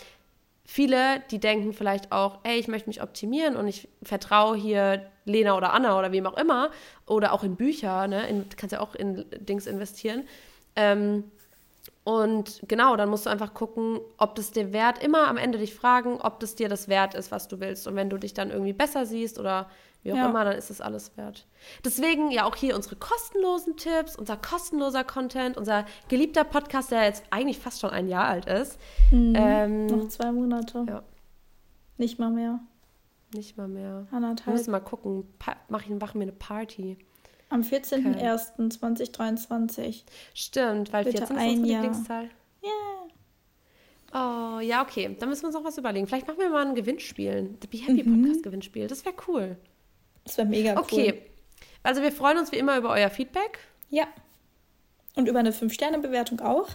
viele, 0.66 1.22
die 1.32 1.40
denken 1.40 1.74
vielleicht 1.74 2.12
auch, 2.12 2.40
ey, 2.44 2.60
ich 2.60 2.68
möchte 2.68 2.90
mich 2.90 3.02
optimieren 3.02 3.56
und 3.56 3.68
ich 3.68 3.90
vertraue 4.04 4.56
hier 4.56 5.10
Lena 5.26 5.56
oder 5.58 5.74
Anna 5.74 5.98
oder 5.98 6.12
wem 6.12 6.26
auch 6.26 6.38
immer 6.38 6.72
oder 7.06 7.34
auch 7.34 7.44
in 7.44 7.56
Bücher, 7.56 8.08
ne? 8.08 8.28
In, 8.28 8.50
du 8.50 8.56
kannst 8.56 8.74
ja 8.74 8.80
auch 8.80 8.96
in 8.96 9.26
Dings 9.40 9.68
investieren. 9.68 10.24
Ähm, 10.76 11.26
und 12.04 12.62
genau, 12.68 12.96
dann 12.96 13.10
musst 13.10 13.28
du 13.28 13.30
einfach 13.30 13.54
gucken, 13.54 14.00
ob 14.18 14.34
das 14.36 14.52
dir 14.52 14.74
wert, 14.74 15.04
immer 15.04 15.28
am 15.28 15.38
Ende 15.38 15.60
dich 15.60 15.76
fragen, 15.76 16.20
ob 16.20 16.40
das 16.40 16.56
dir 16.56 16.68
das 16.68 16.88
wert 16.88 17.14
ist, 17.14 17.32
was 17.32 17.48
du 17.48 17.60
willst. 17.60 17.88
Und 17.88 17.96
wenn 17.96 18.10
du 18.10 18.18
dich 18.18 18.34
dann 18.34 18.50
irgendwie 18.50 18.74
besser 18.74 19.06
siehst 19.06 19.40
oder 19.40 19.70
wie 20.02 20.14
auch 20.14 20.18
ja. 20.18 20.30
immer, 20.30 20.44
dann 20.44 20.58
ist 20.58 20.72
das 20.72 20.82
alles 20.82 21.16
wert. 21.16 21.46
Deswegen 21.86 22.32
ja 22.32 22.46
auch 22.46 22.56
hier 22.56 22.76
unsere 22.76 22.96
kostenlosen 22.96 23.78
Tipps, 23.78 24.16
unser 24.16 24.36
kostenloser 24.36 25.04
Content, 25.04 25.58
unser 25.58 25.86
geliebter 26.08 26.44
Podcast, 26.44 26.90
der 26.90 27.04
jetzt 27.04 27.24
eigentlich 27.30 27.60
fast 27.60 27.82
schon 27.82 27.92
ein 27.92 28.08
Jahr 28.08 28.26
alt 28.26 28.48
ist. 28.48 28.80
Mhm. 29.12 29.34
Ähm, 29.38 29.86
Noch 29.86 30.08
zwei 30.08 30.32
Monate. 30.32 30.86
Ja. 30.88 31.04
Nicht 31.98 32.18
mal 32.18 32.32
mehr. 32.32 32.60
Nicht 33.32 33.58
mal 33.58 33.68
mehr. 33.68 34.08
Anderthalb. 34.12 34.48
Wir 34.48 34.54
müssen 34.54 34.72
mal 34.72 34.80
gucken. 34.80 35.26
Pa 35.38 35.56
mach 35.70 35.84
ich, 35.84 35.90
machen 35.90 36.20
wir 36.20 36.24
eine 36.24 36.32
Party. 36.32 36.98
Am 37.52 37.62
14.01.2023. 37.62 40.04
Stimmt, 40.34 40.92
weil 40.94 41.04
Bitte 41.04 41.18
14 41.18 41.36
ist 41.36 41.44
unsere. 41.44 41.68
Lieblingszahl. 41.68 42.30
Yeah. 42.64 43.02
Oh, 44.14 44.60
ja, 44.62 44.82
okay. 44.82 45.16
Dann 45.20 45.30
müssen 45.30 45.44
wir 45.44 45.48
uns 45.48 45.56
noch 45.56 45.64
was 45.64 45.78
überlegen. 45.78 46.08
Vielleicht 46.08 46.28
machen 46.28 46.40
wir 46.40 46.50
mal 46.50 46.66
ein 46.66 46.76
Gewinnspiel. 46.76 47.56
The 47.62 47.68
Be 47.68 47.78
Happy 47.78 48.04
mhm. 48.04 48.24
Podcast 48.24 48.44
Gewinnspiel. 48.44 48.88
Das 48.88 49.06
wäre 49.06 49.16
cool. 49.28 49.58
Das 50.24 50.38
wäre 50.38 50.48
mega 50.48 50.74
cool. 50.74 50.82
Okay. 50.82 51.22
Also 51.84 52.02
wir 52.02 52.12
freuen 52.12 52.38
uns 52.38 52.52
wie 52.52 52.58
immer 52.58 52.78
über 52.78 52.92
euer 52.92 53.10
Feedback. 53.10 53.60
Ja. 53.90 54.08
Und 55.16 55.28
über 55.28 55.40
eine 55.40 55.52
5-Sterne-Bewertung 55.52 56.40
auch. 56.40 56.70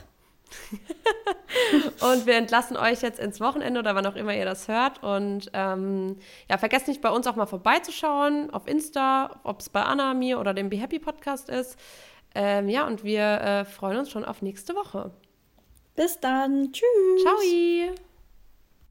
und 2.01 2.27
wir 2.27 2.35
entlassen 2.35 2.77
euch 2.77 3.03
jetzt 3.03 3.19
ins 3.19 3.41
Wochenende 3.41 3.81
oder 3.81 3.95
wann 3.95 4.07
auch 4.07 4.17
immer 4.17 4.35
ihr 4.35 4.45
das 4.45 4.69
hört. 4.69 5.03
Und 5.03 5.51
ähm, 5.53 6.17
ja, 6.49 6.59
vergesst 6.59 6.89
nicht 6.89 7.03
bei 7.03 7.11
uns 7.11 7.27
auch 7.27 7.37
mal 7.37 7.47
vorbeizuschauen 7.47 8.51
auf 8.51 8.67
Insta, 8.67 9.41
ob 9.43 9.61
es 9.61 9.69
bei 9.69 9.83
Anna, 9.83 10.15
mir 10.15 10.39
oder 10.39 10.55
dem 10.55 10.71
Be 10.71 10.77
Happy 10.77 10.99
Podcast 10.99 11.49
ist. 11.49 11.79
Ähm, 12.35 12.69
ja, 12.69 12.87
und 12.87 13.05
wir 13.05 13.23
äh, 13.23 13.65
freuen 13.65 13.99
uns 13.99 14.11
schon 14.11 14.25
auf 14.25 14.43
nächste 14.43 14.75
Woche. 14.75 15.11
Bis 15.95 16.21
dann. 16.21 16.73
Tschüss. 16.73 17.23
Ciao. 17.23 18.16